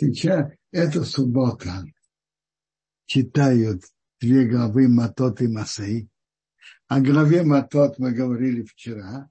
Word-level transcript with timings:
Сейчас 0.00 0.50
это 0.70 1.04
суббота. 1.04 1.84
Читают 3.04 3.82
две 4.18 4.48
главы 4.48 4.88
Матот 4.88 5.42
и 5.42 5.46
Масей. 5.46 6.08
О 6.86 7.02
главе 7.02 7.42
Матот 7.42 7.98
мы 7.98 8.12
говорили 8.12 8.62
вчера. 8.62 9.28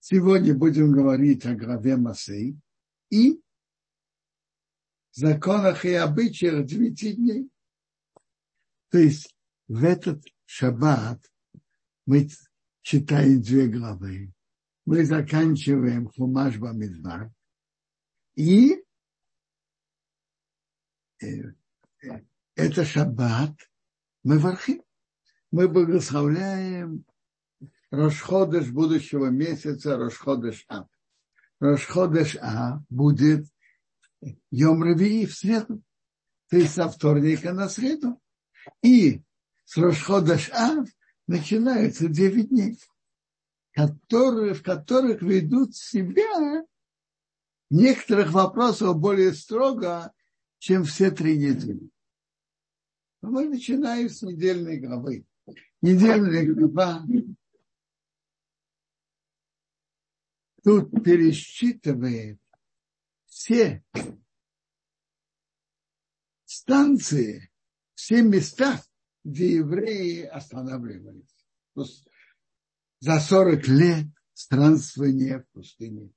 Сегодня 0.00 0.54
будем 0.54 0.92
говорить 0.92 1.44
о 1.44 1.54
главе 1.54 1.96
Масей 1.98 2.58
и 3.10 3.42
законах 5.10 5.84
и 5.84 5.92
обычаях 5.92 6.64
девяти 6.64 7.12
дней. 7.12 7.50
То 8.88 8.96
есть 8.96 9.36
в 9.68 9.84
этот 9.84 10.24
шаббат 10.46 11.22
мы 12.06 12.30
читаем 12.80 13.42
две 13.42 13.68
главы. 13.68 14.32
Мы 14.86 15.04
заканчиваем 15.04 16.08
Хумаш 16.08 16.56
Бамидбар. 16.56 17.30
И 18.36 18.81
это 22.54 22.84
шаббат, 22.84 23.54
мы 24.22 24.38
вархим. 24.38 24.82
Мы 25.50 25.68
благословляем 25.68 27.04
Рошходыш 27.90 28.70
будущего 28.70 29.26
месяца, 29.26 29.98
Рошходыш 29.98 30.64
А. 30.68 30.86
Рошходыш 31.60 32.36
А 32.40 32.80
будет 32.88 33.46
Йом 34.50 34.82
Равии 34.82 35.26
в 35.26 35.34
среду, 35.34 35.82
то 36.48 36.56
есть 36.56 36.74
со 36.74 36.88
вторника 36.88 37.52
на 37.52 37.68
среду. 37.68 38.18
И 38.82 39.22
с 39.64 39.76
Рошходыш 39.76 40.50
А 40.54 40.84
начинаются 41.26 42.08
9 42.08 42.48
дней, 42.48 42.78
которые, 43.72 44.54
в 44.54 44.62
которых 44.62 45.20
ведут 45.20 45.76
себя 45.76 46.64
некоторых 47.68 48.32
вопросов 48.32 48.98
более 48.98 49.34
строго, 49.34 50.12
чем 50.62 50.84
все 50.84 51.10
три 51.10 51.36
недели. 51.38 51.90
Мы 53.20 53.48
начинаем 53.48 54.08
с 54.08 54.22
недельной 54.22 54.78
главы. 54.78 55.26
Недельная 55.80 56.46
глава 56.46 57.04
тут 60.62 60.88
пересчитывает 61.02 62.38
все 63.26 63.84
станции, 66.44 67.50
все 67.94 68.22
места, 68.22 68.80
где 69.24 69.56
евреи 69.56 70.22
останавливались. 70.22 71.34
За 73.00 73.18
40 73.18 73.66
лет 73.66 74.06
странствования 74.32 75.40
в 75.40 75.48
пустыне. 75.48 76.12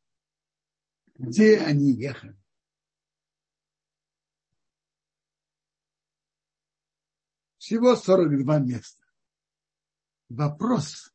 Где 1.16 1.58
они 1.58 1.94
ехали? 1.94 2.38
Всего 7.66 7.96
42 7.96 8.60
места. 8.60 9.04
Вопрос, 10.30 11.12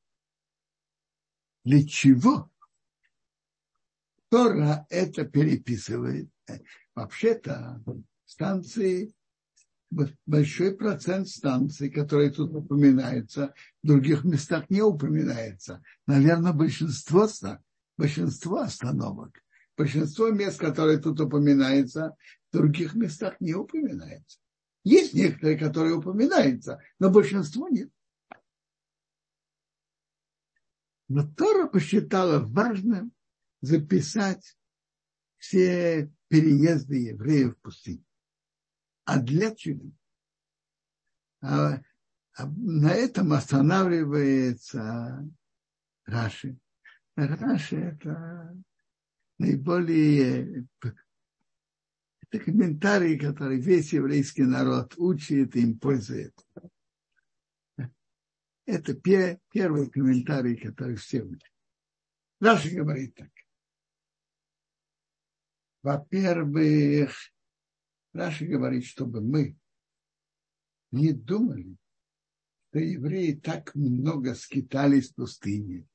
для 1.63 1.87
чего 1.87 2.51
Тора 4.31 4.85
это 4.91 5.25
переписывает? 5.25 6.29
Вообще-то 6.97 7.81
станции, 8.25 9.15
большой 10.27 10.77
процент 10.77 11.29
станций, 11.29 11.89
которые 11.89 12.33
тут 12.33 12.53
упоминаются, 12.53 13.55
в 13.85 13.87
других 13.87 14.25
местах 14.25 14.69
не 14.71 14.83
упоминается. 14.83 15.85
Наверное, 16.09 16.53
большинство, 16.53 17.29
большинство 17.97 18.57
остановок, 18.57 19.41
большинство 19.77 20.31
мест, 20.31 20.59
которые 20.59 20.99
тут 20.99 21.21
упоминаются, 21.21 22.17
в 22.51 22.57
других 22.57 22.95
местах 22.97 23.41
не 23.41 23.55
упоминается. 23.55 24.41
Есть 24.83 25.15
некоторые, 25.15 25.59
которые 25.59 25.95
упоминаются, 25.95 26.83
но 26.99 27.11
большинство 27.11 27.69
нет. 27.69 27.91
Но 31.09 31.27
Тора 31.27 31.67
посчитала 31.67 32.39
важным 32.39 33.13
записать 33.61 34.57
все 35.37 36.11
переезды 36.29 36.97
евреев 37.09 37.57
в 37.57 37.61
пустыню. 37.61 38.05
А 39.05 39.21
для 39.21 39.55
чего? 39.55 39.91
А, 41.43 41.81
а 42.37 42.47
на 42.47 42.93
этом 42.93 43.33
останавливается 43.33 45.29
Раши. 46.05 46.59
Раши 47.17 47.77
это 47.77 48.57
наиболее 49.39 50.67
это 52.31 52.45
комментарии, 52.45 53.19
которые 53.19 53.61
весь 53.61 53.93
еврейский 53.93 54.43
народ 54.43 54.95
учит 54.97 55.57
им 55.57 55.79
пользуется. 55.79 56.45
Это 58.67 58.95
первый 58.95 59.91
комментарий, 59.91 60.57
который 60.57 60.95
все 60.95 61.23
учат. 61.23 61.51
Раши 62.41 62.71
говорит 62.71 63.17
так. 63.17 63.31
Во-первых, 65.83 67.17
Раши 68.13 68.47
говорит, 68.47 68.85
чтобы 68.85 69.21
мы 69.21 69.57
не 70.93 71.13
думали, 71.13 71.77
что 72.69 72.79
евреи 72.79 73.33
так 73.33 73.75
много 73.75 74.35
скитались 74.35 75.11
в 75.11 75.17
пустыне. 75.17 75.87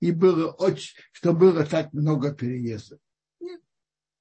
И 0.00 0.10
было 0.10 0.50
очень, 0.50 0.98
что 1.12 1.32
было 1.32 1.64
так 1.64 1.92
много 1.92 2.34
переездов. 2.34 3.00
Нет, 3.38 3.62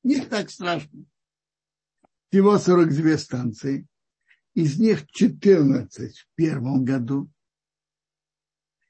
не 0.03 0.21
так 0.21 0.51
страшно 0.51 1.05
всего 2.29 2.57
42 2.57 3.17
станции, 3.17 3.87
из 4.53 4.79
них 4.79 5.07
14 5.07 6.17
в 6.17 6.27
первом 6.35 6.83
году, 6.83 7.29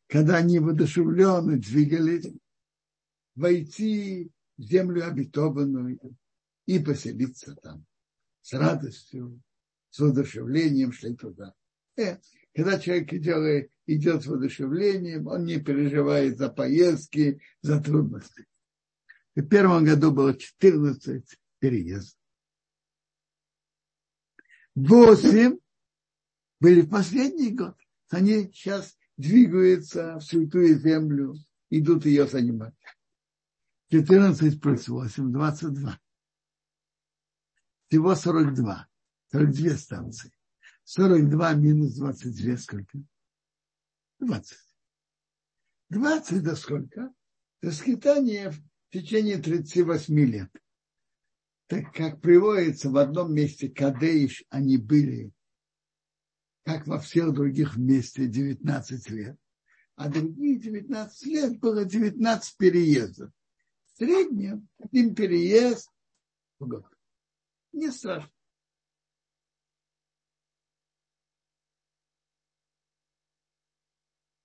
когда 0.08 0.38
они 0.38 0.59
воодушевленно 0.59 1.58
двигались, 1.58 2.34
войти 3.36 4.31
в 4.58 4.62
землю 4.62 5.06
обетованную 5.06 6.00
и 6.66 6.80
поселиться 6.80 7.56
там 7.56 7.86
с 8.42 8.53
радостью, 8.53 9.42
с 9.90 10.00
воодушевлением 10.00 10.92
шли 10.92 11.16
туда. 11.16 11.54
Э, 11.98 12.18
когда 12.56 12.80
человек 12.80 13.14
идет, 13.14 13.69
идет 13.86 14.24
с 14.24 14.25
воодушевлением, 14.25 15.28
он 15.28 15.46
не 15.46 15.59
переживает 15.59 16.38
за 16.38 16.50
поездки, 16.50 17.42
за 17.62 17.81
трудности. 17.81 18.46
В 19.36 19.46
первом 19.48 19.86
году 19.86 20.12
было 20.12 20.34
14 20.34 21.24
переездов. 21.59 22.18
Восемь 24.77 25.57
были 26.59 26.81
в 26.81 26.89
последний 26.91 27.49
год. 27.49 27.75
Они 28.09 28.43
сейчас 28.53 28.95
двигаются 29.17 30.17
в 30.17 30.21
святую 30.21 30.77
землю, 30.77 31.33
идут 31.71 32.05
ее 32.05 32.27
занимать. 32.27 32.75
14 33.89 34.61
плюс 34.61 34.88
8, 34.88 35.31
22. 35.33 35.99
Всего 37.88 38.13
42. 38.13 38.88
42 39.31 39.69
станции. 39.77 40.31
42 40.83 41.53
минус 41.55 41.95
22 41.95 42.57
сколько? 42.57 42.99
20. 44.19 44.57
20 45.89 46.44
до 46.44 46.55
сколько? 46.55 47.13
До 47.63 47.71
скитания 47.71 48.51
в 48.51 48.59
течение 48.91 49.39
38 49.39 50.19
лет 50.19 50.51
так 51.67 51.94
как 51.94 52.22
приводится 52.22 52.89
в 52.89 52.97
одном 52.97 53.33
месте 53.33 53.69
Кадеиш, 53.69 54.45
они 54.50 54.78
были, 54.78 55.31
как 56.63 56.88
во 56.88 57.00
всех 57.00 57.33
других 57.33 57.78
месте, 57.78 58.28
19 58.28 59.09
лет. 59.09 59.38
А 59.95 60.09
другие 60.09 60.59
19 60.59 61.25
лет 61.27 61.59
было 61.59 61.83
19 61.83 62.57
переездов. 62.57 63.31
В 63.85 63.97
среднем 63.97 64.67
один 64.77 65.13
переезд 65.13 65.91
в 66.59 66.67
год. 66.67 66.85
Не 67.73 67.91
страшно. 67.91 68.31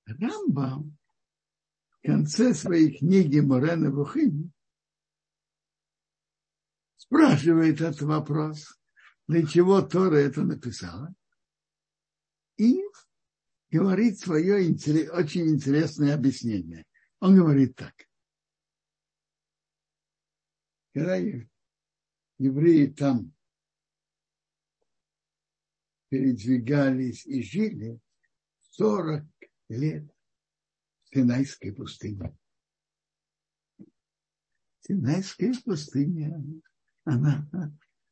Рамбам 0.07 0.97
в 1.91 2.07
конце 2.07 2.53
своей 2.55 2.99
книги 2.99 3.41
Морена 3.41 3.91
Бухини 3.91 4.51
спрашивает 7.13 7.79
этот 7.83 8.01
вопрос, 8.01 8.81
для 9.29 9.47
чего 9.47 9.83
Тора 9.83 10.17
это 10.17 10.43
написала, 10.45 11.15
и 12.57 12.81
говорит 13.71 14.19
свое 14.19 14.55
очень 15.13 15.51
интересное 15.51 16.15
объяснение. 16.15 16.87
Он 17.21 17.37
говорит 17.37 17.77
так. 17.77 17.95
Когда 20.95 21.17
евреи 22.39 22.87
там 22.87 23.35
передвигались 26.09 27.27
и 27.27 27.43
жили 27.43 28.01
40 28.71 29.25
лет 29.69 30.05
в 31.05 31.15
Синайской 31.15 31.75
пустыне. 31.75 32.35
Синайская 34.81 35.53
пустыня 35.63 36.43
она, 37.05 37.49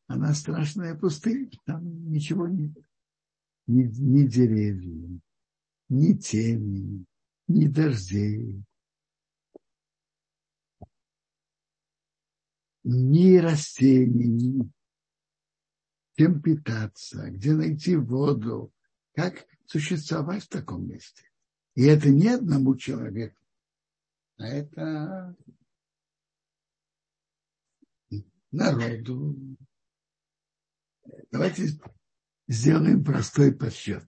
она 0.06 0.34
страшная 0.34 0.94
пустыня, 0.94 1.50
там 1.64 2.10
ничего 2.10 2.46
нет. 2.48 2.76
Ни, 3.66 3.84
ни 3.84 4.26
деревьев, 4.26 5.20
ни 5.88 6.12
тени, 6.14 7.04
ни 7.46 7.66
дождей, 7.66 8.64
ни 12.82 13.36
растений, 13.36 14.26
ни 14.26 14.72
чем 16.20 16.42
питаться, 16.42 17.30
где 17.30 17.54
найти 17.54 17.96
воду, 17.96 18.74
как 19.14 19.46
существовать 19.64 20.44
в 20.44 20.48
таком 20.48 20.86
месте. 20.86 21.22
И 21.74 21.84
это 21.84 22.10
не 22.10 22.28
одному 22.28 22.76
человеку, 22.76 23.40
а 24.36 24.46
это 24.46 25.34
народу. 28.52 29.56
Давайте 31.30 31.68
сделаем 32.48 33.04
простой 33.04 33.54
подсчет. 33.54 34.06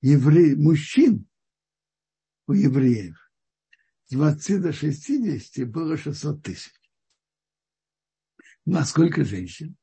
Евре... 0.00 0.56
Мужчин 0.56 1.28
у 2.46 2.52
евреев 2.52 3.16
с 4.06 4.12
20 4.12 4.62
до 4.62 4.72
60 4.72 5.68
было 5.68 5.96
600 5.96 6.42
тысяч. 6.42 6.72
Ну, 8.64 8.78
а 8.78 8.84
сколько 8.84 9.24
женщин? 9.24 9.76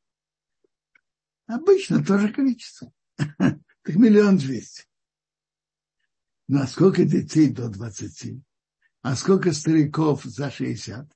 Обычно 1.47 2.03
тоже 2.03 2.31
количество. 2.31 2.93
Так 3.85 3.97
миллион 3.97 4.37
двести. 4.37 4.85
Ну, 6.47 6.61
а 6.61 6.67
сколько 6.67 7.03
детей 7.03 7.51
до 7.51 7.67
20? 7.67 8.41
А 9.01 9.15
сколько 9.17 9.51
стариков 9.51 10.23
за 10.23 10.49
60? 10.49 11.11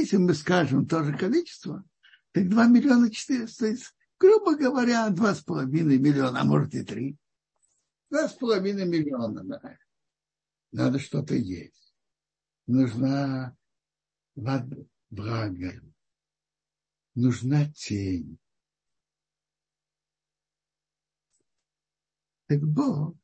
Если 0.00 0.16
мы 0.16 0.34
скажем 0.34 0.86
тоже 0.86 1.16
количество, 1.16 1.84
так 2.32 2.48
2 2.48 2.66
миллиона 2.66 3.10
400, 3.10 3.76
грубо 4.18 4.56
говоря, 4.56 5.08
2,5 5.08 5.66
миллиона, 5.66 6.40
а 6.40 6.44
может 6.44 6.74
и 6.74 6.82
3. 6.82 7.16
2,5 8.12 8.84
миллиона, 8.84 9.44
да. 9.44 9.78
Надо 10.72 10.98
что-то 10.98 11.34
есть. 11.34 11.94
Нужна 12.66 13.56
влага. 14.34 14.86
Нужна 17.14 17.66
тень. 17.72 18.38
Так 22.46 22.60
Бог 22.60 23.16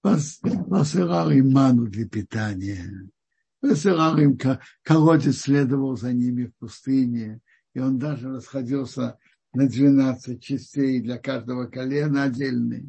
посылал 0.00 1.30
им 1.30 1.52
ману 1.52 1.86
для 1.86 2.08
питания 2.08 3.10
Посылал 3.60 4.18
им 4.18 4.38
колодец, 4.82 5.38
следовал 5.38 5.96
за 5.96 6.12
ними 6.12 6.46
в 6.46 6.54
пустыне, 6.56 7.40
и 7.74 7.80
он 7.80 7.98
даже 7.98 8.30
расходился 8.30 9.18
на 9.52 9.68
12 9.68 10.40
частей 10.42 11.00
для 11.00 11.18
каждого 11.18 11.66
колена 11.66 12.24
отдельные. 12.24 12.86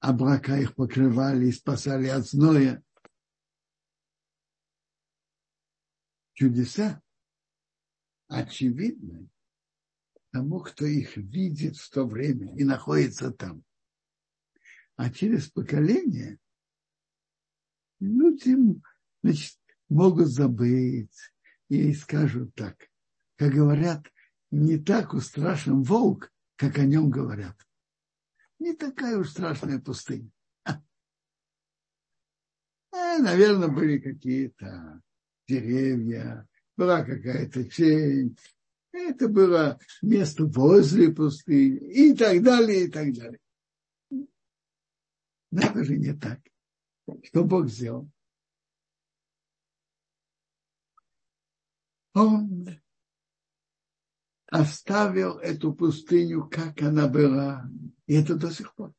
Облака 0.00 0.56
их 0.56 0.74
покрывали 0.74 1.46
и 1.46 1.52
спасали 1.52 2.08
от 2.08 2.26
зноя. 2.26 2.82
Чудеса 6.34 7.02
очевидны 8.28 9.28
тому, 10.30 10.60
кто 10.60 10.86
их 10.86 11.16
видит 11.16 11.76
в 11.76 11.90
то 11.90 12.04
время 12.06 12.54
и 12.56 12.64
находится 12.64 13.32
там. 13.32 13.64
А 14.96 15.10
через 15.10 15.48
поколение 15.50 16.38
люди 18.00 18.56
значит, 19.22 19.58
могут 19.88 20.28
забыть 20.28 21.32
и 21.68 21.92
скажут 21.94 22.54
так, 22.54 22.88
как 23.36 23.52
говорят, 23.52 24.06
не 24.50 24.78
так 24.78 25.14
уж 25.14 25.26
страшен 25.26 25.82
волк, 25.82 26.32
как 26.56 26.78
о 26.78 26.84
нем 26.84 27.10
говорят. 27.10 27.56
Не 28.58 28.74
такая 28.74 29.18
уж 29.18 29.30
страшная 29.30 29.78
пустыня. 29.78 30.30
А, 32.90 33.18
наверное, 33.18 33.68
были 33.68 33.98
какие-то 33.98 35.00
деревья, 35.46 36.48
была 36.76 37.04
какая-то 37.04 37.64
тень, 37.64 38.36
это 38.92 39.28
было 39.28 39.78
место 40.02 40.44
возле 40.46 41.12
пустыни 41.12 41.76
и 41.92 42.14
так 42.14 42.42
далее, 42.42 42.84
и 42.84 42.90
так 42.90 43.12
далее. 43.12 43.40
Это 45.52 45.84
же 45.84 45.96
не 45.96 46.14
так. 46.14 46.40
Что 47.22 47.44
Бог 47.44 47.68
сделал? 47.68 48.10
Он 52.14 52.68
оставил 54.46 55.38
эту 55.38 55.72
пустыню, 55.72 56.48
как 56.48 56.82
она 56.82 57.08
была. 57.08 57.64
И 58.06 58.14
это 58.14 58.34
до 58.34 58.50
сих 58.50 58.74
пор. 58.74 58.92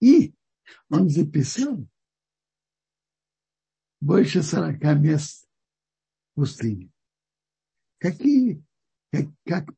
И 0.00 0.34
он 0.88 1.08
записал 1.08 1.86
больше 4.00 4.42
сорока 4.42 4.94
мест 4.94 5.48
в 6.32 6.40
пустыне. 6.40 6.90
Какие, 7.98 8.64
как, 9.12 9.26
как 9.44 9.68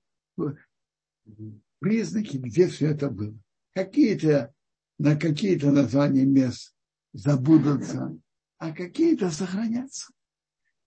признаки, 1.85 2.39
где 2.39 2.67
все 2.67 2.93
это 2.93 3.11
было. 3.11 3.39
Какие-то, 3.75 4.55
на 4.99 5.17
какие-то 5.17 5.71
названия 5.71 6.25
мест 6.25 6.75
забудутся, 7.13 8.19
а 8.57 8.73
какие-то 8.73 9.31
сохранятся. 9.31 10.11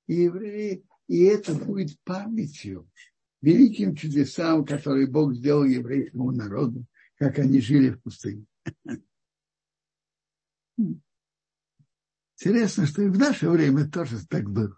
И 0.08 0.16
евреи, 0.24 0.84
и 1.08 1.24
это 1.26 1.54
будет 1.54 2.02
памятью, 2.04 2.90
великим 3.42 3.96
чудесам, 3.96 4.66
которые 4.66 5.06
Бог 5.06 5.36
сделал 5.36 5.66
еврейскому 5.66 6.32
народу, 6.32 6.84
как 7.18 7.38
они 7.38 7.62
жили 7.62 7.92
в 7.92 8.02
пустыне. 8.02 8.48
Интересно, 12.40 12.88
что 12.88 13.04
и 13.04 13.10
в 13.10 13.20
наше 13.20 13.52
время 13.52 13.88
тоже 13.88 14.26
так 14.26 14.50
было. 14.50 14.76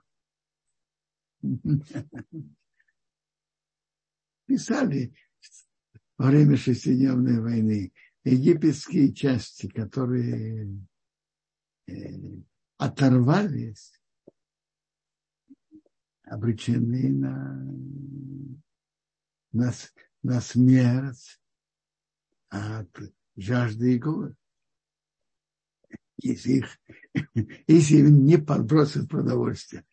Писали 4.47 5.13
во 6.19 6.27
время 6.27 6.57
шестидневной 6.57 7.39
войны 7.39 7.93
египетские 8.25 9.13
части, 9.13 9.69
которые 9.69 10.69
э, 11.87 11.93
оторвались, 12.77 13.93
обречены 16.25 17.09
на, 17.09 17.65
на, 19.53 19.73
на 20.21 20.41
смерть 20.41 21.39
от 22.49 22.89
жажды 23.37 23.95
и 23.95 23.97
голода. 23.97 24.35
Если 26.21 26.57
их, 26.57 26.79
если 27.65 27.95
им 27.95 28.25
не 28.25 28.37
подбросят 28.37 29.07
продовольствие. 29.07 29.85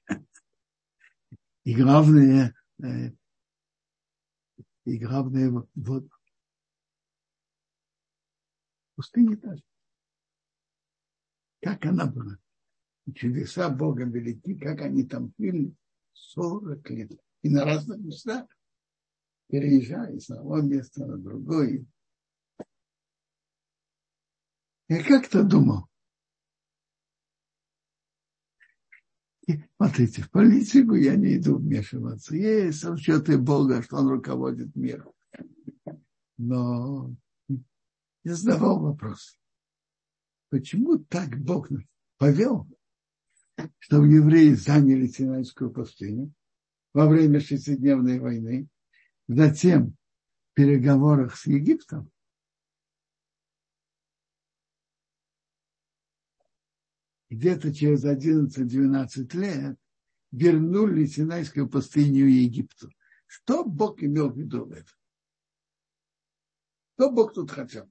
И 1.62 1.72
главное, 1.72 2.52
э, 2.82 3.12
и 4.86 4.98
главное 4.98 5.64
вот 5.76 6.08
пустыне 8.96 9.36
тоже. 9.36 9.62
Как 11.62 11.84
она 11.84 12.06
была. 12.06 12.38
Чудеса 13.14 13.70
Бога 13.70 14.04
велики, 14.04 14.58
как 14.58 14.80
они 14.80 15.04
там 15.04 15.32
жили 15.38 15.72
40 16.12 16.90
лет. 16.90 17.12
И 17.42 17.48
на 17.48 17.64
разных 17.64 18.00
местах, 18.00 18.46
переезжая 19.48 20.18
с 20.18 20.28
одного 20.30 20.60
места 20.62 21.06
на 21.06 21.16
другое. 21.16 21.86
Я 24.88 25.04
как-то 25.04 25.44
думал, 25.44 25.88
и, 29.46 29.62
смотрите, 29.76 30.22
в 30.22 30.30
политику 30.30 30.94
я 30.94 31.14
не 31.14 31.36
иду 31.36 31.58
вмешиваться. 31.58 32.34
Есть 32.34 32.82
расчеты 32.84 33.38
Бога, 33.38 33.82
что 33.82 33.96
Он 33.96 34.08
руководит 34.08 34.74
миром. 34.74 35.12
Но 36.36 37.14
я 38.26 38.34
задавал 38.34 38.80
вопрос, 38.80 39.38
почему 40.48 40.98
так 40.98 41.38
Бог 41.38 41.68
повел, 42.18 42.68
чтобы 43.78 44.08
евреи 44.08 44.52
заняли 44.54 45.06
Синайскую 45.06 45.70
пустыню 45.70 46.34
во 46.92 47.08
время 47.08 47.38
шестидневной 47.38 48.18
войны, 48.18 48.68
затем 49.28 49.90
в 50.50 50.54
переговорах 50.54 51.36
с 51.36 51.46
Египтом, 51.46 52.10
где-то 57.30 57.72
через 57.72 58.04
11-12 58.04 59.36
лет 59.36 59.78
вернули 60.32 61.06
Синайскую 61.06 61.68
пустыню 61.68 62.26
Египту. 62.26 62.90
Что 63.26 63.64
Бог 63.64 64.02
имел 64.02 64.32
в 64.32 64.36
виду 64.36 64.64
в 64.64 64.72
этом? 64.72 64.96
Что 66.96 67.12
Бог 67.12 67.32
тут 67.32 67.52
хотел? 67.52 67.88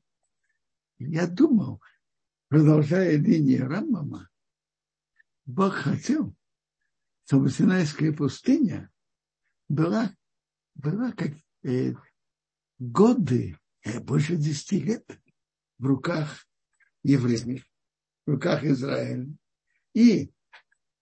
Я 0.97 1.27
думал, 1.27 1.81
продолжая 2.47 3.17
линию 3.17 3.67
Раммама, 3.67 4.29
Бог 5.45 5.73
хотел, 5.73 6.35
чтобы 7.25 7.49
Синайская 7.49 8.13
пустыня 8.13 8.91
была, 9.67 10.15
была 10.75 11.11
как 11.11 11.33
э, 11.63 11.93
годы, 12.79 13.57
э, 13.83 13.99
больше 13.99 14.37
десяти 14.37 14.79
лет 14.79 15.05
в 15.77 15.85
руках 15.85 16.47
евреев, 17.03 17.63
в 18.25 18.31
руках 18.31 18.63
Израиля. 18.63 19.27
И 19.93 20.31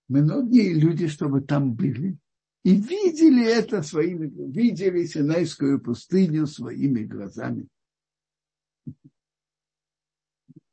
многие 0.07 0.73
люди, 0.73 1.07
чтобы 1.07 1.41
там 1.41 1.73
были, 1.73 2.17
и 2.63 2.75
видели 2.75 3.45
это 3.45 3.83
своими, 3.83 4.27
видели 4.27 5.05
Синайскую 5.05 5.79
пустыню 5.81 6.47
своими 6.47 7.03
глазами. 7.03 7.67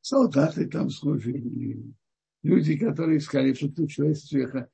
Солдаты 0.00 0.66
там 0.66 0.90
служили, 0.90 1.94
люди, 2.42 2.76
которые 2.76 3.18
искали 3.18 3.52
путешествия, 3.52 4.68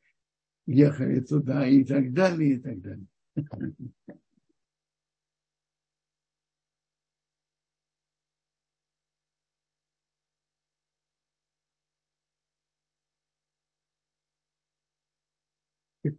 ехали 0.66 1.20
туда 1.20 1.66
и 1.66 1.84
так 1.84 2.12
далее, 2.12 2.54
и 2.54 2.58
так 2.58 2.80
далее. 2.80 3.06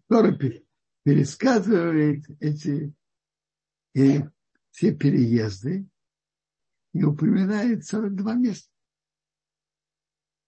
который 0.10 0.68
пересказывает 1.04 2.26
эти 2.42 2.94
и 3.94 4.24
все 4.72 4.94
переезды 4.94 5.88
и 6.94 7.04
упоминает 7.04 7.86
42 7.86 8.34
места. 8.36 8.77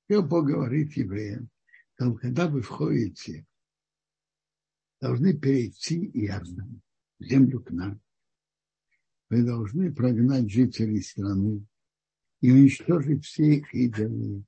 И 0.10 0.18
Бог 0.18 0.48
говорит 0.48 0.94
евреям, 0.94 1.50
когда 1.96 2.48
вы 2.48 2.62
входите, 2.62 3.46
должны 5.00 5.38
перейти 5.38 6.10
Иордан, 6.26 6.82
землю 7.20 7.62
к 7.62 7.70
нам. 7.70 8.02
Вы 9.30 9.44
должны 9.44 9.94
прогнать 9.94 10.50
жителей 10.50 11.04
страны 11.04 11.64
и 12.42 12.52
уничтожить 12.52 13.24
все 13.24 13.58
их 13.58 13.74
идолы, 13.76 14.44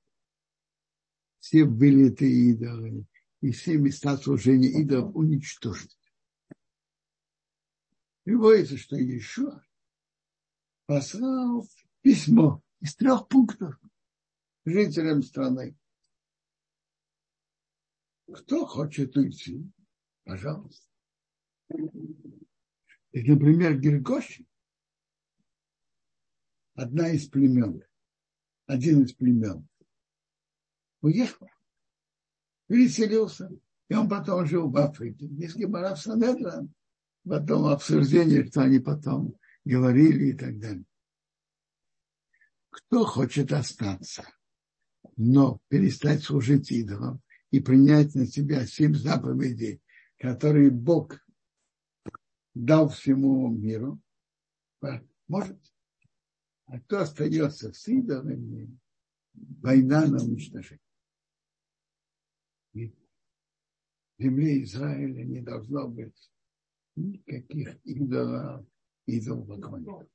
все 1.38 1.64
вылитые 1.64 2.50
идолы, 2.50 3.06
и 3.40 3.52
все 3.52 3.78
места 3.78 4.16
служения 4.16 4.68
идолов 4.82 5.14
уничтожить. 5.14 5.96
Приводится, 8.24 8.76
что 8.76 8.96
еще 8.96 9.62
послал 10.86 11.68
письмо 12.02 12.60
из 12.80 12.96
трех 12.96 13.28
пунктов 13.28 13.78
жителям 14.64 15.22
страны. 15.22 15.76
Кто 18.32 18.66
хочет 18.66 19.16
уйти, 19.16 19.70
пожалуйста. 20.24 20.86
И, 23.12 23.22
например, 23.22 23.78
Гергоши, 23.78 24.46
одна 26.74 27.10
из 27.10 27.28
племен, 27.28 27.82
один 28.66 29.02
из 29.02 29.12
племен, 29.12 29.68
уехал 31.02 31.48
переселился. 32.72 33.50
И 33.90 33.94
он 33.94 34.08
потом 34.08 34.46
жил 34.46 34.70
в 34.70 34.76
Африке. 34.78 35.26
Есть 35.26 35.56
Гемора 35.56 35.94
в 35.94 36.00
Санедра, 36.00 36.66
потом 37.28 37.66
обсуждение, 37.66 38.46
что 38.46 38.62
они 38.62 38.78
потом 38.78 39.36
говорили 39.66 40.30
и 40.30 40.32
так 40.32 40.58
далее. 40.58 40.84
Кто 42.70 43.04
хочет 43.04 43.52
остаться, 43.52 44.24
но 45.16 45.60
перестать 45.68 46.22
служить 46.22 46.70
идолам 46.70 47.20
и 47.50 47.60
принять 47.60 48.14
на 48.14 48.26
себя 48.26 48.66
семь 48.66 48.94
заповедей, 48.94 49.80
которые 50.18 50.70
Бог 50.70 51.18
дал 52.54 52.88
всему 52.88 53.48
миру, 53.50 54.00
может. 55.28 55.58
А 56.66 56.80
кто 56.80 57.00
остается 57.00 57.72
с 57.72 57.86
идолами, 57.88 58.78
война 59.34 60.06
на 60.06 60.22
уничтожение 60.22 60.80
земле 64.22 64.62
Израиля 64.62 65.24
не 65.24 65.40
должно 65.40 65.88
быть 65.88 66.30
никаких 66.96 67.76
идолов, 67.84 68.64
идолопоклонников. 69.06 70.08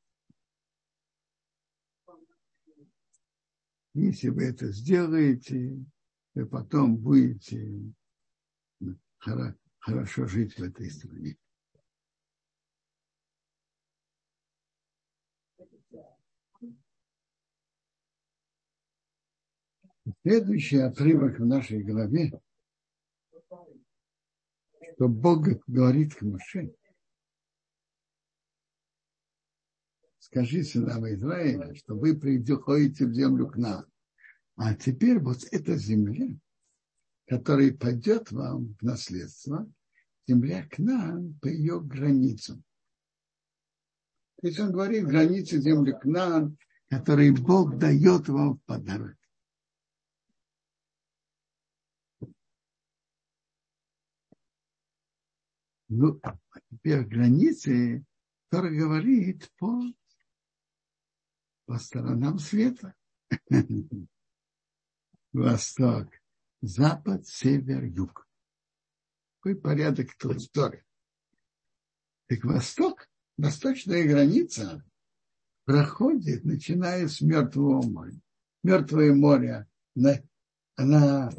Если 4.00 4.30
вы 4.30 4.44
это 4.44 4.72
сделаете, 4.72 5.84
вы 6.36 6.46
потом 6.46 6.98
будете 6.98 7.92
хорошо 9.18 10.27
жить 10.27 10.56
в 10.56 10.62
этой 10.62 10.92
стране. 10.92 11.36
Следующий 20.22 20.77
отрывок 20.77 21.39
в 21.39 21.46
нашей 21.46 21.82
главе 21.82 22.39
что 24.98 25.08
Бог 25.08 25.48
говорит 25.68 26.16
к 26.16 26.24
Моше, 26.24 26.74
скажи 30.27 30.63
сынам 30.63 31.07
Израиля, 31.13 31.74
что 31.75 31.96
вы 31.96 32.15
приходите 32.15 33.05
в 33.05 33.13
землю 33.13 33.48
к 33.48 33.57
нам. 33.57 33.86
А 34.55 34.75
теперь 34.75 35.19
вот 35.19 35.39
эта 35.51 35.75
земля, 35.77 36.36
которая 37.27 37.74
пойдет 37.74 38.31
вам 38.31 38.75
в 38.79 38.84
наследство, 38.84 39.69
земля 40.27 40.67
к 40.67 40.79
нам 40.79 41.34
по 41.41 41.48
ее 41.48 41.79
границам. 41.79 42.63
То 44.41 44.48
есть 44.48 44.60
он 44.60 44.72
говорит 44.72 45.05
границы 45.05 45.60
земли 45.60 45.93
к 46.00 46.05
нам, 46.05 46.57
которые 46.89 47.34
Бог 47.34 47.77
дает 47.77 48.27
вам 48.27 48.55
в 48.55 48.63
подарок. 48.63 49.17
ну, 55.89 56.19
теперь 56.69 57.05
границы, 57.05 58.03
который 58.50 58.77
говорит 58.77 59.50
по, 59.57 59.81
по 61.67 61.77
сторонам 61.77 62.39
света. 62.39 62.95
Восток, 65.33 66.07
запад, 66.62 67.27
север, 67.27 67.83
юг. 67.83 68.27
Какой 69.36 69.55
порядок 69.55 70.15
тут 70.17 70.38
истории. 70.38 70.83
Так 72.27 72.43
восток, 72.43 73.07
восточная 73.38 74.07
граница 74.07 74.83
проходит, 75.65 76.43
начиная 76.45 77.07
с 77.07 77.21
Мертвого 77.21 77.86
моря. 77.86 78.19
Мертвое 78.63 79.13
море, 79.13 79.67
она 80.75 81.29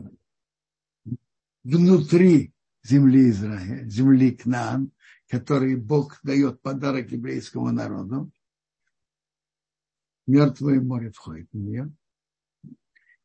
внутри 1.64 2.54
земли 2.82 3.30
Израиля, 3.30 3.88
земли 3.88 4.32
Кнаан, 4.32 4.92
который 5.26 5.76
Бог 5.76 6.20
дает 6.22 6.60
подарок 6.62 7.10
еврейскому 7.10 7.70
народу. 7.72 8.30
Мертвое 10.28 10.80
море 10.80 11.10
входит 11.10 11.48
в 11.52 11.56
нее. 11.56 11.92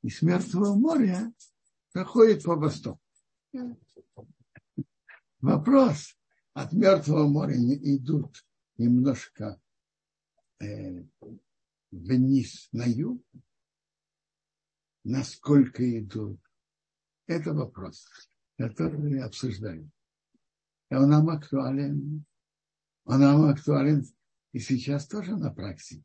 И 0.01 0.09
с 0.09 0.21
Мертвого 0.21 0.75
моря 0.75 1.31
проходит 1.91 2.43
по 2.43 2.55
востоку. 2.55 2.99
Вопрос. 5.39 6.17
От 6.53 6.73
Мертвого 6.73 7.27
моря 7.27 7.55
идут 7.55 8.45
немножко 8.77 9.61
э, 10.59 11.03
вниз 11.91 12.69
на 12.71 12.85
юг. 12.85 13.23
Насколько 15.03 15.99
идут? 15.99 16.39
Это 17.27 17.53
вопрос 17.53 18.07
который 18.57 19.21
обсуждаем. 19.21 19.91
И 20.89 20.95
он 20.95 21.09
нам 21.09 21.29
актуален. 21.29 22.25
Он 23.05 23.19
нам 23.19 23.43
актуален 23.49 24.05
и 24.53 24.59
сейчас 24.59 25.07
тоже 25.07 25.35
на 25.35 25.51
практике. 25.51 26.03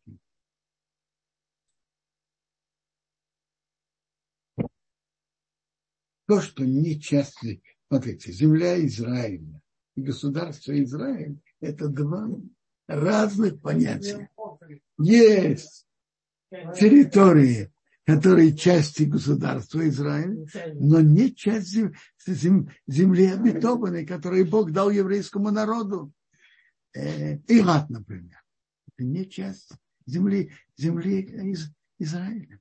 То, 6.29 6.43
что 6.43 6.63
не 6.63 7.01
часть, 7.01 7.39
смотрите, 7.89 8.33
земля 8.33 8.85
Израиля 8.85 9.63
и 9.97 10.03
государство 10.03 10.79
Израиль, 10.85 11.41
это 11.59 11.89
два 11.89 12.29
разных 12.87 13.63
понятия. 13.63 14.29
Есть 14.99 15.87
территории, 16.79 17.73
которые 18.05 18.55
части 18.55 19.05
государства 19.05 19.89
Израиля, 19.89 20.47
но 20.75 21.01
не 21.01 21.35
часть 21.35 21.75
земли 22.27 23.27
обетованной, 23.27 24.05
которую 24.05 24.45
Бог 24.47 24.71
дал 24.71 24.91
еврейскому 24.91 25.51
народу. 25.51 26.13
Э, 26.95 27.39
Ирак, 27.49 27.89
например. 27.89 28.45
Это 28.89 29.05
не 29.07 29.27
часть 29.31 29.71
земли, 30.05 30.53
земли 30.77 31.23
из 31.23 31.71
Израиля. 31.99 32.61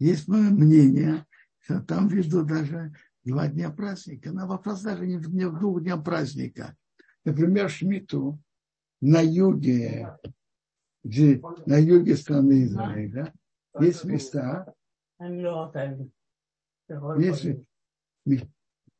Есть 0.00 0.26
мое 0.26 0.50
мнение, 0.50 1.24
Там 1.66 2.08
везду 2.08 2.44
даже 2.44 2.94
два 3.24 3.48
дня 3.48 3.70
праздника. 3.70 4.32
Но 4.32 4.46
вопрос 4.46 4.82
даже 4.82 5.06
не 5.06 5.16
в, 5.16 5.34
не 5.34 5.48
в 5.48 5.58
двух 5.58 5.82
днях 5.82 6.04
праздника. 6.04 6.76
Например, 7.24 7.70
Шмиту 7.70 8.38
на 9.00 9.20
юге, 9.20 10.16
где, 11.02 11.40
на 11.66 11.78
юге 11.78 12.16
страны 12.16 12.64
Израиля, 12.64 13.32
есть 13.80 14.04
места, 14.04 14.74
есть 17.18 17.46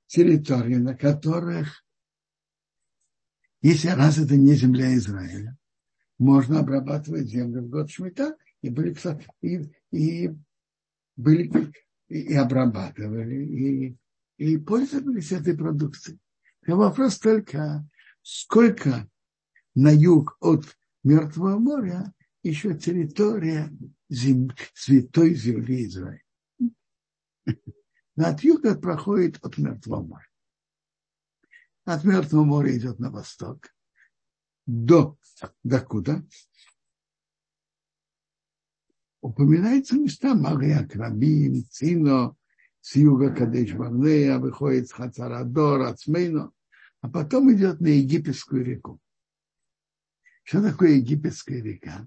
территории, 0.07 0.77
на 0.77 0.97
которых, 0.97 1.85
если 3.61 3.89
раз 3.89 4.19
это 4.19 4.37
не 4.37 4.55
земля 4.55 4.95
Израиля, 4.95 5.57
можно 6.19 6.61
обрабатывать 6.61 7.29
землю 7.29 7.63
в 7.63 7.69
год 7.69 7.91
Шмита, 7.91 8.37
и 8.63 8.71
были, 8.71 8.97
и, 9.43 9.71
и 9.91 10.35
были 11.17 11.73
и 12.09 12.35
обрабатывали, 12.35 13.45
и, 13.45 13.97
и 14.37 14.59
пользовались 14.59 15.33
этой 15.33 15.57
продукцией. 15.57 16.19
И 16.67 16.71
вопрос 16.73 17.19
только, 17.19 17.87
сколько 18.23 19.09
на 19.75 19.91
юг 19.91 20.37
от 20.41 20.77
Мертвого 21.03 21.59
моря 21.59 22.13
еще 22.43 22.75
территория 22.75 23.71
зем... 24.09 24.51
святой 24.75 25.35
земли 25.35 25.87
Израиля. 25.87 26.23
От 28.17 28.45
юга 28.45 28.77
проходит 28.77 29.45
от 29.45 29.59
Мертвого 29.59 30.03
моря. 30.03 30.29
От 31.85 32.05
Мертвого 32.05 32.45
моря 32.45 32.77
идет 32.77 32.99
на 32.99 33.11
восток. 33.11 33.69
До, 34.67 35.19
до 35.63 35.81
куда? 35.81 36.25
Упоминаются 39.25 39.97
места 39.97 40.35
Мария 40.35 40.87
Крабим, 40.87 41.65
Цино, 41.71 42.37
с 42.83 42.95
юга 42.95 43.35
Кадеш 43.35 43.73
Барнея, 43.73 44.39
выходит 44.39 44.89
с 44.89 44.93
Хацарадор, 44.93 45.81
Ацмейно, 45.81 46.53
а 47.01 47.09
потом 47.09 47.51
идет 47.51 47.81
на 47.81 47.87
египетскую 47.87 48.63
реку. 48.63 49.01
Что 50.43 50.63
такое 50.63 50.97
египетская 50.97 51.63
река? 51.63 52.07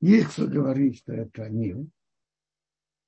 Есть 0.00 0.30
кто 0.32 0.48
говорит, 0.48 0.96
что 0.96 1.12
это 1.12 1.48
Нил, 1.48 1.88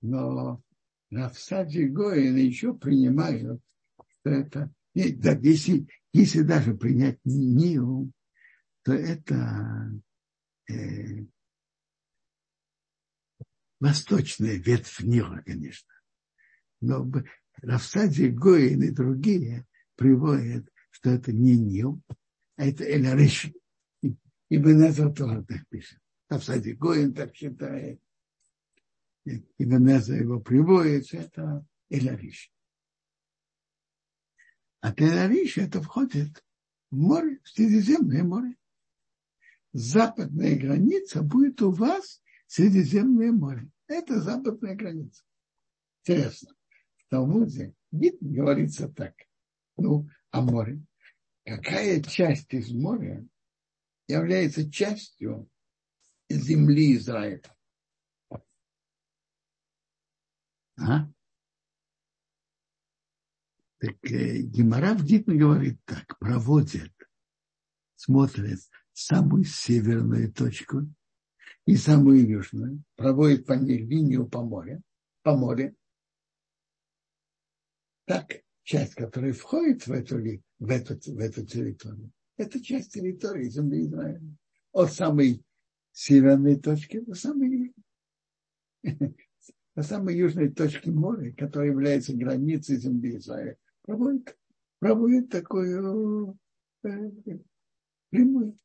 но 0.00 0.62
Рафсаджи 1.10 1.86
Гоин 1.86 2.36
еще 2.36 2.72
принимают, 2.72 3.60
что 4.20 4.30
это... 4.30 4.72
Нет, 4.94 5.18
да, 5.18 5.32
если, 5.32 5.88
если 6.12 6.42
даже 6.42 6.72
принять 6.76 7.18
Нил, 7.24 8.12
то 8.84 8.92
это 8.92 9.90
э, 10.70 11.24
восточная 13.80 14.56
ветвь 14.56 15.00
Нила, 15.00 15.42
конечно. 15.44 15.92
Но 16.80 17.10
Рафсади 17.56 18.28
Гоин 18.28 18.82
и 18.82 18.90
другие 18.90 19.66
приводят, 19.96 20.68
что 20.90 21.10
это 21.10 21.32
не 21.32 21.56
Нил, 21.56 22.00
а 22.56 22.66
это 22.66 22.84
Элариш. 22.84 23.50
И 24.02 24.56
Бенеза 24.56 25.10
тоже 25.10 25.44
так 25.44 25.66
пишет. 25.68 25.98
Рафсади 26.28 26.70
Гоин 26.70 27.14
так 27.14 27.34
считает. 27.34 28.00
И 29.24 29.64
Бенеза 29.64 30.14
его 30.14 30.40
приводит, 30.40 31.12
это 31.12 31.66
Элариш. 31.90 32.52
А 34.80 34.94
Элариш 34.96 35.58
это 35.58 35.82
входит 35.82 36.44
в 36.90 36.96
море, 36.96 37.40
в 37.42 37.48
Средиземное 37.48 38.22
море. 38.22 38.56
Западная 39.72 40.58
граница 40.58 41.22
будет 41.22 41.60
у 41.60 41.70
вас 41.70 42.22
Средиземное 42.48 43.30
море. 43.30 43.70
Это 43.88 44.20
западная 44.20 44.74
граница. 44.74 45.22
Интересно. 46.02 46.54
В 46.96 47.08
Талмуде 47.10 47.74
говорится 47.92 48.88
так. 48.88 49.14
Ну, 49.76 50.08
о 50.30 50.40
море. 50.40 50.82
Какая 51.44 52.02
часть 52.02 52.52
из 52.54 52.72
моря 52.72 53.26
является 54.06 54.70
частью 54.70 55.48
земли 56.30 56.96
Израиля? 56.96 57.42
А? 60.78 61.06
Так 63.78 63.96
э, 64.04 64.38
Гемора 64.38 64.94
в 64.94 65.04
говорит 65.36 65.80
так, 65.84 66.18
проводит, 66.18 66.94
смотрит 67.96 68.60
самую 68.92 69.44
северную 69.44 70.32
точку 70.32 70.88
и 71.68 71.76
самую 71.76 72.26
южную, 72.26 72.82
проводит 72.96 73.44
по 73.44 73.52
ней 73.52 73.76
линию 73.76 74.26
по 74.26 74.42
морю, 74.42 74.80
по 75.22 75.36
морю. 75.36 75.76
Так, 78.06 78.36
часть, 78.62 78.94
которая 78.94 79.34
входит 79.34 79.86
в 79.86 79.92
эту, 79.92 80.16
в 80.16 80.70
эту, 80.70 80.94
в 80.94 81.18
эту 81.18 81.44
территорию, 81.44 82.10
это 82.38 82.58
часть 82.64 82.94
территории 82.94 83.50
земли 83.50 83.82
Израиля. 83.82 84.22
От 84.72 84.94
самой 84.94 85.44
северной 85.92 86.58
точки 86.58 87.00
до 87.00 87.14
самой 87.14 87.50
южной. 87.50 89.14
До 89.76 89.82
самой 89.82 90.16
южной 90.16 90.48
точки 90.48 90.88
моря, 90.88 91.34
которая 91.36 91.70
является 91.70 92.16
границей 92.16 92.78
земли 92.78 93.18
Израиля, 93.18 93.58
проводит, 93.82 94.38
проводит 94.78 95.28
такую 95.28 96.38
э, 96.82 96.88
прямую. 98.08 98.56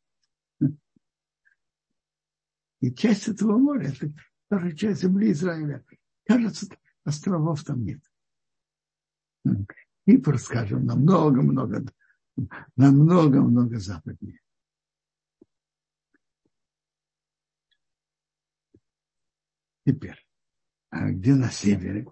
И 2.84 2.94
часть 2.94 3.30
этого 3.30 3.58
моря, 3.58 3.94
это 3.94 4.12
тоже 4.50 4.76
часть 4.76 5.04
земли 5.04 5.32
Израиля. 5.32 5.86
Кажется, 6.26 6.68
островов 7.06 7.64
там 7.64 7.86
нет. 7.86 8.02
Кипр, 10.06 10.38
скажем, 10.38 10.86
намного-много, 10.86 11.86
намного-много 12.76 13.80
западнее. 13.80 14.42
Теперь, 19.86 20.22
а 20.90 21.10
где 21.10 21.36
на 21.36 21.50
севере? 21.52 22.06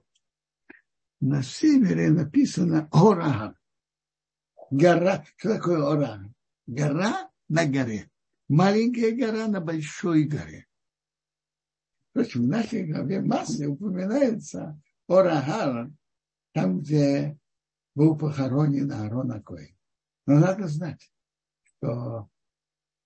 На 1.20 1.44
севере 1.44 2.12
написано 2.12 2.88
Ора. 2.94 3.60
Гора. 4.70 5.26
Что 5.36 5.56
такое 5.56 5.84
Ора? 5.84 6.34
Гора 6.66 7.30
на 7.50 7.66
горе 7.66 8.11
маленькая 8.52 9.16
гора 9.16 9.48
на 9.48 9.62
большой 9.62 10.26
горе. 10.26 10.68
Впрочем, 12.10 12.44
в 12.44 12.48
нашей 12.48 12.86
главе 12.86 13.22
массы 13.22 13.66
упоминается 13.68 14.80
Орагар, 15.08 15.90
там, 16.54 16.82
где 16.82 17.38
был 17.96 18.18
похоронен 18.18 18.92
Аарон 18.92 19.32
Акоин. 19.32 19.74
Но 20.28 20.40
надо 20.40 20.68
знать, 20.68 21.10
что 21.64 22.30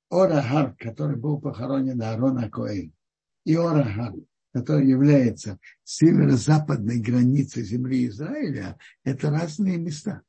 Орагар, 0.09 0.75
который 0.79 1.15
был 1.15 1.39
похоронен 1.39 2.01
Аарон 2.01 2.39
Акоин, 2.39 2.91
и 3.43 3.55
Орагар, 3.55 4.15
который 4.51 4.89
является 4.89 5.59
северо-западной 5.83 6.99
границей 6.99 7.61
земли 7.61 8.07
Израиля, 8.07 8.79
это 9.03 9.29
разные 9.29 9.77
места. 9.77 10.23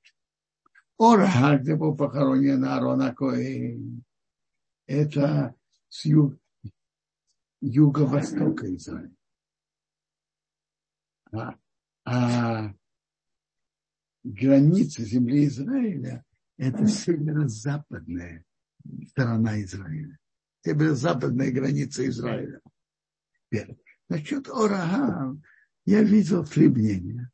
Орагар, 0.99 1.59
где 1.61 1.75
был 1.75 1.97
похоронен 1.97 2.67
Аарон 2.67 3.01
Акоин, 3.01 4.05
это 4.97 5.55
с 5.89 6.05
юг, 6.07 6.35
юго-востока 7.61 8.75
Израиля. 8.75 9.15
А, 11.33 11.59
а 12.05 12.75
граница 14.25 15.03
земли 15.05 15.47
Израиля– 15.47 16.25
это 16.57 16.87
северо-западная 16.87 18.45
сторона 19.09 19.61
Израиля. 19.63 20.19
Северо-западная 20.65 21.53
граница 21.53 22.07
Израиля. 22.09 22.61
Теперь, 23.51 23.77
насчет 24.09 24.49
Орага 24.49 25.39
я 25.85 26.03
видел 26.03 26.45
три 26.47 26.69
мнения. 26.69 27.31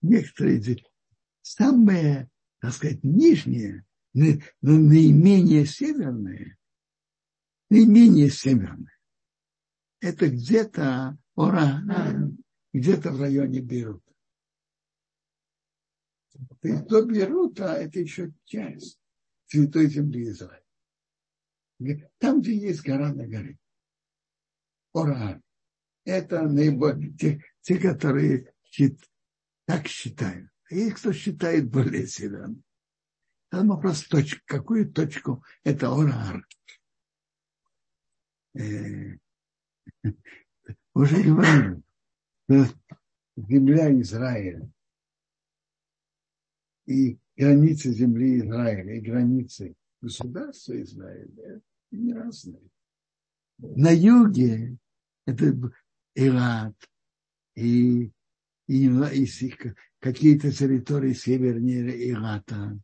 Некоторые 0.00 0.78
самые 1.42 2.30
так 2.60 2.72
сказать, 2.72 3.02
нижние, 3.02 3.84
но 4.14 4.40
наименее 4.62 5.66
северные, 5.66 6.56
наименее 7.70 8.30
северные, 8.30 8.96
это 10.00 10.28
где-то 10.28 11.18
Ора, 11.34 11.82
где-то 12.72 13.12
в 13.12 13.20
районе 13.20 13.60
Бейрута. 13.60 14.12
То 16.60 16.68
есть 16.68 16.86
до 16.86 17.04
Бейрута 17.04 17.74
это 17.74 18.00
еще 18.00 18.32
часть 18.44 18.98
Святой 19.46 19.88
Земли 19.88 20.28
Израиля. 20.30 20.64
Там, 22.18 22.40
где 22.40 22.56
есть 22.56 22.82
гора 22.82 23.12
на 23.12 23.26
горе. 23.26 23.58
Ора. 24.92 25.40
Это 26.04 26.42
наиболее 26.42 27.12
те, 27.12 27.44
те 27.60 27.78
которые 27.78 28.52
так 29.64 29.86
считают. 29.86 30.50
Есть 30.70 30.96
кто 30.96 31.12
считает 31.12 31.70
более 31.70 32.06
северным. 32.06 32.62
Там 33.50 33.68
вопрос 33.68 34.04
точка. 34.04 34.40
Какую 34.44 34.92
точку? 34.92 35.42
Это 35.64 35.88
Орар. 35.88 36.46
Э, 38.54 39.16
уже 40.94 41.22
говорили, 41.22 41.82
земля 43.36 44.00
Израиля 44.00 44.70
и 46.86 47.18
границы 47.36 47.92
земли 47.92 48.38
Израиля 48.40 48.96
и 48.96 49.00
границы 49.00 49.76
государства 50.00 50.80
Израиля 50.82 51.60
не 51.90 52.12
разные. 52.12 52.70
На 53.58 53.90
юге 53.90 54.76
это 55.26 55.54
Ирак 56.14 56.74
и, 57.54 58.10
и, 58.66 58.86
и 58.86 59.26
какие-то 60.00 60.52
территории 60.52 61.12
севернее 61.12 62.10
Ирата. 62.10 62.78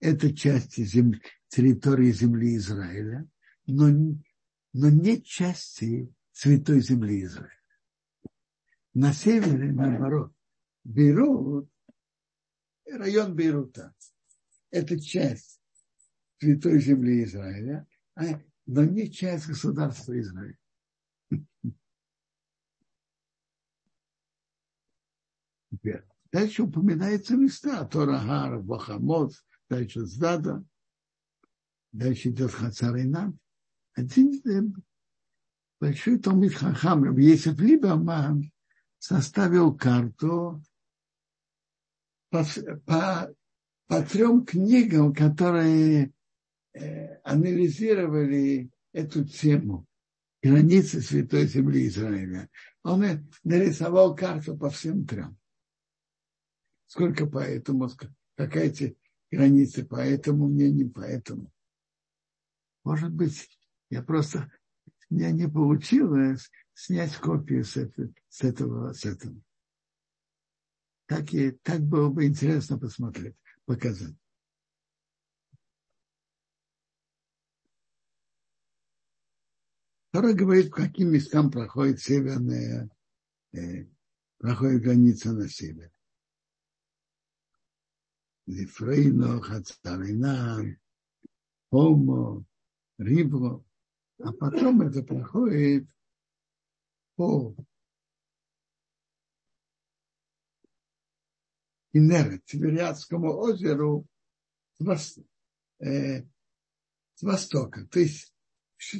Это 0.00 0.34
части 0.34 0.82
земли, 0.82 1.20
территории 1.48 2.12
земли 2.12 2.56
Израиля, 2.56 3.28
но, 3.66 3.88
но 4.72 4.90
не 4.90 5.22
части 5.22 6.12
святой 6.32 6.80
земли 6.80 7.24
Израиля. 7.24 7.52
На 8.94 9.12
севере, 9.12 9.72
наоборот, 9.72 10.32
Бейрут, 10.84 11.70
район 12.86 13.34
Бейрута, 13.34 13.94
это 14.70 14.98
часть 15.00 15.60
святой 16.38 16.80
земли 16.80 17.24
Израиля, 17.24 17.86
а, 18.14 18.40
но 18.66 18.84
не 18.84 19.10
часть 19.10 19.46
государства 19.48 20.18
Израиля. 20.18 20.58
Теперь. 25.70 26.04
Дальше 26.32 26.62
упоминаются 26.62 27.36
места. 27.36 27.84
Торагар, 27.84 28.60
Бахамот, 28.60 29.32
дальше 29.68 30.04
Здада, 30.04 30.64
дальше 31.92 32.28
идет 32.28 32.52
Хацаринан. 32.52 33.38
Один 33.94 34.74
большой 35.80 36.18
Томит 36.18 36.54
Хахам, 36.54 37.16
Есеф 37.18 37.58
Либаман, 37.58 38.52
составил 38.98 39.74
карту 39.74 40.62
по, 42.30 42.44
по, 42.84 43.34
по 43.86 44.02
трем 44.02 44.44
книгам, 44.44 45.14
которые 45.14 46.12
э, 46.74 47.16
анализировали 47.22 48.70
эту 48.92 49.24
тему 49.24 49.86
границы 50.42 51.00
Святой 51.00 51.46
Земли 51.46 51.86
Израиля. 51.88 52.48
Он 52.82 53.04
нарисовал 53.44 54.14
карту 54.14 54.56
по 54.56 54.70
всем 54.70 55.06
трем. 55.06 55.38
Сколько 56.88 57.26
по 57.26 57.38
этому, 57.38 57.90
какая 58.34 58.64
эти 58.64 58.96
границы 59.30 59.84
по 59.84 59.96
этому 59.96 60.48
мнению, 60.48 60.90
по 60.90 61.00
этому. 61.00 61.52
Может 62.82 63.12
быть, 63.12 63.46
я 63.90 64.02
просто, 64.02 64.50
меня 65.10 65.30
не 65.30 65.46
получилось 65.46 66.50
снять 66.72 67.14
копию 67.16 67.62
с, 67.64 67.76
это, 67.76 68.10
с 68.30 68.42
этого, 68.42 68.94
с 68.94 69.04
этого. 69.04 69.38
Так, 71.06 71.34
и, 71.34 71.50
так 71.50 71.82
было 71.82 72.08
бы 72.08 72.24
интересно 72.24 72.78
посмотреть, 72.78 73.36
показать. 73.66 74.16
Второй 80.08 80.32
говорит, 80.32 80.70
по 80.70 80.76
каким 80.76 81.12
местам 81.12 81.50
проходит 81.50 82.00
северная, 82.00 82.88
э, 83.52 83.84
проходит 84.38 84.82
граница 84.82 85.32
на 85.32 85.50
север. 85.50 85.92
Зефрейно, 88.48 89.42
Хацаринан, 89.42 90.78
Хомо, 91.70 92.44
Рибло. 92.96 93.62
А 94.20 94.32
потом 94.32 94.80
это 94.80 95.02
проходит 95.02 95.86
по 97.14 97.54
Инерет, 101.92 102.42
Тибериадскому 102.46 103.36
озеру 103.36 104.06
с, 104.78 104.80
вос, 104.80 105.18
э, 105.80 106.22
с 107.14 107.22
востока. 107.22 107.86
То 107.88 108.00
есть 108.00 108.34
все 108.78 108.98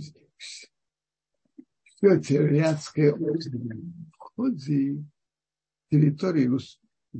Тибериадское 2.20 3.14
озеро 3.14 3.60
входит 4.12 4.60
в 4.60 5.04
территорию 5.90 6.58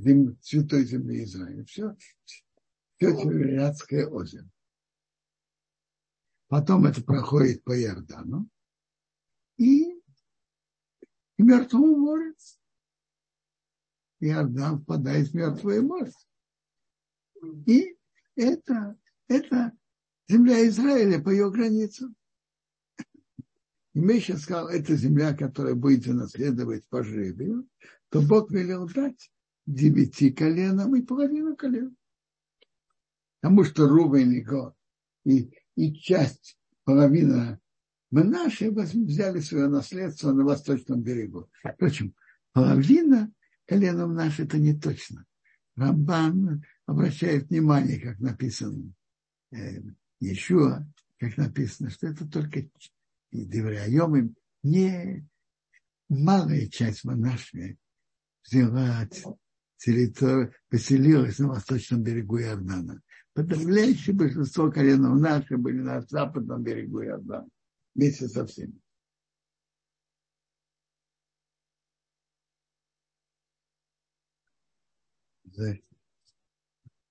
зем, 0.01 0.39
святой 0.41 0.85
земли 0.85 1.25
Израиля. 1.25 1.65
Все, 1.65 1.97
все 2.25 3.17
Тибериадское 3.17 4.07
озеро. 4.07 4.49
Потом 6.49 6.87
это 6.87 7.03
проходит 7.03 7.63
по 7.65 7.79
Иордану. 7.79 8.49
И 9.59 9.99
и 11.39 11.43
Мертвому 11.43 11.97
море. 11.97 12.35
Иордан 14.21 14.81
впадает 14.81 15.29
в 15.29 15.35
Мертвое 15.35 15.81
море. 15.81 16.13
И 17.67 17.97
это, 18.35 18.99
это 19.29 19.73
земля 20.29 20.67
Израиля 20.67 21.23
по 21.23 21.31
ее 21.31 21.51
границам. 21.51 22.17
И 23.95 24.01
Миша 24.01 24.37
сказал, 24.37 24.69
это 24.69 24.97
земля, 24.97 25.35
которая 25.35 25.75
будет 25.75 26.07
наследовать 26.07 26.87
по 26.89 27.05
жребию, 27.05 27.69
то 28.11 28.21
Бог 28.21 28.51
велел 28.51 28.89
дать 28.89 29.31
девяти 29.69 30.31
коленам 30.31 30.97
и 30.97 31.03
половину 31.03 31.57
колен. 31.57 31.95
Потому 33.41 33.65
что 33.65 33.87
Рубин 33.87 34.33
и 34.33 34.45
и, 35.25 35.53
и 35.77 35.95
часть, 35.95 36.59
половина 36.85 37.61
мы 38.11 38.25
наши 38.25 38.71
взяли 38.71 39.41
свое 39.41 39.69
наследство 39.69 40.33
на 40.33 40.45
восточном 40.45 41.03
берегу. 41.03 41.51
Впрочем, 41.63 42.15
половина 42.53 43.31
коленом 43.67 44.15
наш 44.15 44.41
это 44.41 44.59
не 44.59 44.75
точно. 44.75 45.27
Рамбан 45.77 46.65
обращает 46.87 47.51
внимание, 47.51 48.01
как 48.01 48.19
написано 48.19 48.91
э, 49.53 49.83
еще, 50.21 50.87
как 51.19 51.37
написано, 51.37 51.91
что 51.91 52.07
это 52.07 52.27
только 52.27 52.61
и 53.31 53.45
Девряем 53.45 54.35
не 54.63 55.29
малая 56.09 56.67
часть 56.69 57.05
монашей 57.05 57.79
взяла 58.43 59.07
поселилась 60.69 61.39
на 61.39 61.49
восточном 61.49 62.03
берегу 62.03 62.39
Иордана. 62.39 63.01
Подавляющее 63.35 64.15
большинство 64.15 64.71
коленов 64.71 65.21
наших 65.21 65.59
были 65.59 65.81
на 65.81 66.01
западном 66.03 66.63
берегу 66.63 67.03
Иордана 67.03 67.49
вместе 67.95 68.29
со 68.29 68.47
всеми. 68.47 68.75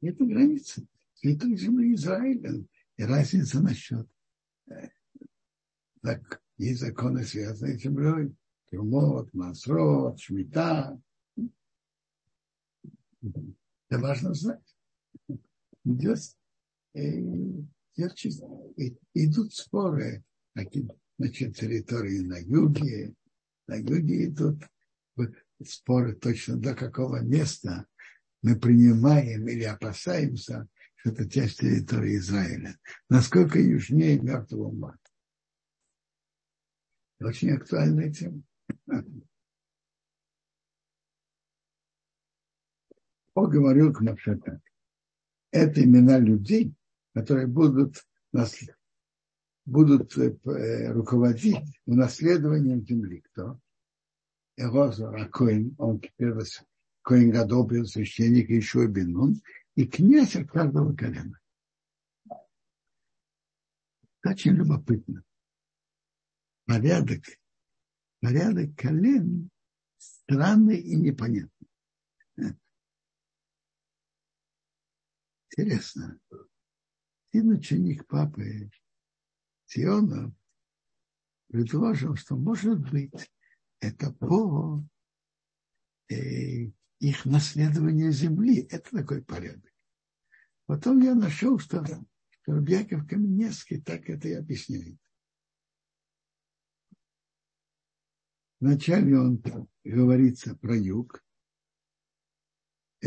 Это 0.01 0.25
граница 0.25 0.86
святой 1.15 1.58
земли 1.58 1.93
Израиля. 1.95 2.65
И 2.97 3.03
разница 3.03 3.62
насчет 3.62 4.08
э, 4.69 4.89
так, 6.01 6.41
есть 6.58 6.80
законы, 6.80 7.23
связанные 7.23 7.77
с 7.77 7.82
землей. 7.82 8.36
Тюмот, 8.69 9.34
Масрот, 9.34 10.19
Шмита. 10.19 10.99
Это 13.90 14.02
важно 14.02 14.34
знать. 14.34 14.76
Идет, 15.86 16.20
э, 16.94 17.20
идут 19.13 19.54
споры 19.54 20.24
значит, 20.56 21.56
территории 21.56 22.20
на 22.20 22.38
юге. 22.38 23.13
На 23.68 23.76
юге 23.76 24.26
идут 24.26 24.63
споры 25.66 26.16
точно 26.16 26.58
до 26.58 26.76
какого 26.76 27.22
места 27.22 27.88
мы 28.42 28.60
принимаем 28.60 29.48
или 29.48 29.63
опасаемся, 29.63 30.68
что 30.96 31.10
это 31.12 31.30
часть 31.30 31.60
территории 31.60 32.18
Израиля. 32.18 32.78
Насколько 33.10 33.60
южнее 33.60 34.20
Мертвого 34.20 34.72
моря. 34.72 35.00
Очень 37.20 37.52
актуальная 37.52 38.12
тема. 38.12 38.44
Бог 43.38 43.52
говорил 43.52 43.93
к 43.93 44.02
Моше 44.02 44.36
так. 44.38 44.60
Это 45.52 45.84
имена 45.84 46.17
людей, 46.17 46.73
которые 47.13 47.45
будут 47.45 48.04
наследовать 48.34 48.82
будут 49.63 50.17
э, 50.17 50.36
э, 50.45 50.91
руководить 50.91 51.80
унаследованием 51.86 52.84
земли. 52.84 53.21
Кто? 53.21 53.60
Эроза 54.56 55.12
Акоин, 55.12 55.76
он 55.78 56.02
первый 56.15 56.45
Коин 57.04 57.30
первый 57.32 57.86
священник, 57.86 58.50
еще 58.50 58.88
Бенун, 58.88 59.39
и 59.76 59.86
князь 59.86 60.36
от 60.36 60.50
каждого 60.50 60.95
колена. 60.95 61.39
Очень 64.26 64.54
любопытно. 64.54 65.23
Порядок, 66.65 67.23
порядок 68.19 68.76
колен 68.76 69.52
странный 70.00 70.80
и 70.80 70.95
непонятный. 70.95 71.57
Интересно. 75.58 76.20
Сын 77.32 77.50
ученик 77.50 78.06
папы 78.06 78.70
Сиона 79.65 80.32
предложил, 81.48 82.15
что 82.15 82.36
может 82.36 82.80
быть 82.91 83.32
это 83.80 84.13
по 84.13 84.84
э, 86.10 86.65
их 87.00 87.26
наследованию 87.26 88.12
земли. 88.12 88.67
Это 88.70 88.91
такой 88.91 89.24
порядок. 89.24 89.74
Потом 90.67 91.02
я 91.02 91.15
нашел, 91.15 91.58
что, 91.58 91.84
что 91.84 92.54
Рабьяков 92.54 93.08
Каменецкий 93.08 93.82
так 93.82 94.08
это 94.12 94.28
и 94.28 94.34
объясняет. 94.34 95.00
Вначале 98.60 99.17
он 99.17 99.43
говорится 99.84 100.56
про 100.56 100.78
юг. 100.78 101.24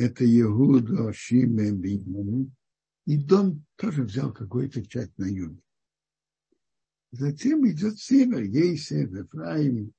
Это 0.00 0.24
Егуда, 0.24 1.12
Шиме, 1.12 1.72
Биньман. 1.72 2.56
И 3.04 3.18
Дон 3.18 3.66
тоже 3.76 4.04
взял 4.04 4.32
какую-то 4.32 4.82
часть 4.86 5.18
на 5.18 5.26
юге. 5.26 5.60
Затем 7.12 7.68
идет 7.68 7.98
север, 7.98 8.40
Ейсев, 8.40 9.12
Ефраим, 9.12 9.92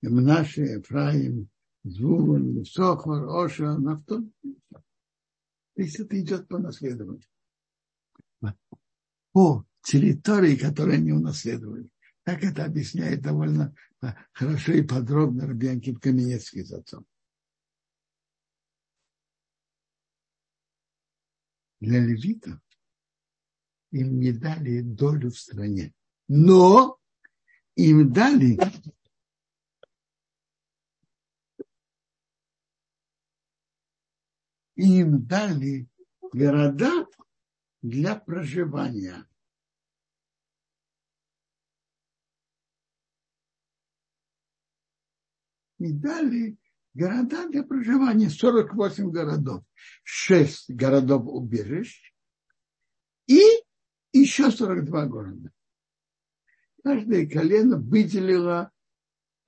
Мнаше, 0.00 0.62
Ефраим, 0.62 1.50
Звулан, 1.84 2.64
Сохор, 2.64 3.28
Оша, 3.44 3.76
Нафтон. 3.76 4.32
То 4.42 4.82
есть 5.82 6.00
это 6.00 6.18
идет 6.18 6.48
по 6.48 6.58
наследованию. 6.58 7.28
По 9.32 9.66
территории, 9.82 10.56
которые 10.56 10.96
они 10.96 11.12
унаследовали. 11.12 11.90
Так 12.24 12.42
это 12.42 12.64
объясняет 12.64 13.20
довольно 13.20 13.74
хорошо 14.32 14.72
и 14.72 14.82
подробно 14.82 15.46
Рабианкин 15.46 15.96
Каменецкий 15.96 16.64
с 16.64 16.72
отцом. 16.72 17.04
Для 21.82 21.98
левитов 21.98 22.60
им 23.90 24.20
не 24.20 24.30
дали 24.30 24.82
долю 24.82 25.32
в 25.32 25.36
стране, 25.36 25.92
но 26.28 26.96
им 27.74 28.12
дали 28.12 28.56
им 34.76 35.26
дали 35.26 35.88
города 36.32 37.04
для 37.82 38.14
проживания. 38.14 39.28
И 45.78 45.92
дали 45.92 46.56
города 46.94 47.48
для 47.48 47.62
проживания, 47.62 48.28
48 48.30 49.10
городов, 49.10 49.64
6 50.04 50.70
городов 50.70 51.22
убежищ 51.26 52.12
и 53.26 53.42
еще 54.12 54.50
42 54.50 55.06
города. 55.06 55.50
Каждое 56.84 57.26
колено 57.28 57.78
выделило 57.78 58.70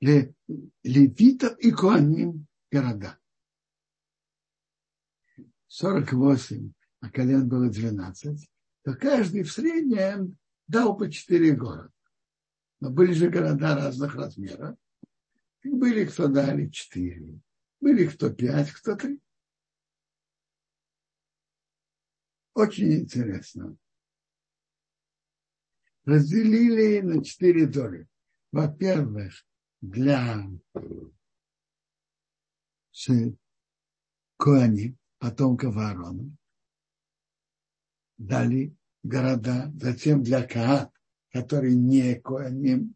левитов 0.01 1.59
и 1.59 1.71
куаним 1.71 2.47
города. 2.71 3.19
48, 5.69 6.73
а 7.01 7.11
колен 7.11 7.49
было 7.49 7.69
12, 7.69 8.49
то 8.85 8.95
каждый 8.95 9.43
в 9.43 9.53
среднем 9.53 10.39
дал 10.69 10.97
по 10.97 11.11
4 11.11 11.53
города. 11.57 11.91
Но 12.81 12.91
были 12.91 13.13
же 13.13 13.29
города 13.29 13.75
разных 13.75 14.15
размеров. 14.15 14.77
Были, 15.65 16.05
кто 16.05 16.29
дали 16.29 16.69
4, 16.69 17.41
были 17.81 18.07
кто 18.07 18.31
5, 18.31 18.71
кто 18.73 18.97
3. 18.97 19.19
Очень 22.55 22.93
интересно. 22.93 23.77
Разделили 26.05 27.01
на 27.01 27.25
четыре 27.25 27.67
доли. 27.67 28.07
Во-первых, 28.53 29.45
для 29.81 30.47
Коани, 34.37 34.97
потомков 35.19 35.77
Аарона, 35.77 36.31
дали 38.19 38.77
города, 39.03 39.73
затем 39.77 40.23
для 40.23 40.47
Каат, 40.47 40.93
который 41.31 41.75
не 41.75 42.21
Коаним, 42.21 42.95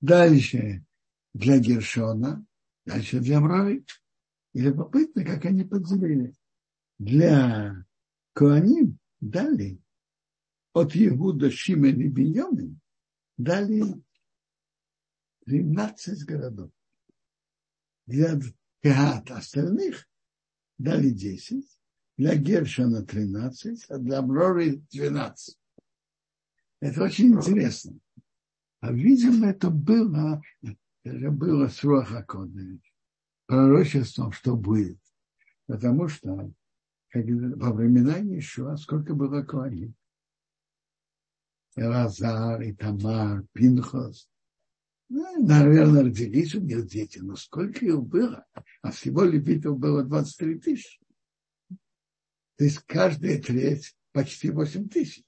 дальше 0.00 0.84
для 1.34 1.58
Гершона, 1.58 2.44
дальше 2.86 3.20
для 3.20 3.40
Мрави. 3.40 3.84
И 4.52 4.60
любопытно, 4.60 5.24
как 5.24 5.44
они 5.46 5.64
поделили. 5.64 6.34
Для 6.98 7.86
Коаним 8.34 8.98
дали 9.20 9.80
от 10.72 10.94
Иуда, 10.94 11.50
Шимен 11.50 12.00
и 12.00 12.08
Беньямин 12.08 12.80
дали 13.36 14.02
12 15.46 16.24
городов. 16.24 16.70
Для 18.06 18.38
Каат 18.82 19.30
остальных 19.30 20.08
дали 20.78 21.10
10, 21.10 21.64
для 22.16 22.36
Гершона 22.36 23.04
13, 23.04 23.86
а 23.88 23.98
для 23.98 24.22
Мрори 24.22 24.82
12. 24.92 25.58
Это 26.80 27.02
очень 27.04 27.32
интересно. 27.32 27.98
А 28.80 28.92
видимо, 28.92 29.46
это 29.46 29.70
было, 29.70 30.42
это 31.04 31.30
было 31.30 31.68
с 31.68 31.82
Руахакодович, 31.82 32.94
пророчеством, 33.46 34.32
что 34.32 34.56
будет. 34.56 34.98
Потому 35.66 36.08
что 36.08 36.52
как, 37.08 37.26
во 37.26 37.72
времена 37.72 38.18
Ишуа 38.38 38.76
сколько 38.76 39.14
было 39.14 39.42
Коаним. 39.42 39.94
Элазар, 41.76 42.62
Тамар, 42.78 43.44
Пинхос. 43.52 44.28
Ну, 45.08 45.46
наверное, 45.46 46.04
родились 46.04 46.54
у 46.54 46.60
них 46.60 46.86
дети, 46.86 47.18
но 47.18 47.36
сколько 47.36 47.84
их 47.84 48.02
было? 48.02 48.46
А 48.80 48.90
всего 48.90 49.24
левитов 49.24 49.78
было 49.78 50.02
23 50.02 50.58
тысячи. 50.58 51.00
То 52.56 52.64
есть 52.64 52.78
каждая 52.86 53.40
треть 53.40 53.94
почти 54.12 54.50
8 54.50 54.88
тысяч. 54.88 55.26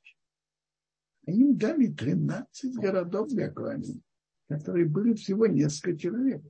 Им 1.27 1.57
дали 1.57 1.89
13 1.89 2.77
городов 2.77 3.29
для 3.31 3.51
Коаним, 3.51 4.03
которые 4.59 4.87
были 4.87 5.15
всего 5.15 5.47
несколько 5.47 5.97
человек. 5.99 6.43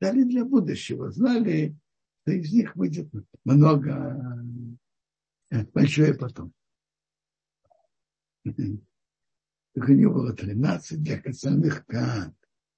Дали 0.00 0.24
для 0.24 0.44
будущего. 0.44 1.10
Знали, 1.10 1.76
что 2.22 2.32
из 2.32 2.52
них 2.52 2.76
выйдет 2.76 3.08
много, 3.44 4.44
э, 5.50 5.64
большое 5.72 6.14
потом. 6.14 6.52
Так 8.44 9.88
у 9.88 9.92
него 9.92 10.14
было 10.14 10.32
13 10.32 11.02
для 11.02 11.18
остальных 11.20 11.84
Каан, 11.86 12.34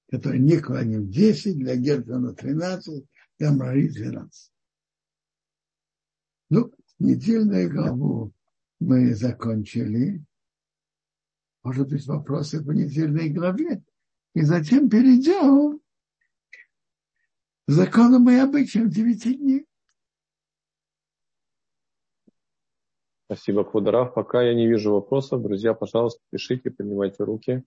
которые 0.09 0.41
не 0.41 0.59
клоним 0.59 1.09
10, 1.09 1.57
для 1.57 1.75
Гердона 1.75 2.33
13, 2.33 3.05
для 3.37 3.51
Мрари 3.51 3.87
12. 3.87 4.51
Ну, 6.49 6.73
недельную 6.97 7.69
главу 7.71 8.33
мы 8.79 9.13
закончили. 9.13 10.23
Может 11.63 11.89
быть, 11.89 12.05
вопросы 12.07 12.63
по 12.63 12.71
недельной 12.71 13.29
главе. 13.29 13.83
И 14.35 14.41
затем 14.41 14.89
перейдем 14.89 15.79
к 17.67 17.71
законам 17.71 18.29
и 18.29 18.35
обычаям 18.35 18.89
девяти 18.89 19.35
дней. 19.35 19.65
Спасибо, 23.25 23.63
Квадраф. 23.63 24.13
Пока 24.13 24.41
я 24.41 24.55
не 24.55 24.67
вижу 24.67 24.91
вопросов, 24.91 25.41
друзья, 25.43 25.73
пожалуйста, 25.73 26.21
пишите, 26.31 26.71
поднимайте 26.71 27.23
руки. 27.23 27.63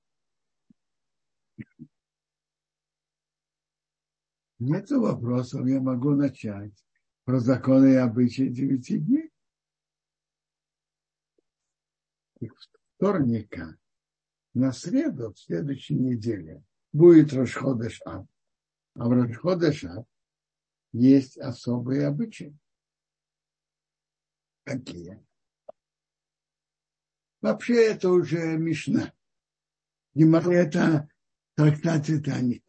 Нет 4.59 4.90
вопросов, 4.90 5.66
я 5.66 5.81
могу 5.81 6.11
начать 6.11 6.72
про 7.25 7.38
законы 7.38 7.92
и 7.92 7.96
обычаи 7.96 8.48
девяти 8.48 8.98
дней. 8.98 9.31
Вторника 12.96 13.77
на 14.55 14.73
среду 14.73 15.33
в 15.33 15.38
следующей 15.38 15.95
неделе 15.95 16.62
будет 16.93 17.33
Рашхода 17.33 17.88
Шаб. 17.91 18.27
А 18.95 19.09
в 19.09 19.12
Рашхода 19.12 19.73
Шаб 19.73 20.07
есть 20.93 21.38
особые 21.38 22.07
обычаи. 22.07 22.57
Какие? 24.65 25.25
Вообще 27.41 27.87
это 27.87 28.11
уже 28.11 28.57
Мишна. 28.57 29.12
Гимара 30.15 30.53
это 30.53 31.09
трактат 31.55 32.07
Тани. 32.25 32.62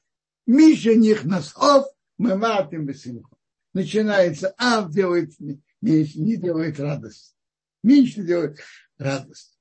Миша 0.46 0.96
них 0.96 1.24
насов, 1.26 1.86
мы 2.18 2.36
матим 2.36 2.86
бесимху. 2.86 3.38
Начинается, 3.74 4.54
а 4.58 4.88
делает, 4.90 5.40
не, 5.40 5.62
не 5.82 6.38
делает 6.38 6.80
радость. 6.80 7.36
Меньше 7.82 8.24
делает 8.24 8.60
радость. 8.98 9.60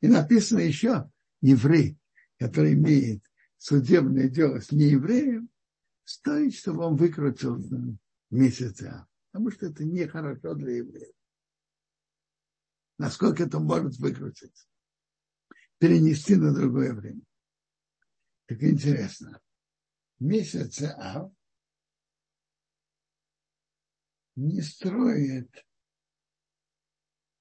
И 0.00 0.08
написано 0.08 0.60
еще, 0.60 1.10
еврей, 1.40 1.98
который 2.38 2.74
имеет 2.74 3.22
судебное 3.56 4.28
дело 4.28 4.60
с 4.60 4.72
неевреем, 4.72 5.48
стоит, 6.04 6.54
чтобы 6.54 6.84
он 6.84 6.96
выкрутился 6.96 7.96
месяца. 8.30 9.06
Потому 9.32 9.50
что 9.50 9.66
это 9.66 9.84
нехорошо 9.84 10.54
для 10.54 10.76
евреев 10.76 11.16
насколько 12.98 13.44
это 13.44 13.58
может 13.58 13.98
выкрутиться, 13.98 14.66
перенести 15.78 16.36
на 16.36 16.54
другое 16.54 16.94
время. 16.94 17.22
Так 18.46 18.62
интересно. 18.62 19.40
месяце 20.18 20.94
Ав 20.96 21.32
не 24.36 24.60
строит 24.62 25.65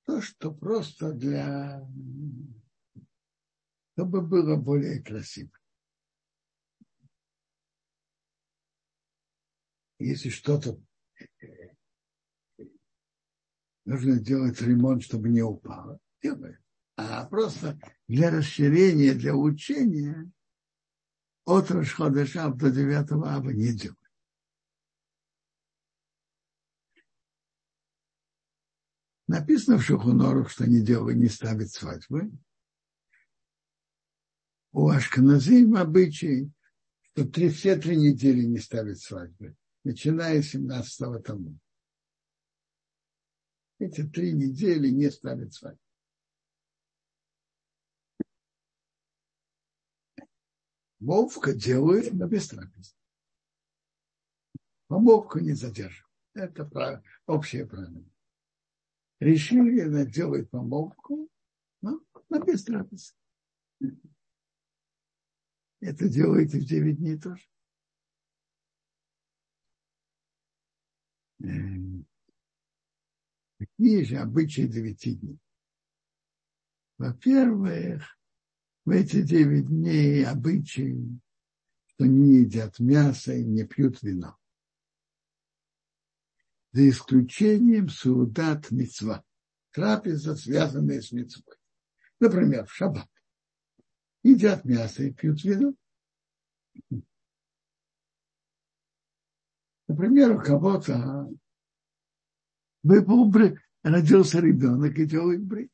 то, 0.05 0.21
что 0.21 0.53
просто 0.53 1.11
для... 1.13 1.85
чтобы 3.93 4.21
было 4.21 4.55
более 4.55 5.01
красиво. 5.01 5.51
Если 9.99 10.29
что-то 10.29 10.79
нужно 13.85 14.19
делать 14.19 14.61
ремонт, 14.61 15.03
чтобы 15.03 15.29
не 15.29 15.41
упало, 15.41 15.99
делает. 16.21 16.61
А 16.97 17.25
просто 17.27 17.79
для 18.07 18.29
расширения, 18.29 19.13
для 19.13 19.35
учения 19.35 20.31
от 21.45 21.71
Рашходаша 21.71 22.49
до 22.49 22.71
9 22.71 23.11
аба 23.11 23.53
не 23.53 23.73
делает. 23.73 24.04
Написано 29.27 29.77
в 29.77 29.83
Шухунорах, 29.83 30.51
что 30.51 30.67
не 30.67 30.81
делают, 30.81 31.17
не 31.17 31.29
ставят 31.29 31.71
свадьбы. 31.71 32.31
У 34.71 34.89
Ашканазим 34.89 35.75
обычай, 35.75 36.51
что 37.01 37.25
три, 37.25 37.49
все 37.49 37.75
три 37.75 37.97
недели 37.97 38.43
не 38.43 38.59
ставят 38.59 38.99
свадьбы, 38.99 39.55
начиная 39.83 40.41
с 40.43 40.53
17-го 40.53 41.19
тому. 41.19 41.57
Эти 43.79 44.03
три 44.03 44.31
недели 44.31 44.89
не 44.89 45.09
ставят 45.09 45.53
свадьбы. 45.53 45.79
Вовка 50.99 51.53
делает, 51.53 52.13
но 52.13 52.27
без 52.27 52.47
трапезы. 52.47 52.95
Помолвку 54.87 55.39
не 55.39 55.53
задерживает. 55.53 56.05
Это 56.33 57.03
общее 57.25 57.65
правило 57.65 58.05
решили 59.19 60.05
делать 60.05 60.49
помолвку, 60.49 61.29
но, 61.81 62.01
но 62.29 62.43
без 62.43 62.63
трапезы. 62.63 63.13
Это 65.81 66.09
делаете 66.09 66.59
в 66.59 66.65
9 66.65 66.97
дней 66.97 67.19
тоже. 67.19 67.43
Какие 73.59 74.03
же 74.03 74.17
обычаи 74.17 74.67
9 74.67 75.21
дней? 75.21 75.39
Во-первых, 76.97 78.17
в 78.85 78.89
эти 78.89 79.21
9 79.21 79.67
дней 79.67 80.25
обычаи, 80.25 81.19
что 81.87 82.05
не 82.05 82.39
едят 82.39 82.79
мясо 82.79 83.33
и 83.33 83.43
не 83.43 83.65
пьют 83.65 84.01
вино 84.01 84.37
за 86.75 86.89
исключением 86.89 87.87
саудат 87.87 88.69
мецва, 88.69 89.23
трапеза, 89.71 90.35
связанная 90.35 91.01
с 91.01 91.13
мецвой. 91.13 91.55
Например, 92.19 92.65
в 92.65 92.73
шаббат. 92.73 93.09
Едят 94.23 94.65
мясо 94.65 95.03
и 95.03 95.13
пьют 95.13 95.41
вино. 95.45 95.73
Например, 99.87 100.35
у 100.35 100.41
кого-то 100.41 101.29
выпал 102.83 103.29
брик, 103.29 103.61
родился 103.81 104.41
ребенок 104.41 104.97
и 104.97 105.05
делает 105.05 105.43
брик. 105.43 105.71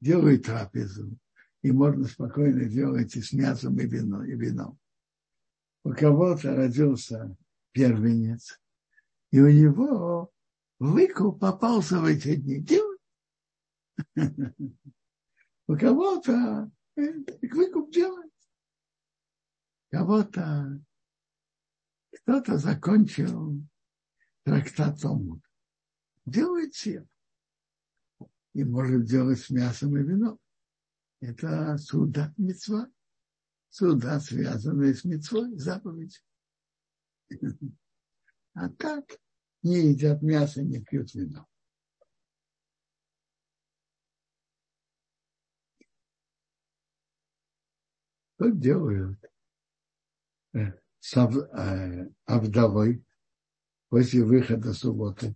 Делает 0.00 0.44
трапезу. 0.44 1.18
И 1.62 1.72
можно 1.72 2.04
спокойно 2.04 2.66
делать 2.66 3.16
и 3.16 3.22
с 3.22 3.32
мясом, 3.32 3.76
и 3.80 3.86
вино, 3.88 4.24
и 4.24 4.36
вином. 4.36 4.78
У 5.82 5.92
кого-то 5.92 6.54
родился 6.54 7.36
первенец, 7.72 8.61
и 9.32 9.40
у 9.40 9.50
него 9.50 10.30
выкуп 10.78 11.40
попался 11.40 12.00
в 12.00 12.04
эти 12.04 12.36
дни. 12.36 12.64
У 15.66 15.76
кого-то 15.76 16.70
выкуп 16.94 17.90
делает. 17.90 18.32
Кого-то 19.90 20.80
кто-то 22.12 22.58
закончил 22.58 23.58
трактат 24.44 25.00
Талмуд. 25.00 25.42
Делает 26.26 26.74
себе. 26.74 27.08
И 28.52 28.64
может 28.64 29.06
делать 29.06 29.40
с 29.40 29.48
мясом 29.48 29.96
и 29.96 30.02
вином. 30.02 30.38
Это 31.20 31.78
суда 31.78 32.34
мецва. 32.36 32.86
Суда, 33.70 34.20
связанные 34.20 34.94
с 34.94 35.04
мецвой, 35.04 35.56
заповедь. 35.56 36.22
А 38.54 38.68
так 38.68 39.18
не 39.62 39.92
едят 39.92 40.22
мясо, 40.22 40.62
не 40.62 40.80
пьют 40.80 41.14
вино. 41.14 41.46
Что 48.34 48.50
делают 48.50 49.18
э, 50.52 50.72
э, 51.16 52.08
Авдовой 52.26 53.04
после 53.88 54.24
выхода 54.24 54.74
субботы? 54.74 55.34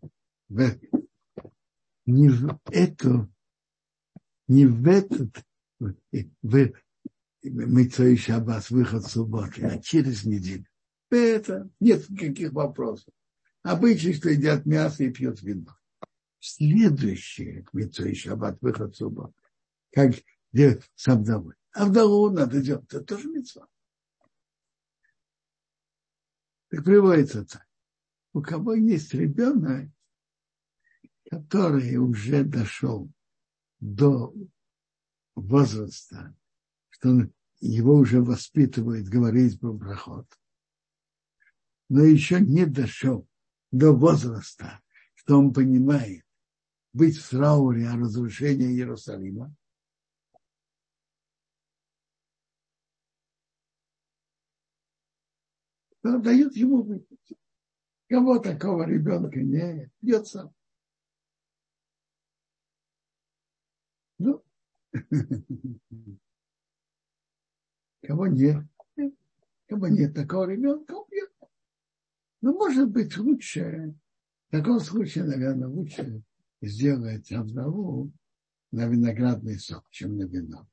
Не 0.48 2.28
в 2.28 2.60
эту, 2.70 3.32
не 4.48 4.66
в 4.66 4.86
этот, 4.86 5.44
в 6.42 6.72
Митцой 7.42 8.16
Шаббас, 8.16 8.70
выход 8.70 9.06
субботы, 9.06 9.64
а 9.64 9.78
через 9.80 10.24
неделю. 10.24 10.66
Это 11.10 11.70
нет 11.80 12.08
никаких 12.08 12.52
вопросов. 12.52 13.12
Обычно, 13.62 14.12
что 14.12 14.30
едят 14.30 14.66
мясо 14.66 15.04
и 15.04 15.10
пьют 15.10 15.42
вино. 15.42 15.76
Следующее 16.38 17.64
к 17.64 17.72
Митцой 17.74 18.14
Шаббат, 18.14 18.58
выход 18.60 18.94
субботы, 18.94 19.34
как 19.92 20.12
делать 20.52 20.88
с 20.94 21.08
Авдовой. 21.08 21.54
Авдову 21.72 22.30
надо 22.30 22.60
делать, 22.62 22.84
это 22.86 23.00
тоже 23.02 23.28
митцва. 23.28 23.68
Так 26.68 26.84
приводится 26.84 27.44
так. 27.44 27.66
У 28.32 28.42
кого 28.42 28.74
есть 28.74 29.12
ребенок, 29.14 29.90
который 31.30 31.96
уже 31.96 32.44
дошел 32.44 33.10
до 33.80 34.34
возраста, 35.34 36.34
что 36.88 37.10
он, 37.10 37.32
его 37.60 37.94
уже 37.94 38.22
воспитывает 38.22 39.08
говорить 39.08 39.58
про 39.58 39.76
проход, 39.76 40.26
но 41.88 42.02
еще 42.02 42.40
не 42.40 42.66
дошел 42.66 43.26
до 43.70 43.92
возраста, 43.92 44.80
что 45.14 45.38
он 45.38 45.52
понимает 45.52 46.24
быть 46.92 47.16
в 47.18 47.28
трауре 47.30 47.88
о 47.88 47.96
разрушении 47.96 48.68
Иерусалима, 48.68 49.54
то 56.02 56.18
дают 56.18 56.56
ему 56.56 56.82
выпить. 56.82 57.38
Кого 58.08 58.38
такого 58.38 58.84
ребенка 58.86 59.40
нет, 59.40 59.90
пьет 60.00 60.26
сам. 60.28 60.54
Ну, 64.18 64.42
кого 68.02 68.28
нет, 68.28 68.64
кого 69.66 69.88
нет 69.88 70.14
такого 70.14 70.48
ребенка, 70.48 70.92
он. 70.92 71.06
Ну, 72.42 72.52
может 72.52 72.90
быть 72.90 73.16
лучше, 73.16 73.94
в 74.48 74.50
таком 74.52 74.80
случае, 74.80 75.24
наверное, 75.24 75.68
лучше 75.68 76.22
сделать 76.60 77.32
обнову 77.32 78.12
на 78.72 78.86
виноградный 78.86 79.58
сок, 79.58 79.88
чем 79.90 80.16
на 80.16 80.24
вино. 80.24 80.68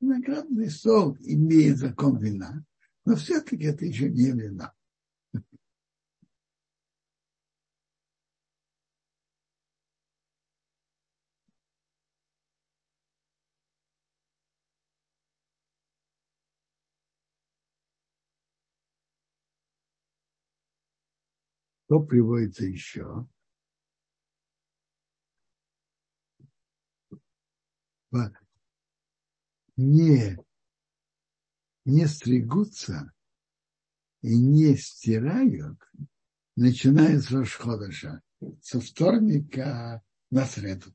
Виноградный 0.00 0.70
сок 0.70 1.18
имеет 1.20 1.78
закон 1.78 2.18
вина, 2.18 2.64
но 3.04 3.16
все-таки 3.16 3.64
это 3.64 3.84
еще 3.84 4.10
не 4.10 4.32
вино. 4.32 4.72
Что 21.92 22.00
приводится 22.00 22.64
еще? 22.64 23.28
Не, 29.76 30.38
не 31.84 32.06
стригутся 32.06 33.12
и 34.22 34.38
не 34.38 34.74
стирают, 34.78 35.78
начиная 36.56 37.20
с 37.20 37.30
Рошходыша, 37.30 38.22
со 38.62 38.80
вторника 38.80 40.02
на 40.30 40.46
среду. 40.46 40.94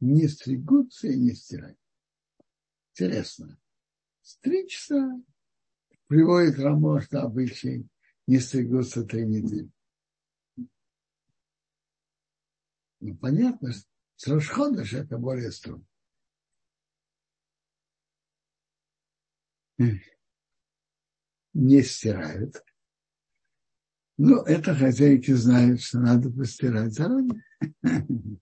Не 0.00 0.28
стригутся 0.28 1.08
и 1.08 1.18
не 1.18 1.32
стирают. 1.32 1.78
Интересно. 2.90 3.58
Стричься 4.20 5.18
приводит 6.08 6.58
Рамо, 6.58 7.00
что 7.00 7.22
обычай 7.22 7.88
не 8.26 8.38
стригутся 8.38 9.04
три 9.04 9.26
недели. 9.26 9.70
Ну, 13.00 13.16
понятно, 13.16 13.72
с 14.16 14.26
Рошходыш 14.28 14.92
это 14.92 15.18
более 15.18 15.50
строго. 15.50 15.84
Не 21.54 21.82
стирают. 21.82 22.62
Ну, 24.18 24.42
это 24.42 24.74
хозяйки 24.74 25.32
знают, 25.32 25.80
что 25.80 25.98
надо 25.98 26.30
постирать 26.30 26.92
заранее. 26.92 27.42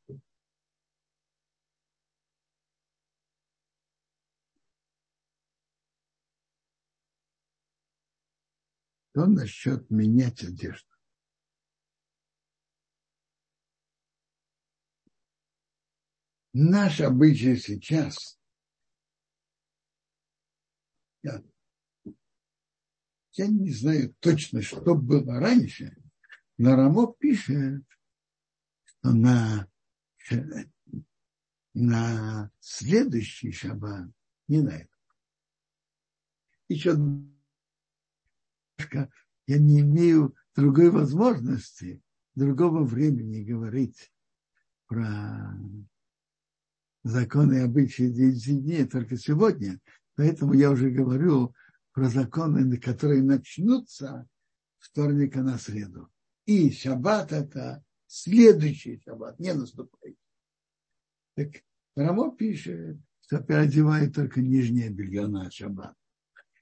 То 9.12 9.26
насчет 9.26 9.90
менять 9.90 10.42
одежду. 10.44 10.88
Наш 16.52 17.00
обычай 17.00 17.56
сейчас, 17.56 18.40
я, 21.22 21.42
я 23.32 23.46
не 23.46 23.70
знаю 23.72 24.14
точно, 24.18 24.60
что 24.60 24.96
было 24.96 25.38
раньше, 25.38 25.96
но 26.58 26.74
Рамо 26.74 27.12
пишет, 27.14 27.84
что 28.84 29.12
на, 29.12 29.68
на 31.74 32.50
следующий 32.58 33.52
шаббат, 33.52 34.10
не 34.48 34.60
на 34.60 34.70
это. 34.70 34.96
Еще 36.66 36.96
я 39.46 39.58
не 39.58 39.80
имею 39.80 40.34
другой 40.54 40.90
возможности, 40.90 42.02
другого 42.34 42.84
времени 42.84 43.42
говорить 43.42 44.12
про 44.86 45.54
законы 47.02 47.54
и 47.54 47.64
обычаи 47.64 48.08
10 48.08 48.62
дней 48.62 48.86
только 48.86 49.16
сегодня. 49.16 49.80
Поэтому 50.16 50.52
я 50.52 50.70
уже 50.70 50.90
говорю 50.90 51.54
про 51.92 52.08
законы, 52.08 52.76
которые 52.78 53.22
начнутся 53.22 54.28
вторника 54.78 55.42
на 55.42 55.58
среду. 55.58 56.08
И 56.46 56.70
шаббат 56.70 57.32
это 57.32 57.84
следующий 58.06 59.00
шаббат, 59.04 59.38
не 59.38 59.54
наступающий. 59.54 60.18
Так 61.36 61.62
Рамо 61.96 62.34
пишет, 62.34 62.98
что 63.22 63.38
переодевает 63.38 64.14
только 64.14 64.40
нижнее 64.40 64.90
белье 64.90 65.26
на 65.26 65.50
шаббат. 65.50 65.94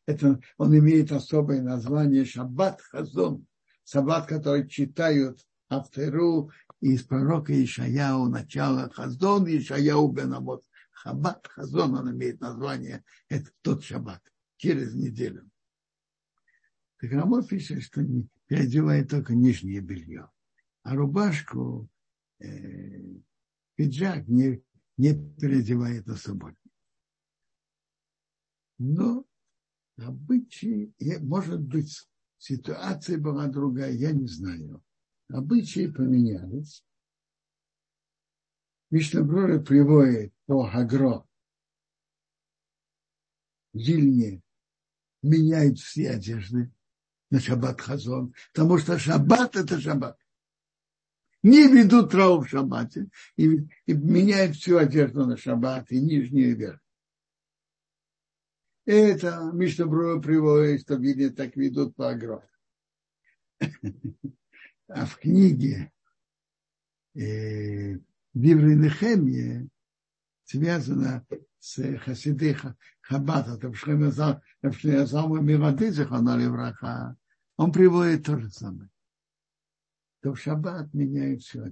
Это, 0.08 0.40
он 0.56 0.74
имеет 0.74 1.12
особое 1.12 1.60
название 1.60 2.24
шаббат 2.24 2.80
хазон. 2.80 3.46
Шаббат, 3.84 4.26
который 4.26 4.66
читают 4.66 5.46
автору 5.68 6.50
из 6.80 7.02
пророка 7.02 7.52
Ишаяу, 7.52 8.26
начало 8.30 8.88
Хазон, 8.88 9.46
Ишаяу 9.46 10.10
Бенамот. 10.10 10.64
Хаббат, 10.92 11.46
Хазон, 11.48 11.94
он 11.94 12.10
имеет 12.10 12.40
название, 12.40 13.04
это 13.28 13.50
тот 13.60 13.84
шаббат, 13.84 14.22
через 14.56 14.94
неделю. 14.94 15.46
Так 16.98 17.12
Рамот 17.12 17.46
пишет, 17.46 17.82
что 17.82 18.00
переодевает 18.46 19.10
только 19.10 19.34
нижнее 19.34 19.80
белье, 19.80 20.30
а 20.84 20.94
рубашку, 20.94 21.86
э, 22.40 22.48
пиджак 23.74 24.26
не, 24.26 24.64
не 24.96 25.12
переодевает 25.36 26.06
субботу. 26.16 26.56
Но 28.78 29.27
обычаи, 29.98 30.94
может 31.20 31.60
быть, 31.60 32.08
ситуация 32.38 33.18
была 33.18 33.46
другая, 33.46 33.92
я 33.92 34.12
не 34.12 34.26
знаю 34.26 34.82
обычаи 35.28 35.86
поменялись. 35.86 36.84
Мишнаброра 38.90 39.60
приводит 39.60 40.32
по 40.46 40.66
Хагро 40.66 41.26
Вильне 43.74 44.42
меняет 45.22 45.78
все 45.78 46.10
одежды 46.10 46.72
на 47.30 47.38
шаббат 47.38 47.80
хазон, 47.80 48.34
потому 48.52 48.78
что 48.78 48.98
шаббат 48.98 49.56
это 49.56 49.78
шаббат. 49.78 50.18
Не 51.42 51.68
ведут 51.68 52.10
траур 52.10 52.46
в 52.46 52.48
шаббате 52.48 53.08
и, 53.36 53.68
и 53.86 53.92
меняют 53.92 54.56
всю 54.56 54.78
одежду 54.78 55.26
на 55.26 55.36
шаббат 55.36 55.92
и 55.92 56.00
нижнюю 56.00 56.52
и 56.52 56.54
верх. 56.54 56.80
Это 58.88 59.50
Мишнаброра 59.52 60.18
приводит, 60.18 60.80
что 60.80 60.94
видно, 60.94 61.28
так 61.28 61.56
ведут 61.56 61.94
по 61.94 62.08
Агро. 62.08 62.42
а 64.88 65.04
в 65.04 65.18
книге 65.18 65.92
э, 67.14 67.98
Диври 68.32 68.76
Нехемия 68.76 69.68
связано 70.44 71.26
с 71.58 71.98
Хасиды 71.98 72.56
Хабата, 73.02 73.60
Равшлеязама 73.60 75.42
Мивады 75.42 75.92
Заханаливраха, 75.92 77.14
он 77.58 77.72
приводит 77.72 78.24
то 78.24 78.38
же 78.38 78.48
самое. 78.48 78.88
То 80.22 80.32
в 80.32 80.40
шаббат 80.40 80.94
меняет 80.94 81.42
все. 81.42 81.70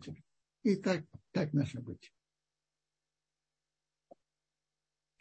И 0.65 0.77
так, 0.77 1.07
так 1.33 1.55
наше 1.55 1.81
быть. 1.81 2.13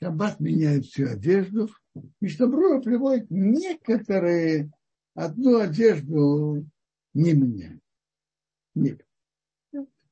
Шаббат 0.06 0.40
меняет 0.40 0.86
всю 0.86 1.08
одежду. 1.08 1.68
Бруа 2.22 2.80
приводит 2.80 3.32
некоторые 3.32 4.72
одну 5.16 5.58
одежду 5.58 6.64
не 7.16 7.34
меняют. 7.34 7.82
Нет. 8.76 9.04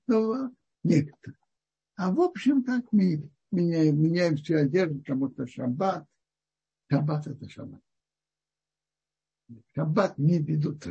Ну, 0.07 0.55
некоторые. 0.83 1.37
А 1.95 2.11
в 2.11 2.19
общем 2.21 2.63
так 2.63 2.85
мы 2.91 3.29
меняем, 3.51 4.01
меняем 4.01 4.37
всю 4.37 4.57
одежду, 4.57 4.97
потому 4.97 5.29
что 5.29 5.45
шаббат, 5.45 6.07
шаббат 6.89 7.27
это 7.27 7.47
шаббат. 7.47 7.81
Шаббат 9.75 10.17
не 10.17 10.39
ведут 10.39 10.87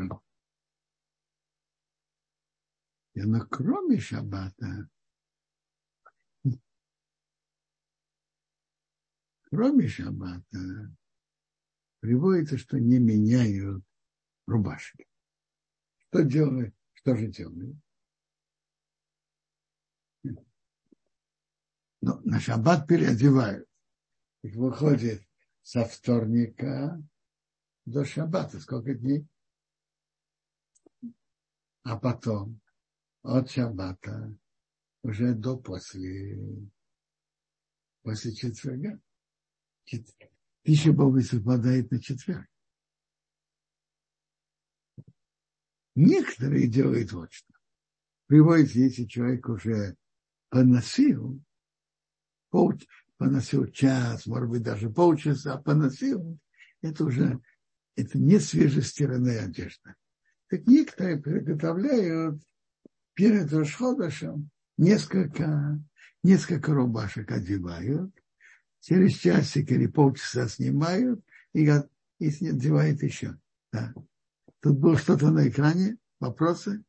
Но 3.14 3.46
кроме 3.50 3.98
шаббата, 3.98 4.88
кроме 9.52 9.86
шаббата, 9.86 10.96
приводится, 12.00 12.56
что 12.56 12.78
не 12.78 12.98
меняют 12.98 13.84
рубашки. 14.46 15.06
Что 15.98 16.22
делают? 16.22 16.74
Что 16.94 17.14
же 17.16 17.26
делают? 17.26 17.76
Ну, 20.24 22.18
на 22.24 22.40
шаббат 22.40 22.88
переодевают. 22.88 23.68
Их 24.42 24.56
выходит 24.56 25.22
со 25.62 25.84
вторника 25.84 26.98
до 27.84 28.06
шаббата. 28.06 28.58
Сколько 28.58 28.94
дней? 28.94 29.28
А 31.82 31.98
потом 31.98 32.58
от 33.22 33.50
шаббата 33.50 34.34
уже 35.02 35.34
до 35.34 35.58
после, 35.58 36.40
после 38.02 38.34
четверга. 38.34 38.98
Пища 40.62 40.92
Бога 40.92 41.20
совпадает 41.22 41.90
на 41.90 42.00
четверг. 42.00 42.46
Некоторые 45.94 46.68
делают 46.68 47.12
вот 47.12 47.32
что. 47.32 47.52
Приводит, 48.26 48.70
если 48.70 49.04
человек 49.04 49.48
уже 49.48 49.96
поносил, 50.48 51.42
пол, 52.50 52.72
поносил 53.18 53.66
час, 53.66 54.26
может 54.26 54.48
быть, 54.48 54.62
даже 54.62 54.88
полчаса, 54.88 55.58
поносил, 55.58 56.38
это 56.80 57.04
уже 57.04 57.40
это 57.96 58.18
не 58.18 58.38
свежестиранная 58.38 59.44
одежда. 59.44 59.94
Так 60.48 60.66
некоторые 60.66 61.18
приготовляют 61.18 62.42
перед 63.14 63.52
Рошходышем 63.52 64.50
несколько, 64.78 65.78
несколько 66.22 66.72
рубашек 66.72 67.30
одевают, 67.30 68.14
через 68.82 69.14
часик 69.14 69.70
или 69.70 69.86
полчаса 69.86 70.48
снимают 70.48 71.24
и, 71.54 71.64
и 72.18 72.44
надевают 72.44 73.02
еще. 73.02 73.38
Да. 73.72 73.94
Тут 74.60 74.78
было 74.78 74.96
что-то 74.98 75.30
на 75.30 75.48
экране, 75.48 75.96
вопросы. 76.20 76.82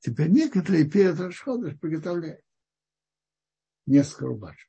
Теперь 0.00 0.30
некоторые 0.30 0.88
перед 0.88 1.18
расходом 1.20 1.78
приготовляют 1.78 2.40
несколько 3.86 4.26
рубашек. 4.26 4.68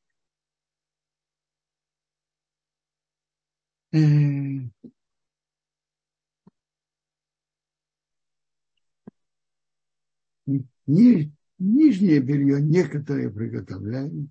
Э, 3.91 3.99
нижнее 10.87 12.19
белье 12.19 12.61
некоторые 12.61 13.29
приготовляют, 13.31 14.29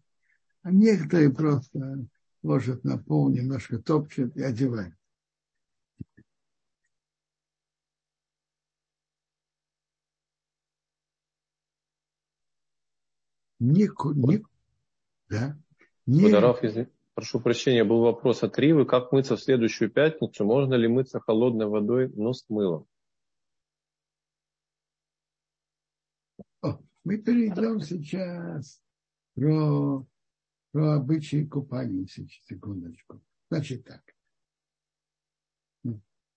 а 0.62 0.70
некоторые 0.70 1.33
просто 1.33 2.07
ложит 2.49 2.82
на 2.82 2.99
пол, 2.99 3.28
немножко 3.28 3.78
топчет 3.78 4.34
и 4.36 4.42
одевает. 4.42 4.94
Нику, 13.61 14.12
ник, 14.12 14.49
да? 15.28 15.59
Не... 16.07 16.22
Подаров, 16.22 16.62
если... 16.62 16.90
прошу 17.14 17.40
прощения, 17.40 17.84
был 17.84 18.01
вопрос 18.01 18.42
от 18.44 18.57
Ривы. 18.59 18.86
Как 18.86 19.12
мыться 19.12 19.36
в 19.36 19.42
следующую 19.42 19.90
пятницу? 19.90 20.44
Можно 20.44 20.74
ли 20.74 20.88
мыться 20.88 21.20
холодной 21.20 21.66
водой, 21.66 22.09
но 22.14 22.32
с 22.32 22.49
мылом? 22.49 22.86
О, 26.62 26.78
мы 27.05 27.18
перейдем 27.18 27.80
сейчас 27.80 28.80
про 29.34 30.07
про 30.73 30.95
обычаи 30.95 31.45
купания. 31.45 32.07
Секундочку. 32.07 33.23
Значит 33.51 33.85
так. 33.85 34.03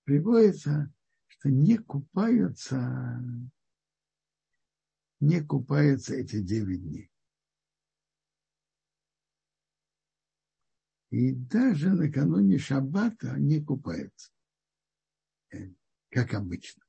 Приводится, 0.03 0.91
что 1.27 1.49
не 1.49 1.77
купаются, 1.77 3.21
не 5.19 5.41
купаются 5.41 6.15
эти 6.15 6.41
девять 6.41 6.81
дней. 6.81 7.11
И 11.11 11.33
даже 11.33 11.91
накануне 11.91 12.57
шаббата 12.57 13.37
не 13.37 13.63
купаются, 13.63 14.31
как 16.09 16.33
обычно. 16.33 16.83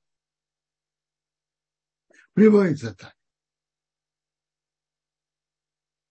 Приводится 2.33 2.95
так. 2.95 3.17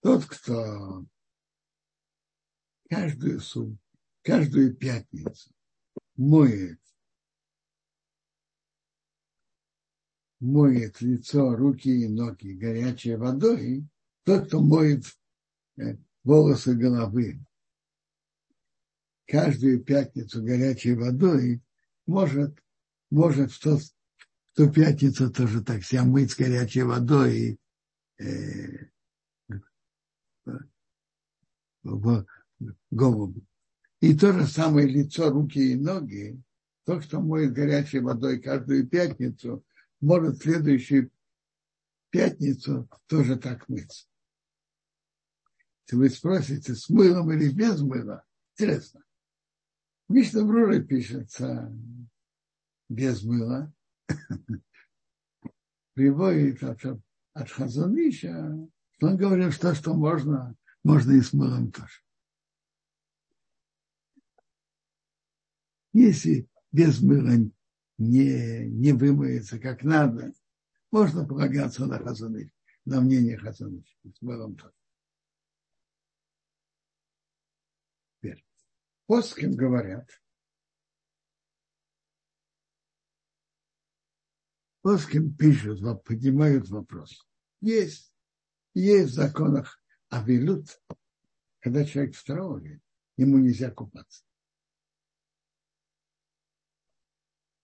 Тот, 0.01 0.25
кто 0.25 1.05
каждую 2.91 3.39
сумму, 3.39 3.77
каждую 4.21 4.75
пятницу 4.75 5.49
моет, 6.17 6.81
моет 10.41 10.99
лицо, 10.99 11.55
руки 11.55 11.87
и 11.87 12.09
ноги 12.09 12.51
горячей 12.51 13.15
водой, 13.15 13.87
тот, 14.25 14.47
кто 14.47 14.61
моет 14.61 15.05
э, 15.77 15.95
волосы 16.25 16.75
головы 16.75 17.39
каждую 19.25 19.81
пятницу 19.81 20.43
горячей 20.43 20.93
водой, 20.93 21.63
может, 22.05 22.61
может 23.09 23.53
в, 23.53 23.59
тот, 23.61 23.81
в 23.81 24.55
ту 24.55 24.69
тоже 25.31 25.63
так 25.63 25.85
себя 25.85 26.03
мыть 26.03 26.31
с 26.31 26.35
горячей 26.35 26.81
водой 26.81 27.57
и, 28.19 28.21
э, 28.21 28.89
голову. 32.89 33.41
И 33.99 34.17
то 34.17 34.33
же 34.33 34.47
самое 34.47 34.87
лицо, 34.87 35.29
руки 35.29 35.73
и 35.73 35.75
ноги, 35.75 36.41
то, 36.85 36.99
что 37.01 37.21
моет 37.21 37.53
горячей 37.53 37.99
водой 37.99 38.39
каждую 38.39 38.87
пятницу, 38.87 39.63
может 39.99 40.37
в 40.37 40.43
следующую 40.43 41.11
пятницу 42.09 42.89
тоже 43.07 43.37
так 43.37 43.69
мыться. 43.69 44.05
Если 45.85 45.95
вы 45.95 46.09
спросите, 46.09 46.75
с 46.75 46.89
мылом 46.89 47.31
или 47.31 47.49
без 47.49 47.81
мыла, 47.81 48.23
интересно. 48.55 49.03
Мишна 50.09 50.45
Брура 50.45 50.79
пишется 50.79 51.71
без 52.89 53.23
мыла. 53.23 53.73
Приводит 55.93 56.63
от, 56.63 56.83
от 57.33 57.49
Хазанища, 57.49 58.57
что 58.93 59.07
он 59.07 59.17
говорил, 59.17 59.51
что, 59.51 59.75
что 59.75 59.93
можно, 59.93 60.55
можно 60.83 61.11
и 61.11 61.21
с 61.21 61.33
мылом 61.33 61.71
тоже. 61.71 62.01
Если 65.93 66.47
без 66.71 67.01
мыла 67.01 67.33
не, 67.97 68.65
не 68.67 68.93
вымоется 68.93 69.59
как 69.59 69.83
надо, 69.83 70.33
можно 70.91 71.25
полагаться 71.25 71.85
на 71.85 71.97
Хазаныч, 71.99 72.49
на 72.85 73.01
мнение 73.01 73.37
Хазаныч, 73.37 73.97
с 74.03 74.21
мылом 74.21 74.55
тоже. 74.55 74.73
Поским 79.05 79.55
говорят, 79.55 80.09
Поским 84.81 85.35
пишут, 85.35 85.81
поднимают 86.03 86.69
вопрос. 86.69 87.27
Есть, 87.61 88.11
есть 88.73 89.11
в 89.11 89.13
законах 89.13 89.79
Авилут, 90.09 90.81
когда 91.59 91.85
человек 91.85 92.15
в 92.15 92.23
трауре, 92.23 92.81
ему 93.15 93.37
нельзя 93.37 93.69
купаться. 93.69 94.23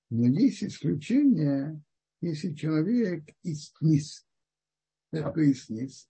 Но 0.10 0.28
есть 0.28 0.64
исключение, 0.64 1.82
если 2.22 2.54
человек 2.54 3.30
из 3.44 3.74
низ. 3.82 4.26
Такой 5.12 5.52
из 5.52 5.70
низ. 5.70 6.10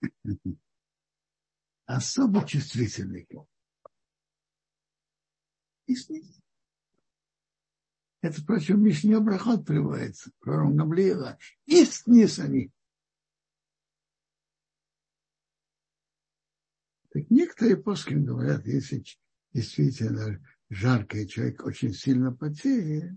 Особо 1.86 2.46
чувствительный 2.46 3.26
и 5.92 5.96
снизу. 5.96 6.42
Это, 8.20 8.40
впрочем, 8.40 8.82
Мишне 8.82 9.18
Брахот 9.18 9.66
приводится, 9.66 10.30
пророк 10.38 10.74
Гамлиила, 10.76 11.38
и 11.66 11.84
сниз 11.84 12.38
они. 12.38 12.70
Так 17.10 17.28
некоторые 17.30 17.76
после 17.76 18.16
говорят, 18.16 18.64
если 18.64 19.04
действительно 19.52 20.40
жарко, 20.72 21.18
и 21.18 21.28
человек 21.28 21.64
очень 21.64 21.92
сильно 21.92 22.32
потеет, 22.32 23.12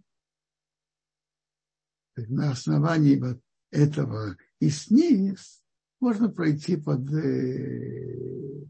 на 2.15 2.51
основании 2.51 3.17
вот 3.17 3.41
этого 3.71 4.37
и 4.59 4.69
сниз 4.69 5.63
можно 5.99 6.29
пройти 6.29 6.77
под, 6.77 7.11
э, 7.13 8.65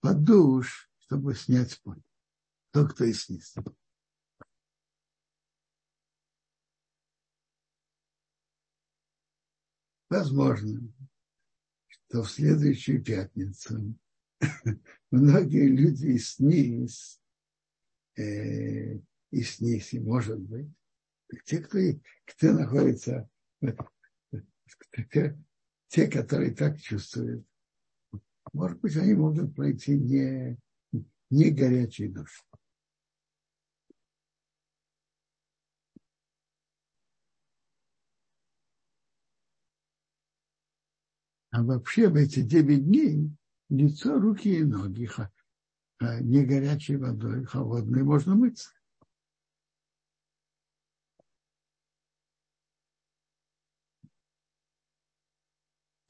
под 0.00 0.24
душ, 0.24 0.90
чтобы 0.98 1.34
снять 1.34 1.80
пот 1.82 1.98
тот, 2.70 2.92
кто 2.92 3.04
и 3.04 3.12
снес. 3.12 3.54
Возможно, 10.10 10.92
что 11.86 12.22
в 12.22 12.30
следующую 12.30 13.02
пятницу 13.02 13.94
многие 15.10 15.66
люди 15.66 16.06
и 16.06 16.18
сниз, 16.18 17.20
э, 18.18 19.00
и 19.30 19.42
сниз, 19.42 19.92
и 19.92 20.00
может 20.00 20.40
быть, 20.40 20.68
те, 21.44 21.60
кто, 21.60 21.78
кто 22.26 22.52
находится, 22.52 23.28
те, 25.10 25.38
те, 25.88 26.06
которые 26.08 26.54
так 26.54 26.80
чувствуют, 26.80 27.46
может 28.52 28.80
быть, 28.80 28.96
они 28.96 29.14
могут 29.14 29.54
пройти 29.54 29.96
не, 29.96 30.58
не 31.30 31.50
горячий 31.50 32.08
душ. 32.08 32.44
А 41.50 41.62
вообще 41.62 42.08
в 42.08 42.16
эти 42.16 42.42
девять 42.42 42.84
дней 42.84 43.30
лицо, 43.68 44.18
руки 44.18 44.58
и 44.58 44.64
ноги 44.64 45.06
не 46.00 46.44
горячей 46.44 46.96
водой, 46.96 47.44
холодной 47.44 48.02
можно 48.02 48.34
мыться. 48.34 48.70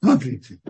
Смотрите, 0.01 0.61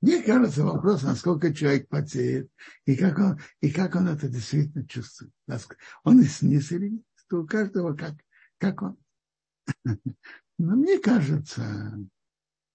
мне 0.00 0.22
кажется 0.22 0.64
вопрос, 0.64 1.02
насколько 1.02 1.52
человек 1.52 1.88
потеет, 1.88 2.50
и 2.84 2.94
как 2.94 3.18
он, 3.18 3.40
и 3.60 3.70
как 3.70 3.96
он 3.96 4.08
это 4.08 4.28
действительно 4.28 4.86
чувствует. 4.86 5.32
Он 6.04 6.20
и 6.20 6.24
снизу 6.24 6.76
или 6.76 6.90
нет, 6.90 7.04
у 7.32 7.46
каждого 7.46 7.94
как, 7.94 8.14
как 8.58 8.82
он. 8.82 8.96
Но 10.58 10.76
мне 10.76 11.00
кажется, 11.00 11.98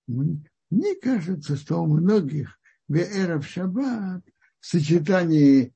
мне 0.08 0.96
кажется, 1.02 1.56
что 1.56 1.82
у 1.82 1.88
многих 1.88 2.60
в 2.88 2.96
Эров 2.96 3.48
Шаббат 3.48 4.24
в 4.60 4.66
сочетании 4.66 5.74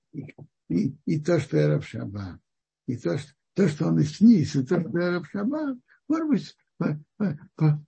и, 0.69 0.95
и 1.05 1.19
то, 1.19 1.39
что 1.39 1.57
Эров 1.57 1.87
Шаббат, 1.87 2.39
и 2.87 2.97
то, 2.97 3.17
что, 3.17 3.31
то, 3.53 3.67
что 3.67 3.87
он 3.87 3.99
и 3.99 4.03
сниз, 4.03 4.55
и 4.55 4.65
то, 4.65 4.79
что 4.79 4.99
Эров 4.99 5.27
Шаббат, 5.29 5.77
может 6.07 6.27
быть, 6.29 6.57
по, 6.77 6.99
по, 7.17 7.39
по, 7.55 7.85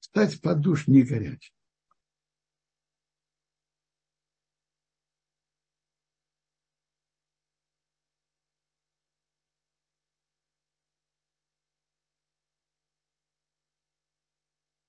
стать 0.00 0.40
под 0.40 0.60
душ 0.60 0.86
не 0.86 1.02
горячим. 1.02 1.56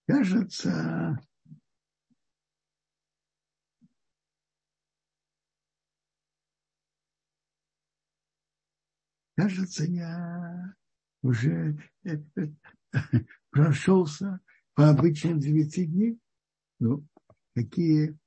кажется, 0.08 1.20
кажется, 9.48 9.86
я 9.86 10.74
уже 11.24 11.78
э, 12.04 12.18
э, 12.36 12.48
прошелся 13.52 14.39
по 14.74 14.89
обычным 14.89 15.39
девяти 15.39 15.86
дней. 15.86 16.20
Ну, 16.80 17.06
какие 17.56 18.18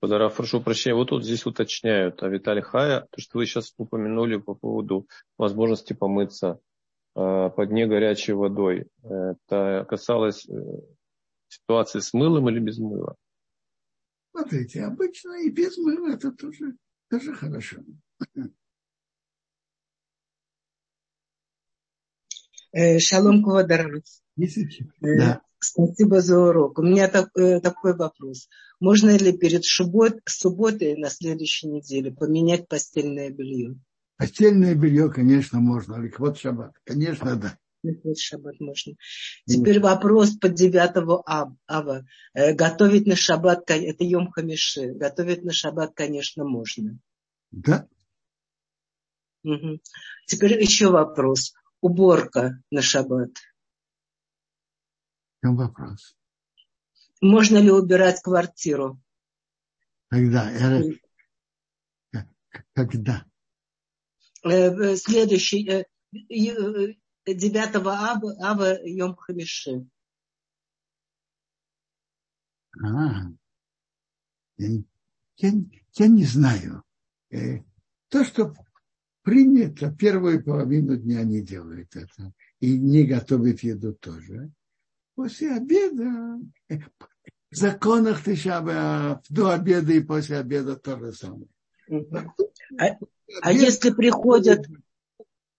Подарав, 0.00 0.36
прошу 0.36 0.60
прощения, 0.60 0.94
вот 0.94 1.08
тут 1.10 1.24
здесь 1.24 1.46
уточняют, 1.46 2.22
а 2.22 2.28
Виталий 2.28 2.62
Хая, 2.62 3.06
то, 3.10 3.20
что 3.20 3.38
вы 3.38 3.46
сейчас 3.46 3.72
упомянули 3.76 4.36
по 4.36 4.54
поводу 4.54 5.06
возможности 5.38 5.92
помыться 5.92 6.60
э, 7.14 7.50
под 7.50 7.70
не 7.70 7.86
горячей 7.86 8.32
водой, 8.32 8.88
это 9.04 9.86
касалось 9.88 10.48
э, 10.48 10.54
ситуации 11.48 12.00
с 12.00 12.12
мылом 12.14 12.48
или 12.50 12.58
без 12.58 12.78
мыла? 12.78 13.14
Смотрите, 14.32 14.82
обычно 14.82 15.42
и 15.42 15.50
без 15.50 15.76
мыла 15.76 16.14
это 16.14 16.32
тоже, 16.32 16.76
тоже 17.08 17.34
хорошо. 17.34 17.84
Э, 22.72 22.98
шалом 22.98 23.42
Квадаров. 23.44 24.02
Да. 25.00 25.42
Спасибо 25.58 26.20
за 26.22 26.40
урок. 26.40 26.78
У 26.78 26.82
меня 26.82 27.08
так, 27.08 27.28
э, 27.36 27.60
такой 27.60 27.94
вопрос. 27.94 28.48
Можно 28.80 29.16
ли 29.16 29.36
перед 29.36 29.64
шубот, 29.64 30.18
субботой 30.24 30.96
на 30.96 31.08
следующей 31.10 31.68
неделе 31.68 32.10
поменять 32.10 32.66
постельное 32.66 33.30
белье? 33.30 33.78
Постельное 34.16 34.74
белье, 34.74 35.10
конечно, 35.10 35.60
можно. 35.60 36.00
Ликвот 36.00 36.38
шаббат. 36.38 36.72
Конечно, 36.84 37.36
да. 37.36 37.58
Ликвот 37.82 38.18
шаббат 38.18 38.60
можно. 38.60 38.94
Теперь 39.46 39.80
вопрос 39.80 40.36
по 40.36 40.48
9 40.48 41.22
ава. 41.66 42.06
Э, 42.34 42.54
готовить 42.54 43.06
на 43.06 43.16
шаббат, 43.16 43.70
это 43.70 44.04
Йом 44.04 44.30
Хамиши. 44.30 44.92
Готовить 44.92 45.42
на 45.42 45.52
шаббат, 45.52 45.92
конечно, 45.94 46.44
можно. 46.44 46.98
Да. 47.50 47.88
Угу. 49.44 49.80
Теперь 50.26 50.62
еще 50.62 50.90
вопрос. 50.90 51.54
Уборка 51.80 52.62
на 52.70 52.80
шаббат 52.82 53.30
чем 55.42 55.56
вопрос? 55.56 56.16
Можно 57.20 57.58
ли 57.58 57.70
убирать 57.70 58.20
квартиру? 58.22 59.00
Когда? 60.08 60.50
Когда? 62.74 63.24
Э, 64.44 64.50
э, 64.50 64.96
следующий, 64.96 65.84
9 67.26 67.54
э, 67.54 67.78
ава, 67.78 68.36
ава 68.40 68.78
Йом 68.84 69.16
Хамиши. 69.16 69.86
А, 72.82 73.28
я, 74.56 74.68
я, 75.36 75.52
я 75.94 76.08
не 76.08 76.24
знаю. 76.24 76.82
То, 78.08 78.24
что 78.24 78.54
принято, 79.22 79.92
первую 79.92 80.42
половину 80.42 80.96
дня 80.96 81.22
не 81.24 81.40
делают 81.40 81.94
это. 81.96 82.32
И 82.60 82.78
не 82.78 83.04
готовят 83.04 83.60
еду 83.60 83.94
тоже 83.94 84.52
после 85.14 85.52
обеда, 85.52 86.40
в 86.68 87.54
законах 87.54 88.24
Тишаба, 88.24 89.22
до 89.28 89.50
обеда 89.50 89.92
и 89.92 90.00
после 90.00 90.38
обеда 90.38 90.76
то 90.76 90.98
же 90.98 91.12
самое. 91.12 91.48
А, 92.78 92.86
а 93.42 93.52
если 93.52 93.90
приходят 93.90 94.66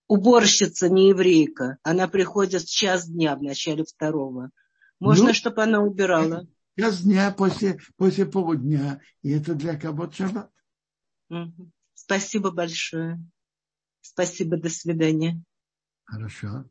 уборщица, 0.07 0.89
не 0.89 1.09
еврейка, 1.09 1.77
она 1.83 2.07
приходит 2.07 2.63
в 2.63 2.73
час 2.73 3.07
дня, 3.07 3.35
в 3.35 3.41
начале 3.41 3.83
второго, 3.83 4.51
можно, 4.99 5.27
ну, 5.27 5.33
чтобы 5.33 5.63
она 5.63 5.81
убирала? 5.81 6.47
Час 6.77 7.03
дня 7.03 7.31
после, 7.31 7.77
после 7.97 8.25
полудня, 8.25 9.01
и 9.21 9.31
это 9.31 9.53
для 9.53 9.77
кого-то 9.77 10.15
шаббат. 10.15 10.51
Спасибо 11.93 12.51
большое. 12.51 13.19
Спасибо, 14.01 14.57
до 14.57 14.69
свидания. 14.69 15.41
Хорошо. 16.05 16.65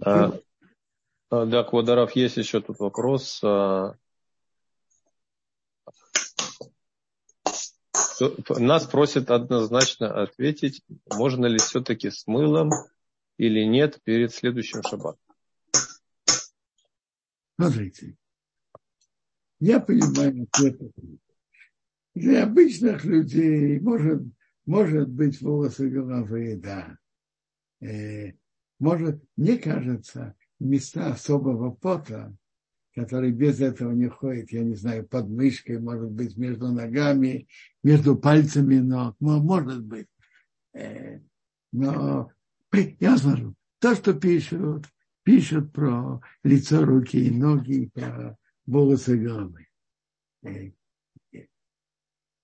А, 0.00 0.32
а, 1.30 1.46
да, 1.46 1.62
Квадаров, 1.62 2.16
есть 2.16 2.36
еще 2.36 2.60
тут 2.60 2.78
вопрос. 2.78 3.40
Нас 8.58 8.86
просят 8.86 9.30
однозначно 9.30 10.22
ответить, 10.22 10.82
можно 11.10 11.46
ли 11.46 11.58
все-таки 11.58 12.10
с 12.10 12.26
мылом 12.26 12.70
или 13.36 13.64
нет 13.64 14.00
перед 14.04 14.32
следующим 14.32 14.82
шаббатом. 14.82 15.20
Смотрите, 17.58 18.16
я 19.60 19.80
понимаю 19.80 20.48
ответ. 20.52 20.80
Для 22.14 22.44
обычных 22.44 23.04
людей 23.04 23.80
может, 23.80 24.22
может 24.66 25.08
быть 25.08 25.40
волосы 25.40 25.88
головы, 25.88 26.56
да. 26.56 26.98
Э, 27.80 28.32
может, 28.78 29.22
мне 29.36 29.58
кажется, 29.58 30.34
места 30.58 31.12
особого 31.12 31.70
пота, 31.70 32.36
который 32.94 33.32
без 33.32 33.60
этого 33.60 33.92
не 33.92 34.08
ходит, 34.08 34.52
я 34.52 34.62
не 34.62 34.74
знаю, 34.74 35.06
под 35.06 35.28
мышкой, 35.28 35.78
может 35.78 36.10
быть, 36.10 36.36
между 36.36 36.70
ногами, 36.72 37.48
между 37.82 38.16
пальцами 38.16 38.76
ног, 38.78 39.16
может 39.20 39.84
быть. 39.84 40.08
Э, 40.74 41.20
но 41.72 42.30
я 43.00 43.16
смотрю, 43.16 43.54
то, 43.78 43.94
что 43.94 44.14
пишут, 44.14 44.86
пишут 45.22 45.72
про 45.72 46.20
лицо, 46.44 46.84
руки 46.84 47.16
и 47.16 47.30
ноги, 47.30 47.90
про 47.94 48.36
волосы 48.66 49.16
головы. 49.16 49.68
Э, 50.42 50.70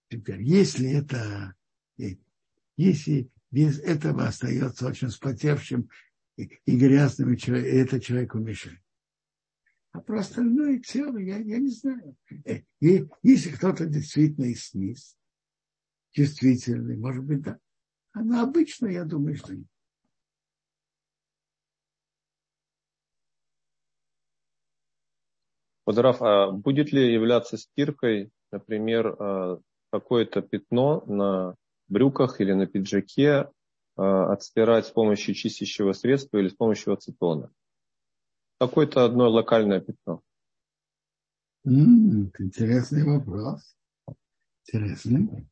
теперь, 0.09 0.43
если 0.43 0.91
это, 0.91 1.55
если 2.77 3.31
без 3.51 3.79
этого 3.81 4.27
остается 4.27 4.87
очень 4.87 5.11
спотевшим 5.11 5.91
и 6.37 6.77
грязным, 6.77 7.35
и 7.35 7.51
это 7.51 8.01
человеку 8.01 8.39
мешает. 8.39 8.81
А 9.99 10.01
про 10.01 10.21
остальное 10.21 10.79
тело 10.79 11.19
я, 11.19 11.39
я 11.39 11.59
не 11.59 11.71
знаю. 11.71 12.15
Э, 12.45 12.61
и 12.79 13.09
если 13.25 13.51
кто-то 13.51 13.85
действительно 13.85 14.45
и 14.45 14.55
сниз, 14.55 15.17
чувствительный, 16.13 16.97
может 16.97 17.25
быть, 17.25 17.43
да. 17.43 17.59
А 18.13 18.23
на 18.23 18.43
обычно, 18.43 18.87
я 18.87 19.05
думаю, 19.05 19.35
что 19.35 19.57
нет. 19.57 19.67
Подоров, 25.83 26.23
а 26.23 26.53
будет 26.53 26.93
ли 26.93 27.13
являться 27.13 27.59
стиркой, 27.59 28.31
например, 28.53 29.17
а, 29.19 29.59
какое-то 29.91 30.43
пятно 30.43 31.03
на 31.07 31.57
брюках 31.89 32.41
или 32.41 32.53
на 32.53 32.69
пиджаке 32.69 33.51
а, 33.97 34.33
отстирать 34.33 34.87
с 34.87 34.91
помощью 34.93 35.35
чистящего 35.35 35.93
средства 35.93 36.39
или 36.39 36.51
с 36.51 36.55
помощью 36.55 36.93
ацетона. 36.93 37.51
Какое-то 38.61 39.05
одно 39.05 39.31
локальное 39.31 39.81
пятно. 39.81 40.21
Интересный 41.65 43.05
вопрос. 43.05 43.77
Интересный. 44.67 45.49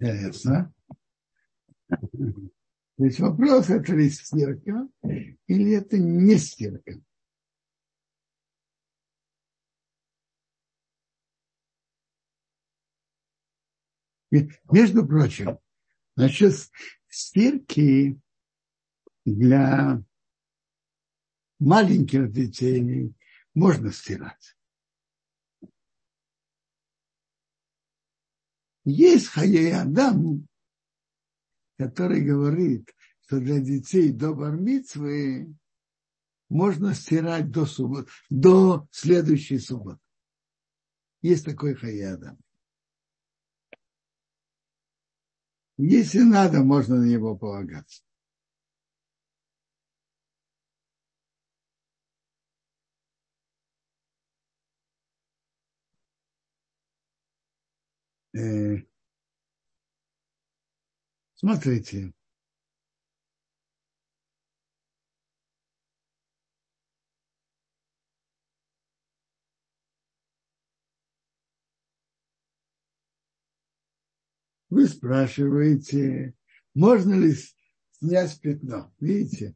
Интересно. 0.00 0.72
То 2.96 3.04
есть 3.04 3.18
вопрос, 3.18 3.70
это 3.70 3.92
ли 3.94 4.08
стирка 4.08 4.88
или 5.46 5.72
это 5.72 5.98
не 5.98 6.36
стирка. 6.36 7.00
Между 14.70 15.06
прочим, 15.06 15.58
насчет 16.16 16.54
стирки 17.08 18.20
для 19.24 20.02
маленьких 21.58 22.32
детей 22.32 23.14
можно 23.54 23.92
стирать. 23.92 24.56
Есть 28.84 29.28
Хаей 29.28 29.72
Адам, 29.72 30.46
который 31.76 32.20
говорит, 32.20 32.94
что 33.22 33.40
для 33.40 33.60
детей 33.60 34.12
до 34.12 34.34
бармицвы 34.34 35.54
можно 36.48 36.94
стирать 36.94 37.50
до, 37.50 37.66
суббот, 37.66 38.08
до 38.30 38.86
следующей 38.90 39.58
субботы. 39.58 40.00
Есть 41.22 41.44
такой 41.46 41.74
Хаядам. 41.74 42.38
Если 45.76 46.20
надо, 46.20 46.62
можно 46.62 46.96
на 46.96 47.04
него 47.04 47.36
полагаться. 47.36 48.02
Э, 58.36 58.78
Смотрите. 61.44 62.10
Вы 74.70 74.88
спрашиваете, 74.88 76.32
можно 76.72 77.12
ли 77.12 77.34
снять 77.90 78.40
пятно? 78.40 78.90
Видите, 78.98 79.54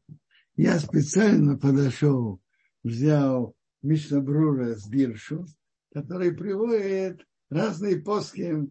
я 0.57 0.78
специально 0.80 1.57
подошел, 1.57 2.39
взял 2.84 3.57
Мишнабрура 3.80 4.74
с 4.74 4.86
Биршу, 4.86 5.47
который 5.95 6.36
приводит 6.36 7.26
разные 7.49 8.03
поски 8.03 8.70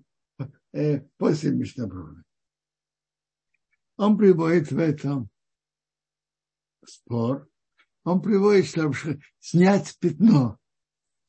э, 0.71 0.99
после 1.17 1.49
Мишнабрура. 1.49 2.23
Он 3.97 4.17
приводит 4.17 4.71
в 4.71 4.77
этом 4.77 5.29
спор, 6.85 7.49
он 8.03 8.21
приводит, 8.21 8.67
чтобы 8.67 8.95
снять 9.39 9.97
пятно. 9.99 10.57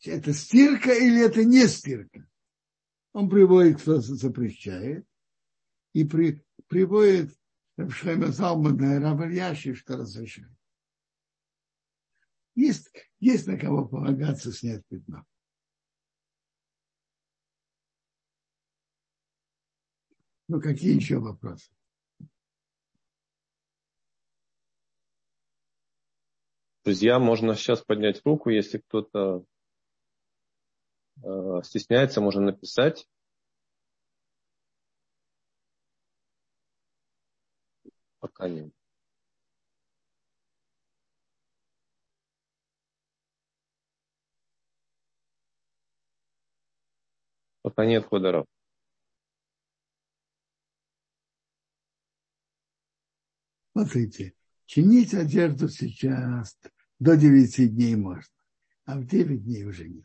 Это 0.05 0.33
стирка 0.33 0.93
или 0.93 1.25
это 1.25 1.45
не 1.45 1.67
стирка? 1.67 2.29
Он 3.13 3.29
приводит, 3.29 3.81
кто 3.81 4.01
запрещает, 4.01 5.05
и 5.93 6.05
при, 6.05 6.45
приводит 6.69 7.37
Шлема 7.91 8.29
Залмана 8.29 9.01
Равальяши, 9.01 9.75
что 9.75 9.97
разрешает. 9.97 10.53
Есть, 12.55 12.91
есть 13.19 13.47
на 13.47 13.59
кого 13.59 13.89
полагаться 13.89 14.53
снять 14.53 14.85
пятно. 14.89 15.25
Ну, 20.49 20.61
какие 20.61 20.95
еще 20.95 21.19
вопросы? 21.19 21.71
Друзья, 26.89 27.19
можно 27.19 27.55
сейчас 27.55 27.83
поднять 27.83 28.23
руку, 28.25 28.49
если 28.49 28.79
кто-то 28.79 29.45
э, 31.23 31.61
стесняется, 31.63 32.23
можно 32.23 32.41
написать. 32.41 33.07
Пока 38.21 38.49
нет. 38.49 38.73
Пока 47.61 47.85
нет 47.85 48.07
ходоров. 48.07 48.47
Смотрите, 53.75 54.33
чинить 54.65 55.13
одежду 55.13 55.69
сейчас 55.69 56.57
до 56.99 57.17
9 57.17 57.75
дней 57.75 57.97
можно, 57.97 58.35
а 58.85 58.99
в 58.99 59.07
9 59.07 59.45
дней 59.45 59.65
уже 59.65 59.89
нет. 59.89 60.05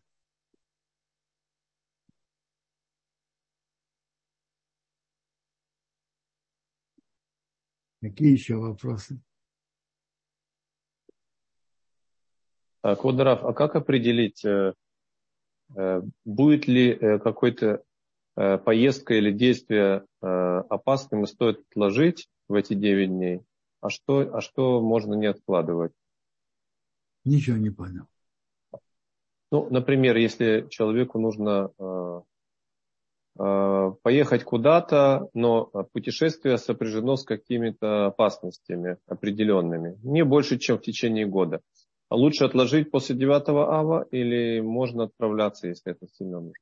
Какие 8.01 8.33
еще 8.33 8.55
вопросы? 8.55 9.21
Квадраф, 12.81 13.45
а 13.45 13.53
как 13.53 13.77
определить, 13.77 14.43
э, 14.43 14.73
э, 15.77 16.01
будет 16.25 16.67
ли 16.67 16.91
э, 16.91 17.19
какой-то 17.19 17.83
поездка 18.35 19.13
или 19.13 19.31
действие 19.31 20.07
опасным 20.19 21.23
и 21.23 21.27
стоит 21.27 21.59
отложить 21.69 22.27
в 22.47 22.55
эти 22.55 22.73
9 22.73 23.09
дней, 23.09 23.41
а 23.79 23.91
что, 23.91 24.35
а 24.35 24.41
что 24.41 24.81
можно 24.81 25.13
не 25.13 25.27
откладывать? 25.27 25.93
Ничего 27.26 27.57
не 27.57 27.69
понял. 27.69 28.05
Ну, 29.51 29.69
например, 29.69 30.17
если 30.17 30.67
человеку 30.69 31.19
нужно 31.19 31.71
Э, 33.39 33.91
поехать 34.03 34.43
куда-то, 34.43 35.30
но 35.34 35.65
путешествие 35.91 36.57
сопряжено 36.59 37.15
с 37.15 37.24
какими-то 37.24 38.07
опасностями 38.07 38.97
определенными, 39.07 39.97
не 40.03 40.24
больше, 40.24 40.59
чем 40.59 40.78
в 40.78 40.82
течение 40.84 41.26
года. 41.26 41.61
А 42.09 42.15
лучше 42.15 42.43
отложить 42.43 42.91
после 42.91 43.15
9 43.15 43.49
ава 43.49 44.03
или 44.11 44.61
можно 44.61 45.05
отправляться, 45.05 45.67
если 45.67 45.93
это 45.93 46.07
сильно 46.13 46.41
нужно? 46.41 46.53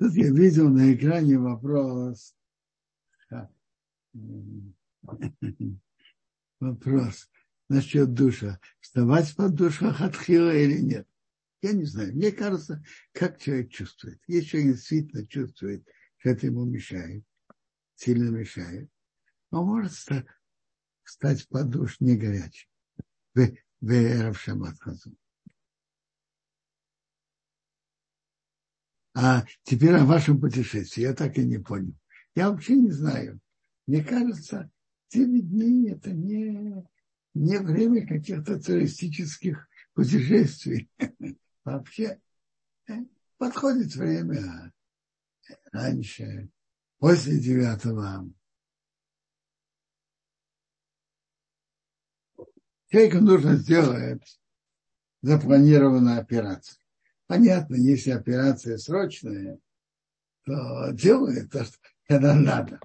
Тут 0.00 0.14
я 0.14 0.30
видел 0.30 0.68
на 0.68 0.92
экране 0.92 1.38
вопрос. 1.38 2.34
Вопрос 6.60 7.28
насчет 7.68 8.14
душа, 8.14 8.58
вставать 8.80 9.36
под 9.36 9.54
душа 9.54 9.92
хатхила 9.92 10.54
или 10.54 10.80
нет. 10.80 11.06
Я 11.60 11.72
не 11.72 11.84
знаю. 11.84 12.14
Мне 12.14 12.32
кажется, 12.32 12.82
как 13.12 13.40
человек 13.40 13.70
чувствует. 13.70 14.20
Если 14.26 14.48
человек 14.48 14.74
действительно 14.74 15.26
чувствует, 15.26 15.86
что 16.18 16.30
это 16.30 16.46
ему 16.46 16.64
мешает, 16.64 17.24
сильно 17.96 18.30
мешает, 18.30 18.88
он 19.50 19.66
может 19.66 19.92
стать 19.92 21.48
под 21.48 21.70
душ 21.70 22.00
не 22.00 22.16
в 23.34 23.40
А 29.14 29.44
теперь 29.64 29.96
о 29.96 30.04
вашем 30.04 30.40
путешествии. 30.40 31.02
Я 31.02 31.12
так 31.12 31.36
и 31.38 31.44
не 31.44 31.58
понял. 31.58 31.94
Я 32.38 32.52
вообще 32.52 32.76
не 32.76 32.92
знаю. 32.92 33.40
Мне 33.88 34.00
кажется, 34.04 34.70
9 35.10 35.50
дней 35.50 35.90
это 35.90 36.12
не, 36.12 36.86
не 37.34 37.58
время 37.58 38.06
каких-то 38.06 38.62
туристических 38.62 39.68
путешествий. 39.92 40.88
Вообще 41.64 42.20
э, 42.86 42.92
подходит 43.38 43.92
время 43.96 44.72
раньше, 45.72 46.48
после 46.98 47.40
девятого. 47.40 48.32
Человеку 52.86 53.16
нужно 53.16 53.56
сделать 53.56 54.40
запланированную 55.22 56.20
операцию. 56.20 56.78
Понятно, 57.26 57.74
если 57.74 58.12
операция 58.12 58.78
срочная, 58.78 59.58
то 60.44 60.92
делает 60.92 61.50
то, 61.50 61.66
когда 62.08 62.34
надо. 62.34 62.80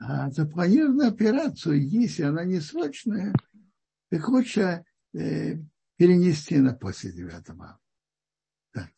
А 0.00 0.30
запланированную 0.30 1.08
операцию, 1.08 1.84
если 1.84 2.22
она 2.22 2.44
не 2.44 2.60
срочная, 2.60 3.34
так 4.10 4.28
лучше 4.28 4.84
э, 5.12 5.56
перенести 5.96 6.58
на 6.58 6.72
после 6.72 7.12
9 7.12 7.48
марта. 7.54 7.78
Так. 8.72 8.90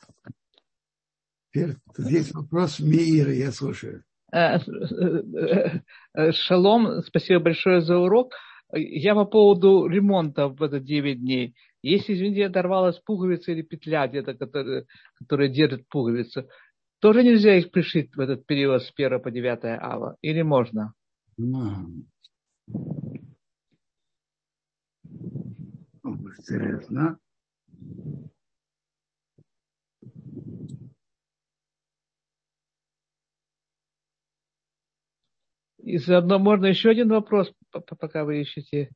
Теперь 1.53 1.76
есть 1.99 2.34
вопрос 2.34 2.80
Мира, 2.80 3.32
я 3.32 3.51
слушаю. 3.51 4.05
Э, 4.30 4.59
э, 6.14 6.32
шалом, 6.32 7.03
спасибо 7.03 7.41
большое 7.41 7.80
за 7.80 7.97
урок. 7.97 8.34
Я 8.72 9.14
по 9.14 9.24
поводу 9.24 9.86
ремонта 9.86 10.49
в 10.49 10.62
это 10.62 10.80
9 10.80 11.18
дней. 11.18 11.57
Если, 11.82 12.14
извините, 12.14 12.47
оторвалась 12.47 12.99
пуговица 12.99 13.53
или 13.53 13.62
петля 13.62 14.07
где-то, 14.07 14.34
которая, 14.34 14.84
которая 15.14 15.49
держит 15.49 15.88
пуговицу, 15.88 16.47
тоже 17.01 17.24
нельзя 17.24 17.57
их 17.57 17.70
пришить 17.70 18.14
в 18.14 18.20
этот 18.20 18.46
период 18.46 18.82
с 18.82 18.92
1 18.94 19.20
по 19.20 19.30
9 19.30 19.64
ава? 19.64 20.16
Или 20.22 20.42
можно? 20.42 20.94
Интересно. 26.05 27.18
И 35.78 35.96
заодно 35.98 36.38
можно 36.38 36.66
еще 36.66 36.90
один 36.90 37.09
вопрос, 37.09 37.53
пока 37.70 38.24
вы 38.24 38.42
ищете. 38.42 38.90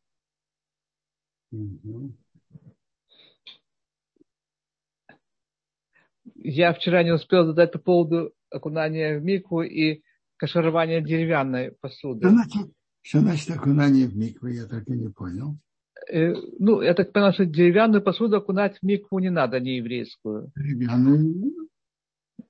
Я 6.47 6.75
вчера 6.75 7.03
не 7.03 7.11
успел 7.11 7.47
задать 7.47 7.73
по 7.73 7.79
поводу 7.79 8.33
окунания 8.51 9.19
в 9.19 9.25
мику 9.25 9.63
и 9.63 10.03
каширования 10.37 11.01
деревянной 11.01 11.73
посуды. 11.81 12.27
Что 12.27 12.37
значит, 12.37 12.73
что 13.01 13.21
значит 13.21 13.51
окунание 13.51 14.07
в 14.07 14.15
микву? 14.15 14.49
Я 14.49 14.67
так 14.67 14.87
и 14.87 14.93
не 14.93 15.09
понял. 15.09 15.57
Э, 16.13 16.35
ну, 16.59 16.83
я 16.83 16.93
так 16.93 17.15
понял, 17.15 17.33
что 17.33 17.47
деревянную 17.47 18.03
посуду 18.03 18.37
окунать 18.37 18.79
в 18.79 18.83
микву 18.83 19.21
не 19.21 19.31
надо, 19.31 19.59
не 19.59 19.79
еврейскую. 19.79 20.53
Деревянную 20.55 21.69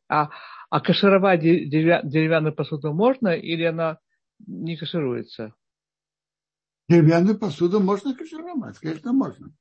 А, 0.09 0.31
а 0.71 0.81
кашировать 0.81 1.41
деревянную 1.41 2.53
посуду 2.53 2.93
можно 2.93 3.29
или 3.29 3.63
она 3.63 3.99
не 4.45 4.77
кашируется? 4.77 5.55
Деревянную 6.89 7.39
посуду 7.39 7.79
можно 7.79 8.13
кашировать, 8.13 8.79
конечно, 8.79 9.13
можно. 9.13 9.55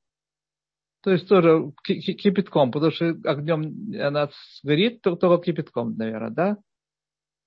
То 1.03 1.11
есть 1.11 1.27
тоже 1.27 1.73
кипятком, 1.83 2.71
потому 2.71 2.93
что 2.93 3.09
огнем 3.25 3.93
она 4.01 4.29
сгорит, 4.61 5.01
только 5.01 5.37
кипятком, 5.37 5.97
наверное, 5.97 6.29
да? 6.29 6.57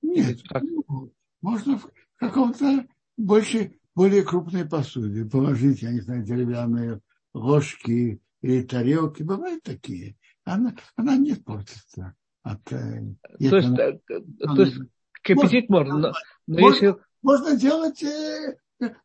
Нет, 0.02 0.42
как? 0.46 0.62
Ну, 0.62 1.10
можно 1.40 1.78
в 1.78 1.90
каком-то 2.16 2.86
больше, 3.16 3.78
более 3.94 4.24
крупной 4.24 4.66
посуде 4.66 5.24
положить, 5.24 5.80
я 5.80 5.90
не 5.90 6.00
знаю, 6.00 6.22
деревянные 6.22 7.00
ложки 7.32 8.20
или 8.42 8.62
тарелки. 8.62 9.22
Бывают 9.22 9.62
такие. 9.62 10.16
Она, 10.44 10.74
она 10.94 11.16
не 11.16 11.34
портится. 11.34 12.14
От, 12.42 12.60
э, 12.72 13.14
то, 13.38 13.56
есть, 13.56 13.68
она, 13.68 13.84
э, 13.84 13.98
то 14.08 14.62
есть 14.62 14.76
кипятить 15.22 15.70
можно, 15.70 15.94
можно, 15.94 16.12
но, 16.46 16.60
можно, 16.60 16.86
если... 16.86 17.00
можно 17.22 17.56
делать, 17.56 18.02
э, 18.02 18.58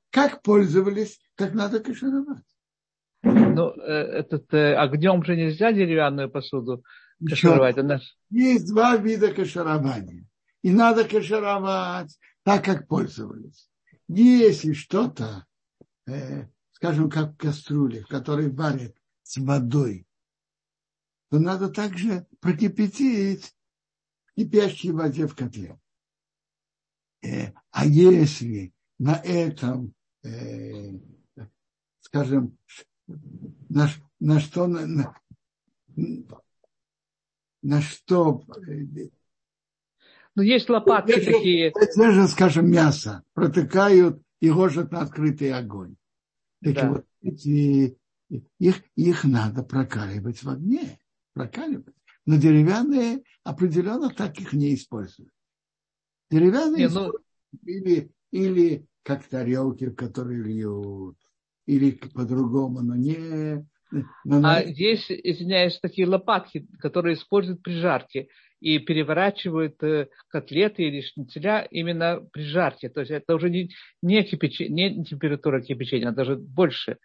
как 0.10 0.42
пользовались, 0.42 1.22
как 1.36 1.54
надо 1.54 1.80
кашировать. 1.80 2.44
Ну, 3.24 3.70
этот 3.70 4.54
огнем 4.54 5.24
же 5.24 5.36
нельзя 5.36 5.72
деревянную 5.72 6.30
посуду 6.30 6.84
кашировать. 7.28 7.78
Она... 7.78 8.00
Есть 8.30 8.68
два 8.68 8.98
вида 8.98 9.34
каширования. 9.34 10.26
И 10.64 10.72
надо 10.72 11.04
кашировать 11.04 12.18
так, 12.44 12.66
как 12.66 12.88
пользовались. 12.88 13.70
Если 14.08 14.74
что-то, 14.74 15.46
э, 16.08 16.48
скажем, 16.74 17.10
как 17.10 17.34
в 17.34 17.38
кастрюле, 17.38 18.02
в 18.02 18.08
которой 18.08 18.50
варят 18.52 18.96
с 19.24 19.38
водой, 19.38 20.06
то 21.30 21.40
надо 21.40 21.70
также 21.70 22.28
прокипятить 22.42 23.56
в 24.26 24.34
кипящей 24.36 24.92
воде 24.92 25.28
в 25.28 25.36
котле. 25.36 25.80
Э, 27.24 27.54
а 27.72 27.86
если 27.86 28.74
на 29.00 29.16
этом, 29.16 29.94
э, 30.24 31.00
скажем, 32.02 32.58
на, 33.70 33.90
на 34.20 34.40
что 34.40 34.68
на, 34.68 35.16
на 37.62 37.82
что 37.82 38.44
э, 38.68 39.10
ну, 40.36 40.44
есть 40.44 40.70
лопатки 40.70 41.16
Даже, 41.16 41.26
такие. 41.26 41.74
Даже, 41.96 42.28
скажем, 42.28 42.72
мясо 42.72 43.24
протыкают 43.34 44.22
и 44.40 44.50
ложат 44.50 44.92
на 44.92 45.02
открытый 45.02 45.54
огонь. 45.54 45.96
Так 46.64 46.76
да. 46.76 46.90
вот 46.90 47.06
эти, 47.22 47.98
их, 48.60 48.84
их 48.96 49.24
надо 49.24 49.64
прокаливать 49.64 50.42
в 50.44 50.50
огне. 50.50 51.00
Прокаливать. 51.34 51.96
Но 52.26 52.38
деревянные 52.38 53.24
определенно 53.44 54.10
так 54.10 54.40
их 54.40 54.54
не 54.54 54.74
используют. 54.76 55.34
Деревянные 56.30 56.88
не, 56.88 56.94
ну... 56.94 57.12
или, 57.64 58.12
или 58.32 58.86
как 59.04 59.28
тарелки, 59.28 59.86
в 59.86 59.96
которые 59.96 60.44
льют, 60.44 61.18
или 61.72 61.92
по-другому, 61.92 62.82
но 62.82 62.96
не... 62.96 63.66
Но 64.24 64.42
а 64.48 64.64
здесь, 64.64 65.06
извиняюсь, 65.10 65.80
такие 65.80 66.08
лопатки, 66.08 66.66
которые 66.80 67.16
используют 67.16 67.62
при 67.62 67.74
жарке 67.74 68.28
и 68.62 68.80
переворачивают 68.80 69.82
э, 69.84 70.08
котлеты 70.30 70.84
или 70.84 71.02
шницеля 71.02 71.68
именно 71.72 72.22
при 72.32 72.44
жарке. 72.44 72.90
То 72.90 73.02
есть 73.02 73.12
это 73.12 73.36
уже 73.36 73.50
не, 73.50 73.70
не, 74.02 74.24
кипячение, 74.24 74.96
не 74.96 75.04
температура 75.04 75.62
кипячения, 75.62 76.10
а 76.10 76.14
даже 76.14 76.38
больше. 76.38 76.98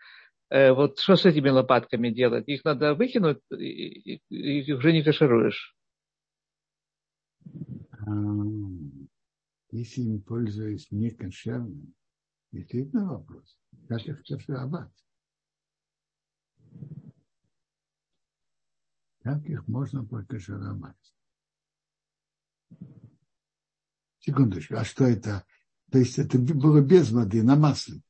Э, 0.49 0.73
вот 0.73 1.01
что 1.01 1.17
с 1.17 1.25
этими 1.25 1.49
лопатками 1.49 2.11
делать? 2.11 2.47
Их 2.47 2.65
надо 2.65 2.95
выкинуть, 2.95 3.39
и, 3.51 4.15
и, 4.15 4.21
и 4.31 4.73
уже 4.73 4.93
не 4.93 5.03
кашируешь. 5.03 5.75
А, 8.07 8.13
если 9.73 10.03
им 10.03 10.23
пользуюсь 10.23 10.87
не 10.93 11.11
кошерным, 12.57 12.61
действительно 12.61 13.07
вопрос. 13.07 13.59
Как 13.89 14.01
их 14.03 14.23
кашировать? 14.23 15.05
Как 19.23 19.45
их 19.45 19.67
можно 19.69 20.05
прокашировать? 20.05 21.15
Секундочку, 24.19 24.77
а 24.77 24.85
что 24.85 25.05
это? 25.05 25.45
То 25.91 25.99
есть 25.99 26.19
это 26.19 26.39
было 26.39 26.81
без 26.81 27.11
воды, 27.13 27.43
на 27.43 27.57
масле? 27.57 28.01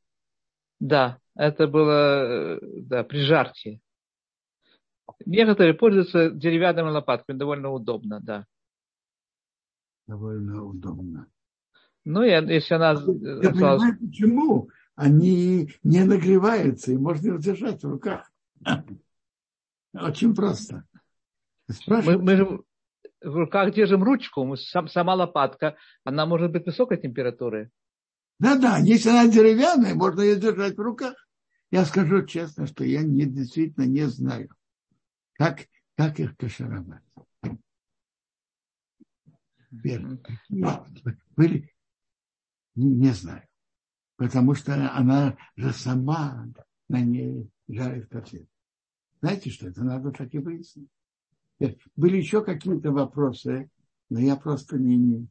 Да, 0.80 1.20
это 1.34 1.66
было 1.66 2.58
да, 2.62 3.04
при 3.04 3.20
жарке. 3.20 3.80
Некоторые 5.24 5.74
пользуются 5.74 6.30
деревянными 6.30 6.88
лопатками, 6.88 7.38
довольно 7.38 7.70
удобно, 7.70 8.20
да. 8.20 8.46
Довольно 10.06 10.64
удобно. 10.64 11.30
Ну, 12.06 12.22
если 12.22 12.74
она... 12.74 12.92
Я 12.92 13.50
осталась... 13.50 13.82
понимаю, 13.82 13.98
почему 13.98 14.70
они 14.94 15.74
не 15.82 16.04
нагреваются, 16.04 16.92
и 16.92 16.96
можно 16.96 17.34
их 17.34 17.40
держать 17.40 17.82
в 17.82 17.90
руках. 17.90 18.30
Очень 19.92 20.32
просто. 20.32 20.84
Мы, 21.88 22.18
мы 22.18 22.36
же 22.36 22.60
в 23.22 23.34
руках 23.34 23.74
держим 23.74 24.04
ручку, 24.04 24.56
сам, 24.56 24.86
сама 24.86 25.14
лопатка, 25.14 25.76
она 26.04 26.26
может 26.26 26.52
быть 26.52 26.64
высокой 26.64 26.96
температуры. 26.98 27.72
Да-да, 28.38 28.78
если 28.78 29.08
она 29.08 29.26
деревянная, 29.26 29.96
можно 29.96 30.20
ее 30.20 30.36
держать 30.36 30.76
в 30.76 30.80
руках. 30.80 31.14
Я 31.72 31.84
скажу 31.84 32.24
честно, 32.24 32.68
что 32.68 32.84
я 32.84 33.02
не, 33.02 33.24
действительно 33.24 33.84
не 33.84 34.06
знаю, 34.06 34.48
как, 35.32 35.66
как 35.96 36.20
их 36.20 36.36
кашировать. 36.36 37.02
Были, 41.36 41.68
не, 42.76 42.94
не 42.94 43.10
знаю. 43.10 43.42
Потому 44.16 44.54
что 44.54 44.74
она 44.94 45.36
же 45.56 45.72
сама 45.72 46.48
на 46.88 47.00
ней 47.00 47.50
жарит 47.68 48.08
котлет. 48.08 48.48
Знаете 49.20 49.50
что, 49.50 49.68
это 49.68 49.82
надо 49.82 50.12
так 50.12 50.32
и 50.34 50.38
выяснить. 50.38 50.88
Были 51.96 52.18
еще 52.18 52.44
какие-то 52.44 52.92
вопросы, 52.92 53.70
но 54.10 54.20
я 54.20 54.36
просто 54.36 54.78
не, 54.78 54.96
не, 54.96 55.28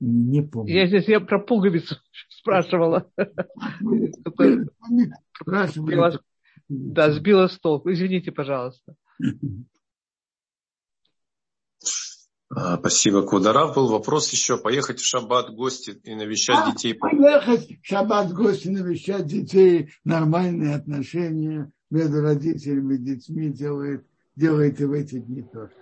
не 0.00 0.42
помню. 0.42 0.72
Я 0.72 0.86
здесь 0.86 1.08
я 1.08 1.20
про 1.20 1.38
пуговицу 1.38 1.96
спрашивала. 2.28 3.10
Да, 6.68 7.12
сбила 7.12 7.48
с 7.48 7.58
толку. 7.58 7.90
Извините, 7.92 8.32
пожалуйста. 8.32 8.94
А, 12.54 12.76
спасибо, 12.78 13.22
Квадарав. 13.22 13.74
Был 13.74 13.88
вопрос 13.88 14.30
еще. 14.30 14.58
Поехать 14.58 15.00
в 15.00 15.04
шаббат 15.04 15.50
в 15.50 15.54
гости 15.54 15.98
и 16.04 16.14
навещать 16.14 16.58
а, 16.64 16.72
детей. 16.72 16.94
Поехать 16.94 17.80
в 17.80 17.86
шаббат 17.86 18.30
в 18.30 18.34
гости, 18.34 18.68
навещать 18.68 19.26
детей. 19.26 19.90
Нормальные 20.04 20.74
отношения 20.74 21.72
между 21.90 22.20
родителями 22.20 22.94
и 22.94 22.98
детьми 22.98 23.48
делает 23.48 24.06
делаете 24.36 24.86
в 24.86 24.92
эти 24.92 25.18
дни 25.18 25.42
тоже. 25.42 25.74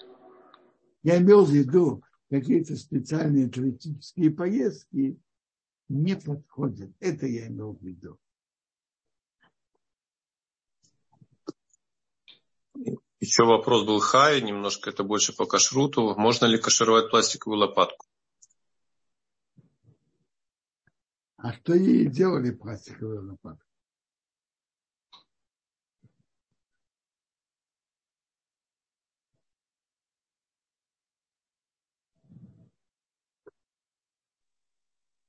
Я 1.03 1.18
имел 1.18 1.45
в 1.45 1.51
виду, 1.51 2.03
какие-то 2.29 2.77
специальные 2.77 3.49
туристические 3.49 4.31
поездки 4.31 5.18
не 5.89 6.16
подходят. 6.16 6.91
Это 7.01 7.27
я 7.27 7.49
имел 7.49 7.75
в 7.75 7.83
виду. 7.83 8.18
Еще 13.21 13.45
вопрос 13.45 13.85
был 13.85 14.01
хай, 14.01 14.41
немножко 14.41 14.89
это 14.89 15.05
больше 15.05 15.35
по 15.35 15.45
кашруту. 15.45 16.14
Можно 16.16 16.47
ли 16.47 16.59
кашировать 16.59 17.11
пластиковую 17.11 17.61
лопатку? 17.61 18.07
А 21.37 21.53
что 21.53 21.75
ей 21.75 22.07
делали 22.07 22.51
пластиковую 22.51 23.31
лопатку? 23.31 23.71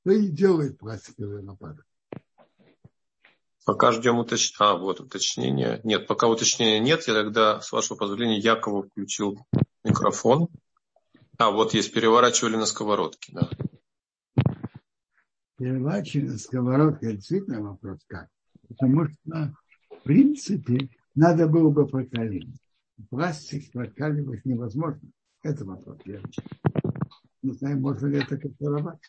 Что 0.01 0.11
и 0.11 0.29
делает 0.29 0.79
пластиковый 0.79 1.43
лопата. 1.43 1.83
Пока 3.71 3.93
ждем 3.93 4.19
уточнения. 4.19 4.57
А, 4.59 4.75
вот 4.75 4.99
уточнение. 4.99 5.79
Нет, 5.85 6.05
пока 6.05 6.27
уточнения 6.27 6.77
нет. 6.77 7.07
Я 7.07 7.13
тогда, 7.13 7.61
с 7.61 7.71
вашего 7.71 7.97
позволения, 7.97 8.37
Якову 8.37 8.83
включил 8.83 9.39
микрофон. 9.85 10.49
А, 11.37 11.51
вот 11.51 11.73
есть, 11.73 11.93
переворачивали 11.93 12.57
на 12.57 12.65
сковородке, 12.65 13.31
да. 13.31 13.49
Переворачивали 15.57 16.31
на 16.31 16.37
сковородке, 16.37 17.13
действительно 17.13 17.61
вопрос 17.61 17.99
как. 18.07 18.27
Потому 18.67 19.05
что, 19.07 19.55
в 19.89 20.03
принципе, 20.03 20.89
надо 21.15 21.47
было 21.47 21.69
бы 21.69 21.87
прокалить. 21.87 22.49
Пластик 23.09 23.71
прокаливать 23.71 24.43
невозможно. 24.43 25.09
Это 25.43 25.63
вопрос. 25.63 25.97
Я 26.03 26.19
не 27.41 27.53
знаю, 27.53 27.79
можно 27.79 28.07
ли 28.07 28.17
это 28.17 28.37
копировать. 28.37 28.99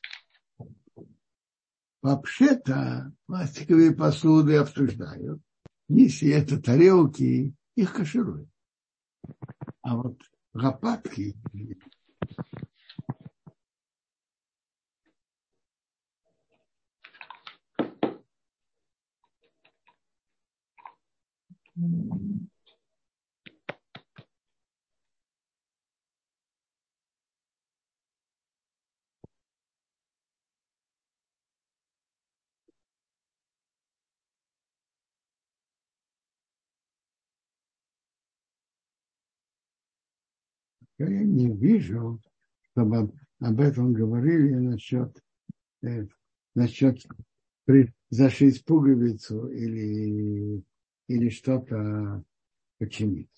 Вообще-то 2.03 3.13
пластиковые 3.27 3.95
посуды 3.95 4.57
обсуждают. 4.57 5.41
Если 5.89 6.31
это 6.31 6.61
тарелки, 6.61 7.55
их 7.77 7.93
кашируют. 7.95 8.49
А 9.83 9.97
вот 9.97 10.21
лопатки 10.53 11.37
Я 40.99 41.09
не 41.09 41.51
вижу, 41.51 42.21
чтобы 42.73 43.13
об 43.41 43.61
этом 43.61 43.93
говорили 43.93 44.55
насчет, 44.55 45.23
э, 45.83 46.07
насчет 46.55 47.05
при, 47.65 47.93
зашить 48.11 48.65
пуговицу 48.65 49.49
или, 49.49 50.63
или 51.09 51.29
что-то 51.29 52.23
починить. 52.79 53.31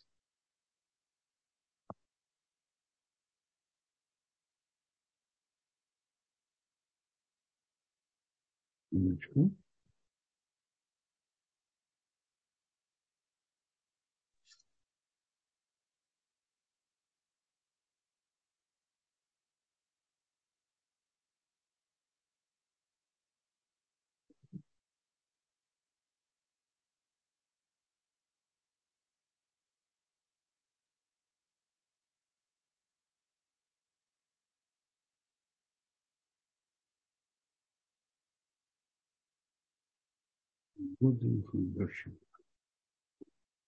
Минуточку. 40.77 41.59
Буду 41.59 41.73
дальше. 41.75 42.19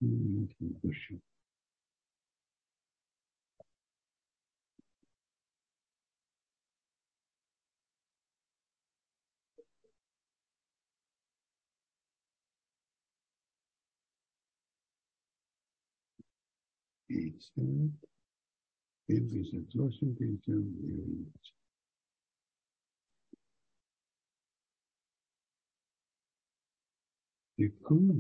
Дальше. 0.01 1.21
Пятьдесят, 17.09 17.93
пятьдесят 19.07 19.75
восемь, 19.75 20.17
пятьдесят 20.17 20.77
девять. 20.77 21.55
Du 27.59 27.71
coup 27.85 28.15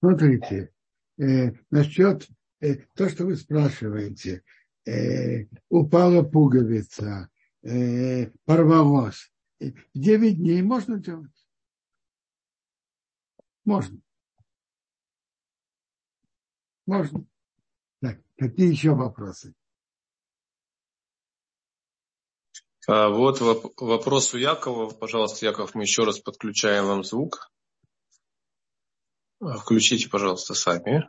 Смотрите, 0.00 0.70
э, 1.18 1.52
насчет 1.70 2.28
э, 2.60 2.76
то, 2.94 3.08
что 3.08 3.24
вы 3.24 3.36
спрашиваете, 3.36 4.42
э, 4.86 5.46
упала 5.70 6.22
пуговица, 6.22 7.30
э, 7.62 8.30
порвалось. 8.44 9.32
9 9.94 10.36
дней 10.36 10.60
можно 10.62 10.98
делать? 10.98 11.33
Можно. 13.64 14.00
Можно. 16.86 17.26
Так, 18.00 18.18
какие 18.36 18.70
еще 18.70 18.94
вопросы? 18.94 19.54
А 22.86 23.08
вот 23.08 23.40
вопрос 23.40 24.34
у 24.34 24.36
Якова. 24.38 24.90
Пожалуйста, 24.90 25.46
Яков, 25.46 25.74
мы 25.74 25.82
еще 25.84 26.04
раз 26.04 26.18
подключаем 26.18 26.86
вам 26.86 27.02
звук. 27.02 27.50
А, 29.40 29.56
включите, 29.56 30.10
пожалуйста, 30.10 30.54
сами. 30.54 31.08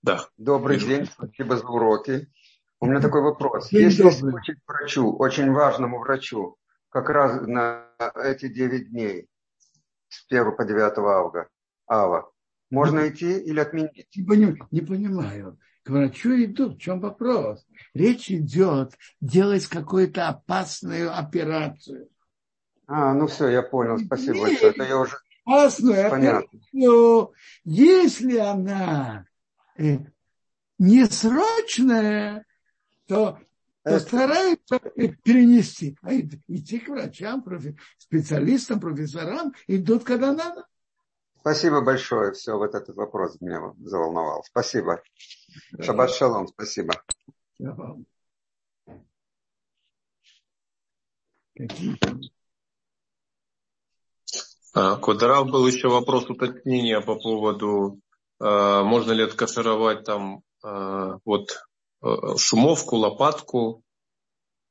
Да. 0.00 0.28
Добрый 0.38 0.76
Вижу. 0.76 0.88
день, 0.88 1.06
спасибо 1.06 1.58
за 1.58 1.66
уроки. 1.66 2.32
У 2.80 2.86
меня 2.86 3.00
такой 3.00 3.20
вопрос. 3.22 3.68
День 3.68 3.82
Если 3.82 4.02
добрый. 4.02 4.18
случай 4.18 4.54
к 4.54 4.60
врачу, 4.66 5.14
очень 5.16 5.52
важному 5.52 6.00
врачу, 6.00 6.56
как 6.88 7.10
раз 7.10 7.46
на 7.46 7.88
эти 8.16 8.48
9 8.48 8.90
дней, 8.90 9.28
с 10.12 10.26
1 10.30 10.56
по 10.56 10.64
9 10.64 10.98
августа, 10.98 11.48
ава, 11.86 12.30
можно 12.70 13.00
не, 13.00 13.10
идти 13.10 13.38
или 13.38 13.60
отменить? 13.60 14.08
Не, 14.14 14.24
поним, 14.24 14.58
не 14.70 14.80
понимаю. 14.80 15.58
К 15.84 15.90
врачу 15.90 16.30
идут. 16.44 16.76
В 16.76 16.78
чем 16.78 17.00
вопрос? 17.00 17.66
Речь 17.94 18.30
идет 18.30 18.94
делать 19.20 19.66
какую-то 19.66 20.28
опасную 20.28 21.16
операцию. 21.16 22.08
А, 22.86 23.14
ну 23.14 23.26
все, 23.26 23.48
я 23.48 23.62
понял. 23.62 23.98
Спасибо 23.98 24.34
Нет, 24.34 24.42
большое. 24.42 24.72
Это 24.72 24.84
я 24.84 24.98
уже... 24.98 25.16
Опасную 25.44 26.10
Понятно. 26.10 26.48
операцию. 26.72 27.32
Если 27.64 28.36
она 28.38 29.26
э, 29.76 29.98
не 30.78 31.04
срочная, 31.06 32.44
то 33.06 33.38
постараются 33.82 34.78
перенести. 34.78 35.96
А 36.02 36.14
идти 36.14 36.78
к 36.78 36.88
врачам, 36.88 37.44
специалистам, 37.98 38.80
профессорам 38.80 39.52
идут, 39.66 40.04
когда 40.04 40.32
надо. 40.32 40.66
Спасибо 41.40 41.80
большое. 41.80 42.32
Все, 42.32 42.56
вот 42.56 42.74
этот 42.74 42.94
вопрос 42.96 43.40
меня 43.40 43.72
заволновал. 43.80 44.44
Спасибо. 44.44 45.02
Шаббат 45.80 46.10
шалом. 46.10 46.46
Спасибо. 46.48 46.94
А, 54.74 54.96
Квадрат 54.96 55.50
был 55.50 55.66
еще 55.66 55.88
вопрос 55.88 56.30
уточнения 56.30 57.00
по 57.00 57.16
поводу, 57.16 58.00
а, 58.38 58.82
можно 58.84 59.12
ли 59.12 59.24
откашировать 59.24 60.04
там 60.04 60.42
а, 60.62 61.18
вот 61.24 61.50
Э, 61.50 61.71
шумовку, 62.36 62.96
лопатку, 62.96 63.84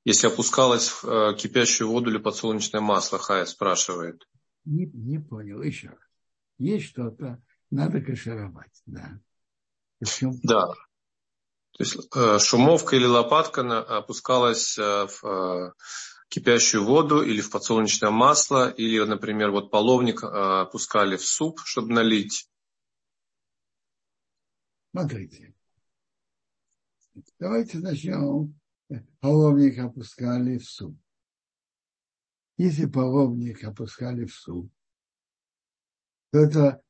если 0.03 0.27
опускалась 0.27 0.89
в 0.89 1.05
э, 1.05 1.35
кипящую 1.37 1.89
воду 1.89 2.09
или 2.09 2.17
подсолнечное 2.17 2.81
масло, 2.81 3.19
Хая 3.19 3.45
спрашивает. 3.45 4.27
Не, 4.65 4.87
не 4.87 5.19
понял, 5.19 5.61
еще 5.61 5.95
Есть 6.57 6.87
что-то, 6.87 7.41
надо 7.69 8.01
кашировать, 8.01 8.81
да. 8.85 9.19
Да. 10.43 10.67
То 11.77 11.83
есть 11.83 11.97
э, 12.15 12.39
шумовка 12.39 12.95
или 12.95 13.05
лопатка 13.05 13.81
опускалась 13.81 14.77
в 14.77 15.73
кипящую 16.29 16.85
воду 16.85 17.21
или 17.21 17.41
в 17.41 17.51
подсолнечное 17.51 18.09
масло, 18.09 18.69
или, 18.69 18.99
например, 19.03 19.51
вот 19.51 19.69
половник 19.69 20.23
опускали 20.23 21.17
в 21.17 21.25
суп, 21.25 21.59
чтобы 21.63 21.93
налить. 21.93 22.49
Смотрите, 24.91 25.50
Давайте 27.39 27.79
начнем. 27.79 28.57
Половник 29.19 29.79
опускали 29.79 30.57
в 30.57 30.65
суп. 30.65 30.97
Если 32.57 32.85
половник 32.85 33.63
опускали 33.63 34.25
в 34.25 34.33
суп, 34.33 34.71
то 36.31 36.39
это 36.39 36.81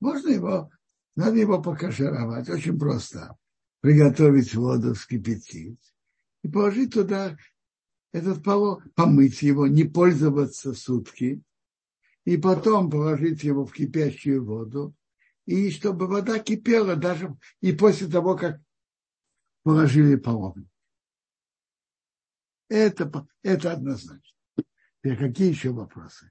можно 0.00 0.28
его, 0.28 0.70
надо 1.16 1.36
его 1.36 1.60
покашировать. 1.60 2.48
Очень 2.48 2.78
просто. 2.78 3.36
Приготовить 3.80 4.54
воду, 4.54 4.94
вскипятить 4.94 5.94
и 6.42 6.48
положить 6.48 6.94
туда 6.94 7.36
этот 8.12 8.42
полов, 8.42 8.82
помыть 8.94 9.42
его, 9.42 9.68
не 9.68 9.84
пользоваться 9.84 10.74
сутки, 10.74 11.42
и 12.24 12.36
потом 12.36 12.90
положить 12.90 13.44
его 13.44 13.64
в 13.64 13.72
кипящую 13.72 14.44
воду 14.44 14.94
и 15.48 15.70
чтобы 15.70 16.06
вода 16.06 16.38
кипела 16.40 16.94
даже 16.94 17.34
и 17.62 17.72
после 17.72 18.06
того, 18.06 18.36
как 18.36 18.60
положили 19.62 20.16
половник. 20.16 20.68
Это, 22.68 23.26
это 23.42 23.72
однозначно. 23.72 24.36
И 25.02 25.16
какие 25.16 25.48
еще 25.48 25.70
вопросы? 25.70 26.30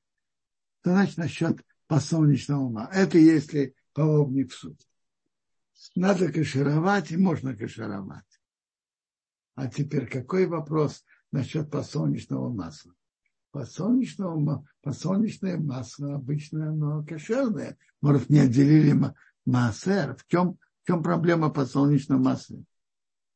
Значит 0.83 1.17
насчет 1.17 1.65
посолнечного 1.87 2.65
ума? 2.65 2.91
Это 2.93 3.17
если 3.17 3.73
паломник 3.93 4.51
в 4.51 4.55
суд. 4.55 4.79
Надо 5.95 6.31
кашировать, 6.31 7.11
и 7.11 7.17
можно 7.17 7.57
кашировать. 7.57 8.39
А 9.55 9.67
теперь 9.67 10.07
какой 10.07 10.45
вопрос 10.45 11.03
насчет 11.31 11.71
подсолнечного 11.71 12.53
масла? 12.53 12.93
Подсолнечного, 13.57 14.67
подсолнечное 14.83 15.57
масло 15.57 16.13
обычно 16.13 16.69
оно 16.69 17.03
кошерное. 17.03 17.75
Может, 18.01 18.29
не 18.29 18.37
отделили 18.37 18.95
массер. 19.47 20.15
В 20.15 20.27
чем, 20.27 20.59
в 20.83 20.87
чем 20.87 21.01
проблема 21.01 21.49
подсолнечного 21.49 22.19
масла? 22.19 22.63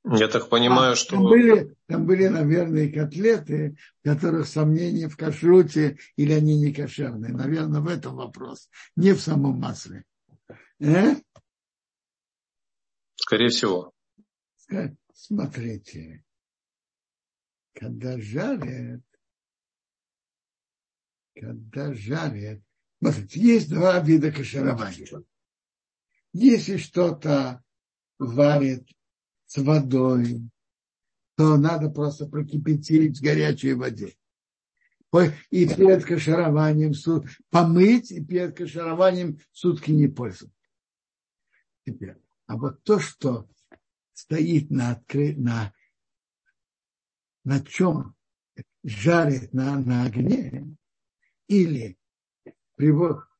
Я 0.05 0.27
так 0.27 0.47
понимаю, 0.47 0.91
а, 0.93 0.95
что... 0.95 1.15
Там 1.15 1.23
были, 1.23 1.75
там 1.87 2.05
были, 2.05 2.27
наверное, 2.27 2.91
котлеты, 2.91 3.75
в 3.99 4.09
которых 4.09 4.45
сомнений 4.45 5.07
в 5.07 5.17
кашруте 5.17 5.97
или 6.17 6.33
они 6.33 6.59
не 6.59 6.71
кошерные. 6.71 7.33
Наверное, 7.33 7.81
в 7.81 7.87
этом 7.87 8.17
вопрос. 8.17 8.69
Не 8.95 9.13
в 9.13 9.21
самом 9.21 9.59
масле. 9.59 10.03
Э? 10.79 11.15
Скорее 13.15 13.49
всего. 13.49 13.91
Смотрите. 15.15 16.23
Когда 17.73 18.21
жарят, 18.21 19.01
когда 21.41 21.91
жарят, 21.93 22.61
смотрите, 22.99 23.39
есть 23.39 23.69
два 23.69 23.99
вида 23.99 24.31
каширования. 24.31 25.25
Если 26.33 26.77
что-то 26.77 27.63
варят 28.19 28.87
с 29.47 29.57
водой, 29.57 30.47
то 31.35 31.57
надо 31.57 31.89
просто 31.89 32.27
прокипятить 32.27 33.17
в 33.17 33.23
горячей 33.23 33.73
воде. 33.73 34.15
И 35.49 35.67
перед 35.67 36.05
кашированием 36.05 36.93
суд, 36.93 37.25
помыть, 37.49 38.11
и 38.11 38.23
перед 38.23 38.55
кашированием 38.55 39.39
сутки 39.51 39.89
не 39.91 40.07
пользоваться. 40.07 40.55
Теперь. 41.85 42.17
А 42.45 42.55
вот 42.55 42.83
то, 42.83 42.99
что 42.99 43.49
стоит 44.13 44.69
на, 44.69 44.91
откры... 44.91 45.35
на, 45.35 45.73
на 47.43 47.59
чем 47.61 48.15
жарит 48.83 49.53
на, 49.53 49.79
на 49.79 50.05
огне, 50.05 50.77
или, 51.51 51.97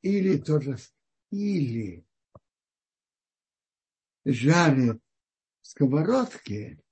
или 0.01 0.37
тоже, 0.37 0.77
или 1.29 2.05
жарит 4.25 5.01
сковородке, 5.61 6.83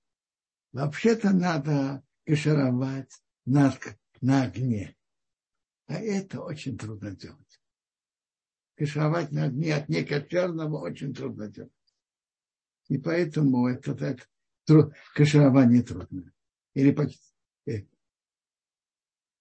вообще-то 0.71 1.31
надо 1.31 2.03
кашировать 2.25 3.11
на, 3.45 3.77
на 4.21 4.43
огне. 4.43 4.95
А 5.87 5.95
это 5.95 6.41
очень 6.41 6.77
трудно 6.77 7.11
делать. 7.11 7.61
Кашировать 8.77 9.31
на 9.31 9.45
огне 9.45 9.75
от 9.75 9.89
некошерного 9.89 10.79
очень 10.79 11.13
трудно 11.13 11.49
делать. 11.49 11.73
И 12.87 12.97
поэтому 12.97 13.67
это 13.67 13.93
так, 13.93 14.29
тру, 14.63 14.93
каширование 15.13 15.83
трудно. 15.83 16.31
Или 16.75 16.91
почти. 16.91 17.28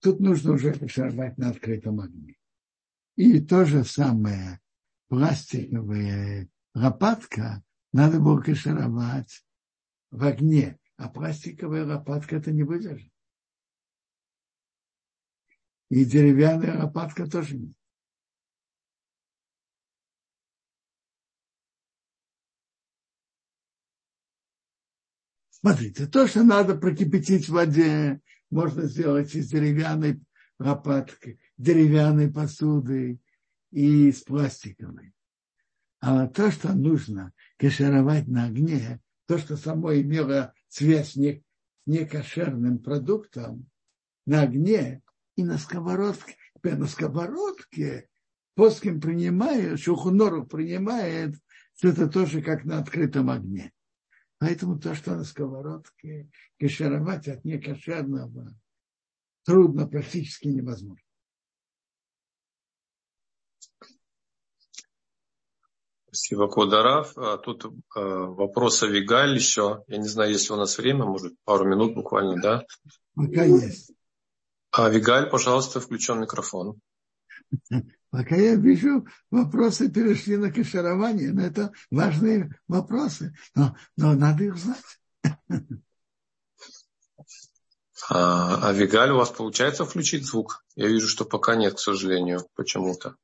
Тут 0.00 0.20
нужно 0.20 0.52
уже 0.52 0.72
кашировать 0.74 1.38
на 1.38 1.50
открытом 1.50 2.00
огне. 2.00 2.36
И 3.16 3.40
то 3.40 3.64
же 3.64 3.84
самое 3.84 4.60
пластиковая 5.08 6.48
лопатка 6.74 7.64
надо 7.92 8.20
было 8.20 8.40
кашировать 8.40 9.44
в 10.10 10.24
огне, 10.24 10.78
а 10.96 11.08
пластиковая 11.08 11.84
лопатка 11.84 12.36
это 12.36 12.52
не 12.52 12.62
выдержит. 12.62 13.12
И 15.90 16.04
деревянная 16.04 16.78
лопатка 16.78 17.28
тоже 17.28 17.56
нет. 17.56 17.74
Смотрите, 25.50 26.06
то, 26.06 26.28
что 26.28 26.44
надо 26.44 26.76
прокипятить 26.76 27.48
в 27.48 27.52
воде, 27.52 28.20
можно 28.50 28.84
сделать 28.84 29.34
из 29.34 29.48
деревянной 29.48 30.20
лопатки, 30.58 31.38
деревянной 31.56 32.30
посуды 32.30 33.20
и 33.70 34.10
с 34.10 34.22
пластиковой. 34.22 35.12
А 36.00 36.26
то, 36.28 36.50
что 36.50 36.72
нужно 36.72 37.32
кашировать 37.56 38.28
на 38.28 38.46
огне, 38.46 39.00
то, 39.26 39.38
что 39.38 39.56
само 39.56 39.94
имело 39.94 40.54
связь 40.68 41.12
с 41.12 41.16
не, 41.16 41.42
некошерным 41.86 42.78
продуктом, 42.78 43.68
на 44.26 44.42
огне 44.42 45.02
и 45.36 45.44
на 45.44 45.58
сковородке. 45.58 46.36
На 46.62 46.86
сковородке 46.86 48.08
Поским 48.58 49.00
принимает, 49.00 49.78
Шухуноров 49.78 50.48
принимает, 50.48 51.36
что 51.76 51.90
это 51.90 52.08
тоже 52.08 52.42
как 52.42 52.64
на 52.64 52.80
открытом 52.80 53.30
огне. 53.30 53.72
Поэтому 54.38 54.78
то, 54.78 54.94
что 54.94 55.16
на 55.16 55.24
сковородке 55.24 56.30
кашировать 56.58 57.26
от 57.26 57.44
некошерного 57.44 58.54
трудно, 59.44 59.86
практически 59.88 60.48
невозможно. 60.48 61.02
Спасибо, 66.06 66.48
Кударав. 66.48 67.16
А 67.18 67.36
тут 67.36 67.64
э, 67.64 67.70
вопрос 67.94 68.82
о 68.82 68.86
Вигаль 68.86 69.34
еще. 69.34 69.84
Я 69.88 69.98
не 69.98 70.08
знаю, 70.08 70.32
есть 70.32 70.48
ли 70.48 70.54
у 70.54 70.58
нас 70.58 70.78
время, 70.78 71.04
может, 71.04 71.34
пару 71.44 71.66
минут 71.66 71.94
буквально, 71.94 72.40
да? 72.40 72.64
Пока 73.14 73.44
есть. 73.44 73.92
А 74.70 74.88
Вигаль, 74.88 75.28
пожалуйста, 75.28 75.80
включен 75.80 76.20
микрофон. 76.20 76.80
Пока 78.10 78.36
я 78.36 78.54
вижу, 78.54 79.06
вопросы 79.30 79.90
перешли 79.90 80.36
на 80.36 80.50
каширование, 80.50 81.32
но 81.32 81.42
это 81.42 81.72
важные 81.90 82.58
вопросы, 82.66 83.36
но, 83.54 83.76
но 83.96 84.14
надо 84.14 84.44
их 84.44 84.56
знать. 84.56 85.00
А, 88.10 88.68
а 88.68 88.72
Вигаль, 88.72 89.10
у 89.10 89.16
вас 89.16 89.30
получается 89.30 89.84
включить 89.84 90.24
звук? 90.24 90.64
Я 90.76 90.88
вижу, 90.88 91.08
что 91.08 91.26
пока 91.26 91.56
нет, 91.56 91.74
к 91.74 91.78
сожалению, 91.78 92.48
почему-то. 92.54 93.16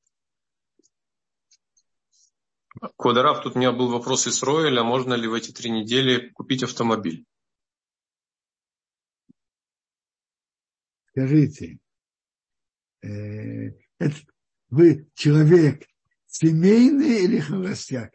Квадраф, 2.96 3.42
тут 3.42 3.56
у 3.56 3.58
меня 3.58 3.72
был 3.72 3.88
вопрос 3.88 4.26
из 4.26 4.42
Роэля, 4.42 4.82
можно 4.82 5.14
ли 5.14 5.28
в 5.28 5.32
эти 5.32 5.52
три 5.52 5.70
недели 5.70 6.28
купить 6.30 6.62
автомобиль? 6.62 7.24
Скажите, 11.10 11.78
э, 13.00 13.70
это, 13.98 14.16
вы 14.74 15.08
человек 15.14 15.86
семейный 16.26 17.24
или 17.24 17.38
холостяк? 17.38 18.12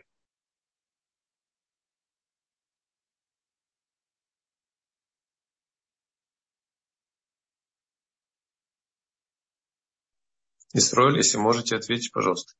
Исроиль, 10.73 11.17
если 11.17 11.37
можете 11.37 11.77
ответить, 11.77 12.11
пожалуйста. 12.11 12.53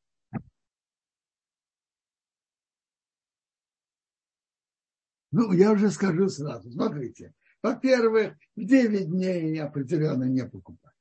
Ну, 5.32 5.52
я 5.52 5.74
уже 5.74 5.92
скажу 5.92 6.30
сразу. 6.30 6.72
Смотрите. 6.72 7.34
Во-первых, 7.62 8.36
в 8.56 8.66
9 8.66 9.10
дней 9.10 9.62
определенно 9.62 10.24
не 10.24 10.48
покупать. 10.48 10.96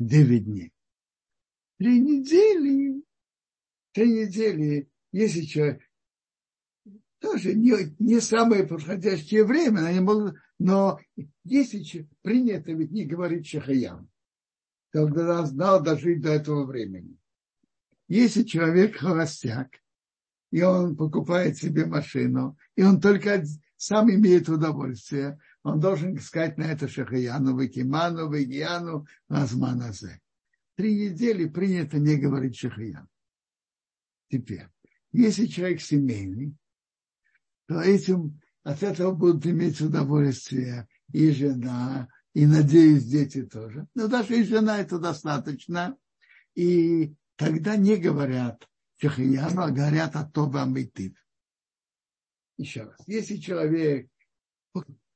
9 0.00 0.44
дней. 0.44 0.73
Три 1.78 2.00
недели. 2.00 3.02
Три 3.92 4.12
недели, 4.12 4.88
если 5.12 5.42
человек 5.42 5.80
тоже 7.20 7.54
не, 7.54 7.94
не 7.98 8.20
самое 8.20 8.66
подходящее 8.66 9.44
время, 9.44 9.82
но, 9.82 10.02
могут, 10.02 10.34
но 10.58 11.00
если 11.44 12.08
принято 12.22 12.72
ведь 12.72 12.90
не 12.90 13.04
говорить 13.04 13.46
шахаям, 13.46 14.10
тогда 14.92 15.48
надо 15.52 15.92
дожить 15.92 16.20
до 16.20 16.30
этого 16.30 16.64
времени. 16.64 17.16
Если 18.08 18.42
человек 18.42 18.96
холостяк, 18.96 19.80
и 20.50 20.62
он 20.62 20.96
покупает 20.96 21.56
себе 21.56 21.86
машину, 21.86 22.58
и 22.76 22.82
он 22.82 23.00
только 23.00 23.44
сам 23.76 24.10
имеет 24.10 24.48
удовольствие, 24.48 25.38
он 25.62 25.80
должен 25.80 26.16
искать 26.16 26.58
на 26.58 26.64
это 26.64 26.88
Шахаяну, 26.88 27.56
Вакиману, 27.56 28.28
Вагияну, 28.28 29.06
Азманазе. 29.28 30.20
Три 30.76 30.94
недели 30.94 31.46
принято 31.46 31.98
не 31.98 32.16
говорить 32.16 32.56
Шахаян. 32.56 33.08
Теперь, 34.28 34.66
если 35.12 35.46
человек 35.46 35.80
семейный, 35.80 36.56
то 37.66 37.80
этим, 37.80 38.40
от 38.62 38.82
этого 38.82 39.12
будут 39.12 39.46
иметь 39.46 39.80
удовольствие 39.80 40.88
и 41.12 41.30
жена, 41.30 42.08
и, 42.32 42.46
надеюсь, 42.46 43.04
дети 43.04 43.44
тоже. 43.44 43.86
Но 43.94 44.08
даже 44.08 44.38
и 44.38 44.44
жена 44.44 44.80
это 44.80 44.98
достаточно. 44.98 45.96
И 46.54 47.14
тогда 47.36 47.76
не 47.76 47.96
говорят 47.96 48.68
Шахияну, 48.96 49.62
а 49.62 49.70
говорят 49.70 50.16
о 50.16 50.24
Тоба 50.24 50.64
Митив. 50.64 51.14
Еще 52.56 52.82
раз. 52.82 52.98
Если 53.06 53.36
человек 53.36 54.08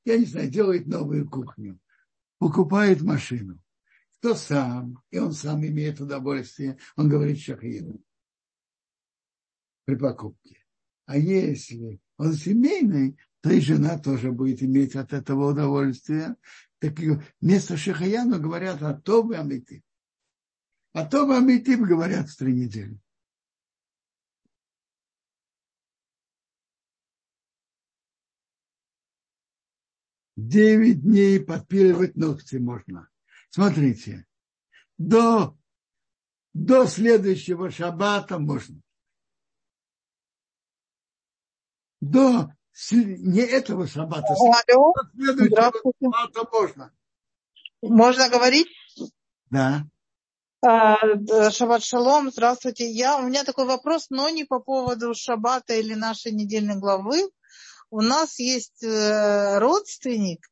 я 0.05 0.17
не 0.17 0.25
знаю, 0.25 0.49
делает 0.49 0.87
новую 0.87 1.29
кухню, 1.29 1.79
покупает 2.37 3.01
машину. 3.01 3.59
Кто 4.19 4.35
сам, 4.35 5.01
и 5.11 5.17
он 5.17 5.31
сам 5.31 5.65
имеет 5.65 6.01
удовольствие, 6.01 6.77
он 6.97 7.07
говорит 7.07 7.39
шахину 7.39 8.03
при 9.85 9.95
покупке. 9.95 10.65
А 11.05 11.17
если 11.17 12.01
он 12.17 12.33
семейный, 12.33 13.17
то 13.41 13.49
и 13.49 13.61
жена 13.61 13.97
тоже 13.97 14.33
будет 14.33 14.61
иметь 14.61 14.95
от 14.97 15.13
этого 15.13 15.51
удовольствие. 15.51 16.35
Так 16.79 16.99
вместо 17.39 17.77
Шахаяна 17.77 18.39
говорят 18.39 18.83
о 18.83 18.93
том 18.93 19.31
и 19.31 19.37
Амитим. 19.37 19.83
А 20.91 21.05
том 21.05 21.31
и 21.31 21.37
Амитим 21.37 21.83
говорят 21.83 22.29
в 22.29 22.37
три 22.37 22.53
недели. 22.53 22.99
Девять 30.35 31.01
дней 31.01 31.39
подпиливать 31.39 32.15
ногти 32.15 32.57
можно. 32.57 33.09
Смотрите, 33.49 34.25
до, 34.97 35.57
до 36.53 36.85
следующего 36.85 37.71
шаббата 37.71 38.37
можно. 38.39 38.81
До 42.01 42.51
не 42.91 43.41
этого 43.41 43.87
шаббата, 43.87 44.33
Алло, 44.33 44.93
здравствуйте. 45.13 45.97
шаббата 46.01 46.49
можно. 46.51 46.93
Можно 47.81 48.29
говорить? 48.29 48.67
Да. 49.49 49.85
А, 50.61 50.97
шаббат 51.51 51.83
шалом, 51.83 52.31
здравствуйте. 52.31 52.89
Я, 52.89 53.17
у 53.17 53.23
меня 53.23 53.43
такой 53.43 53.65
вопрос, 53.65 54.09
но 54.09 54.29
не 54.29 54.45
по 54.45 54.59
поводу 54.59 55.13
шаббата 55.13 55.73
или 55.73 55.93
нашей 55.93 56.31
недельной 56.31 56.75
главы. 56.75 57.29
У 57.89 58.01
нас 58.01 58.39
есть 58.39 58.83
э, 58.83 59.57
родственник, 59.57 60.45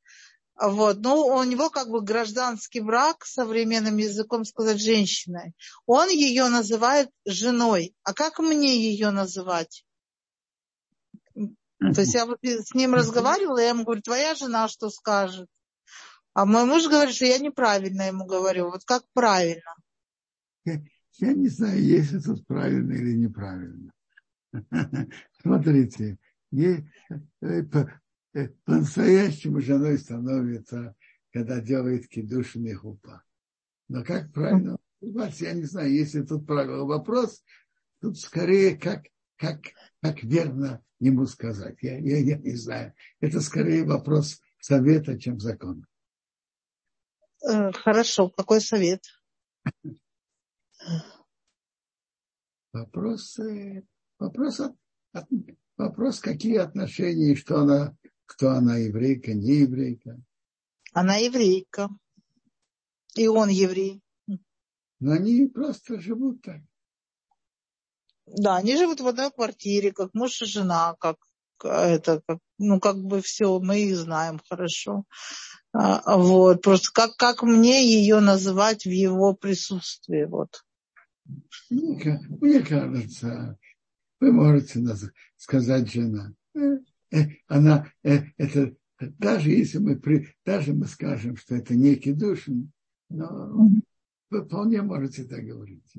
вот, 0.60 0.98
но 1.02 1.38
у 1.38 1.44
него 1.44 1.70
как 1.70 1.90
бы 1.90 2.02
гражданский 2.02 2.80
брак, 2.80 3.26
современным 3.26 3.98
языком 3.98 4.44
сказать, 4.44 4.82
женщиной. 4.82 5.54
Он 5.86 6.10
ее 6.10 6.50
называет 6.50 7.10
женой. 7.26 7.96
А 8.04 8.14
как 8.14 8.40
мне 8.40 8.76
ее 8.76 9.12
называть? 9.12 9.86
То 11.36 12.02
есть 12.02 12.16
я 12.16 12.26
вот 12.26 12.40
с 12.42 12.74
ним 12.74 12.96
разговаривала, 12.96 13.60
я 13.60 13.70
ему 13.70 13.84
говорю, 13.84 14.02
твоя 14.02 14.34
жена 14.34 14.68
что 14.68 14.90
скажет? 14.90 15.48
А 16.34 16.46
мой 16.46 16.66
муж 16.66 16.88
говорит, 16.88 17.16
что 17.16 17.26
я 17.26 17.38
неправильно 17.38 18.04
ему 18.04 18.26
говорю. 18.26 18.72
Вот 18.72 18.84
как 18.84 19.04
правильно? 19.14 19.76
Я, 20.66 20.82
я 21.20 21.34
не 21.34 21.50
знаю, 21.50 21.82
есть 21.82 22.14
это 22.14 22.36
правильно 22.48 22.94
или 22.94 23.14
неправильно. 23.14 23.92
Смотрите, 25.42 26.18
э, 26.52 26.82
по-настоящему 28.66 29.62
женой 29.62 29.98
становится, 29.98 30.96
когда 31.32 31.60
делает 31.60 32.08
кидушин 32.08 32.66
и 32.66 32.74
хупа. 32.74 33.24
Но 33.88 34.04
как 34.04 34.32
правильно 34.34 34.78
я 35.00 35.54
не 35.54 35.64
знаю, 35.64 35.94
если 35.94 36.24
тут 36.24 36.46
правильный 36.46 36.84
вопрос, 36.84 37.44
тут 38.02 38.18
скорее 38.18 38.78
как, 38.78 39.06
как, 39.36 39.60
как 40.02 40.24
верно 40.24 40.84
ему 41.00 41.26
сказать. 41.26 41.78
Я, 41.82 41.98
я, 42.00 42.18
я 42.18 42.38
не 42.38 42.56
знаю. 42.56 42.94
Это 43.20 43.42
скорее 43.42 43.86
вопрос 43.86 44.42
совета, 44.60 45.20
чем 45.20 45.40
закона. 45.40 45.86
Э, 47.48 47.72
хорошо. 47.72 48.30
Какой 48.30 48.62
совет? 48.62 49.04
Вопрос, 52.74 53.40
вопрос, 54.20 54.62
вопрос, 55.78 56.20
какие 56.20 56.58
отношения, 56.58 57.36
что 57.36 57.62
она, 57.62 57.98
кто 58.28 58.52
она, 58.52 58.78
еврейка, 58.78 59.34
не 59.34 59.62
еврейка. 59.62 60.22
Она 60.94 61.16
еврейка. 61.16 61.90
И 63.16 63.28
он 63.28 63.50
еврей. 63.50 64.02
Но 65.00 65.14
они 65.14 65.48
просто 65.48 66.00
живут 66.00 66.42
так. 66.42 66.62
Да, 68.26 68.58
они 68.58 68.76
живут 68.76 69.00
в 69.00 69.08
одной 69.08 69.32
квартире, 69.32 69.92
как 69.92 70.14
муж 70.14 70.42
и 70.42 70.46
жена, 70.46 70.96
как 71.00 71.18
это, 71.64 72.22
как, 72.28 72.40
ну, 72.60 72.80
как 72.80 72.98
бы 72.98 73.22
все, 73.22 73.60
мы 73.60 73.82
их 73.82 73.98
знаем 73.98 74.40
хорошо. 74.48 75.06
А, 75.72 76.18
вот, 76.18 76.62
просто 76.62 76.92
как, 76.94 77.16
как 77.16 77.44
мне 77.44 77.86
ее 77.86 78.20
называть 78.20 78.86
в 78.86 78.90
его 78.90 79.34
присутствии, 79.34 80.26
вот. 80.26 80.64
Мне, 81.70 82.20
мне 82.42 82.60
кажется, 82.62 83.58
вы 84.20 84.32
можете 84.32 84.82
сказать 85.36 85.92
жена. 85.92 86.34
Э, 87.12 87.20
э, 87.20 87.30
она, 87.48 87.92
э, 88.04 88.24
это, 88.38 88.76
даже 89.00 89.50
если 89.52 89.78
мы, 89.80 89.98
при, 89.98 90.36
даже 90.46 90.74
мы 90.74 90.86
скажем, 90.86 91.38
что 91.38 91.56
это 91.56 91.76
некий 91.76 92.14
душин, 92.14 92.72
но 93.10 93.70
вы 94.30 94.46
вполне 94.46 94.82
можете 94.82 95.24
так 95.24 95.44
говорить. 95.44 95.94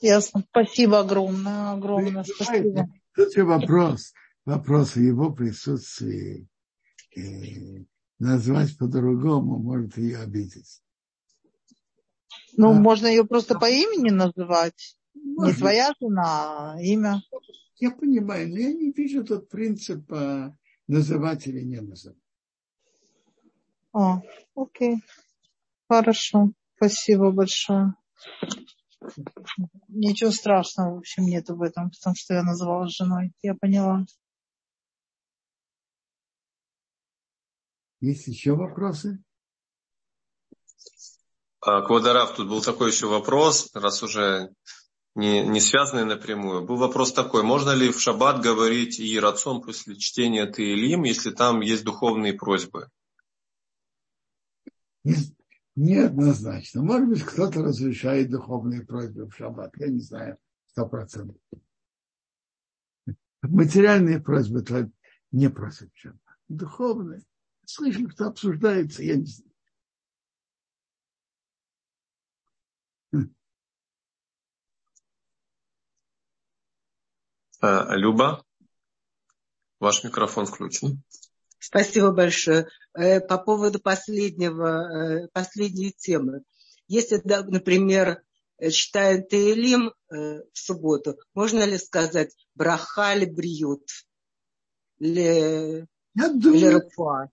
Ясно. 0.00 0.44
Спасибо 0.50 1.00
огромное, 1.00 1.72
огромное 1.72 2.24
спасибо. 2.24 2.88
Тут 3.14 3.34
же 3.34 3.44
вопрос, 3.44 4.12
вопрос 4.44 4.96
в 4.96 5.00
его 5.00 5.32
присутствии. 5.32 6.48
И 7.14 7.86
назвать 8.18 8.76
по-другому 8.78 9.58
может 9.58 9.98
ее 9.98 10.18
обидеть. 10.18 10.82
Ну, 12.56 12.70
а, 12.70 12.74
можно 12.74 13.06
ее 13.06 13.24
просто 13.24 13.58
по 13.58 13.68
имени 13.68 14.10
называть. 14.10 14.96
Можно. 15.14 15.52
Не 15.52 15.58
твоя 15.58 15.92
жена, 16.00 16.72
а 16.72 16.80
имя. 16.80 17.22
Я 17.82 17.90
понимаю, 17.90 18.48
но 18.48 18.58
я 18.58 18.72
не 18.72 18.92
вижу 18.92 19.24
тот 19.24 19.48
принцип 19.48 20.08
называть 20.86 21.48
или 21.48 21.62
не 21.62 21.80
называть. 21.80 22.16
А, 23.92 24.20
окей. 24.54 25.02
Хорошо. 25.88 26.52
Спасибо 26.76 27.32
большое. 27.32 27.96
Ничего 29.88 30.30
страшного, 30.30 30.94
в 30.94 30.98
общем, 30.98 31.24
нету 31.24 31.56
в 31.56 31.62
этом, 31.62 31.90
потому 31.90 32.14
что 32.14 32.34
я 32.34 32.44
называла 32.44 32.86
женой. 32.86 33.32
Я 33.42 33.56
поняла. 33.56 34.06
Есть 37.98 38.28
еще 38.28 38.52
вопросы? 38.52 39.24
А, 41.58 41.82
Квадарав, 41.82 42.36
тут 42.36 42.48
был 42.48 42.62
такой 42.62 42.92
еще 42.92 43.08
вопрос, 43.08 43.74
раз 43.74 44.04
уже 44.04 44.54
не, 45.14 45.46
не 45.46 45.60
связанный 45.60 46.04
напрямую. 46.04 46.64
Был 46.64 46.76
вопрос 46.76 47.12
такой, 47.12 47.42
можно 47.42 47.70
ли 47.74 47.92
в 47.92 48.00
шаббат 48.00 48.42
говорить 48.42 48.98
и 48.98 49.20
рацион 49.20 49.62
после 49.62 49.96
чтения 49.96 50.46
Таилим, 50.46 51.04
если 51.04 51.30
там 51.30 51.60
есть 51.60 51.84
духовные 51.84 52.32
просьбы? 52.32 52.88
Неоднозначно. 55.74 56.82
Может 56.82 57.08
быть, 57.08 57.22
кто-то 57.22 57.62
разрешает 57.62 58.30
духовные 58.30 58.84
просьбы 58.84 59.26
в 59.26 59.34
шаббат. 59.34 59.74
Я 59.76 59.88
не 59.88 60.00
знаю, 60.00 60.38
сто 60.66 60.86
процентов. 60.86 61.36
Материальные 63.42 64.20
просьбы 64.20 64.64
не 65.30 65.50
просят 65.50 65.90
в 65.92 65.98
шаббат. 65.98 66.36
Духовные. 66.48 67.22
Слышим, 67.64 68.10
что 68.10 68.26
обсуждается, 68.26 69.02
я 69.02 69.16
не 69.16 69.26
знаю. 69.26 69.52
Люба, 77.62 78.44
ваш 79.78 80.04
микрофон 80.04 80.46
включен. 80.46 81.02
Спасибо 81.58 82.10
большое. 82.10 82.66
Э, 82.92 83.20
по 83.20 83.38
поводу 83.38 83.78
последнего, 83.80 85.22
э, 85.24 85.28
последней 85.32 85.92
темы. 85.92 86.42
Если, 86.88 87.22
например, 87.24 88.22
читаем 88.70 89.24
Таилим 89.24 89.92
в 90.08 90.42
субботу, 90.52 91.16
можно 91.34 91.64
ли 91.64 91.78
сказать 91.78 92.34
брахали 92.54 93.24
бриют? 93.24 93.88
Ле, 94.98 95.86
я 96.14 96.28
думаю, 96.28 96.80
Рафуа? 96.80 97.30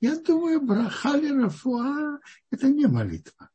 Я 0.00 0.16
думаю, 0.16 0.60
брахали 0.60 1.30
Рафуа– 1.30 2.18
это 2.50 2.68
не 2.68 2.86
молитва. 2.86 3.50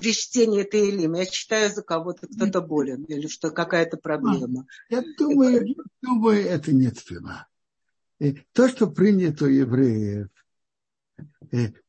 При 0.00 0.12
чтении 0.12 0.62
Таилим 0.62 1.14
я 1.14 1.26
читаю 1.26 1.72
за 1.72 1.82
кого-то, 1.82 2.26
кто-то 2.26 2.60
болен, 2.60 3.04
или 3.04 3.26
что 3.26 3.50
какая-то 3.50 3.96
проблема. 3.96 4.66
Я 4.88 5.02
думаю, 5.18 5.66
я 5.66 5.74
думаю, 6.02 6.46
это 6.46 6.72
не 6.72 6.90
тфила. 6.90 7.46
То, 8.52 8.68
что 8.68 8.88
принято 8.88 9.44
у 9.44 9.48
евреев, 9.48 10.28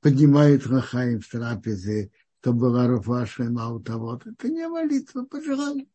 поднимают 0.01 0.67
Рахаим 0.67 1.21
в 1.21 1.27
трапезе, 1.27 2.11
то 2.41 2.53
была 2.53 2.87
Руфаша 2.87 3.43
у 3.43 3.79
того 3.79 4.21
это 4.23 4.49
не 4.49 4.67
молитва, 4.67 5.25
пожалуйста. 5.25 5.85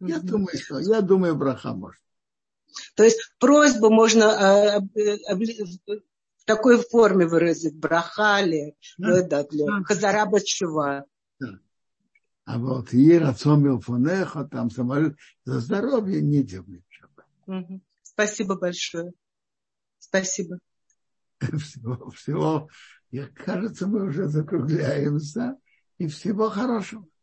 Я 0.00 0.18
думаю, 0.18 0.58
что, 0.58 0.78
я 0.80 1.00
думаю, 1.00 1.36
браха 1.36 1.72
можно. 1.72 2.00
То 2.94 3.04
есть 3.04 3.18
просьбу 3.38 3.88
можно 3.88 4.82
э, 4.94 5.24
в 6.36 6.44
такой 6.44 6.78
форме 6.82 7.26
выразить, 7.26 7.74
брахали, 7.74 8.76
да, 8.98 9.22
да, 9.22 9.44
для 9.44 9.82
Хазараба 9.84 10.40
Чува. 10.40 11.06
А 12.44 12.58
вот 12.58 12.92
Ерацомил 12.92 13.80
Фонеха, 13.80 14.44
там 14.44 14.70
самолет 14.70 15.16
за 15.44 15.60
здоровье 15.60 16.22
не 16.22 16.42
делают. 16.44 16.84
Спасибо 18.02 18.56
большое. 18.56 19.12
Спасибо. 19.98 20.58
Всего, 21.58 22.10
всего, 22.10 22.70
я, 23.10 23.26
кажется, 23.28 23.86
мы 23.86 24.06
уже 24.06 24.28
закругляемся. 24.28 25.58
И 25.98 26.08
всего 26.08 26.50
хорошего. 26.50 27.06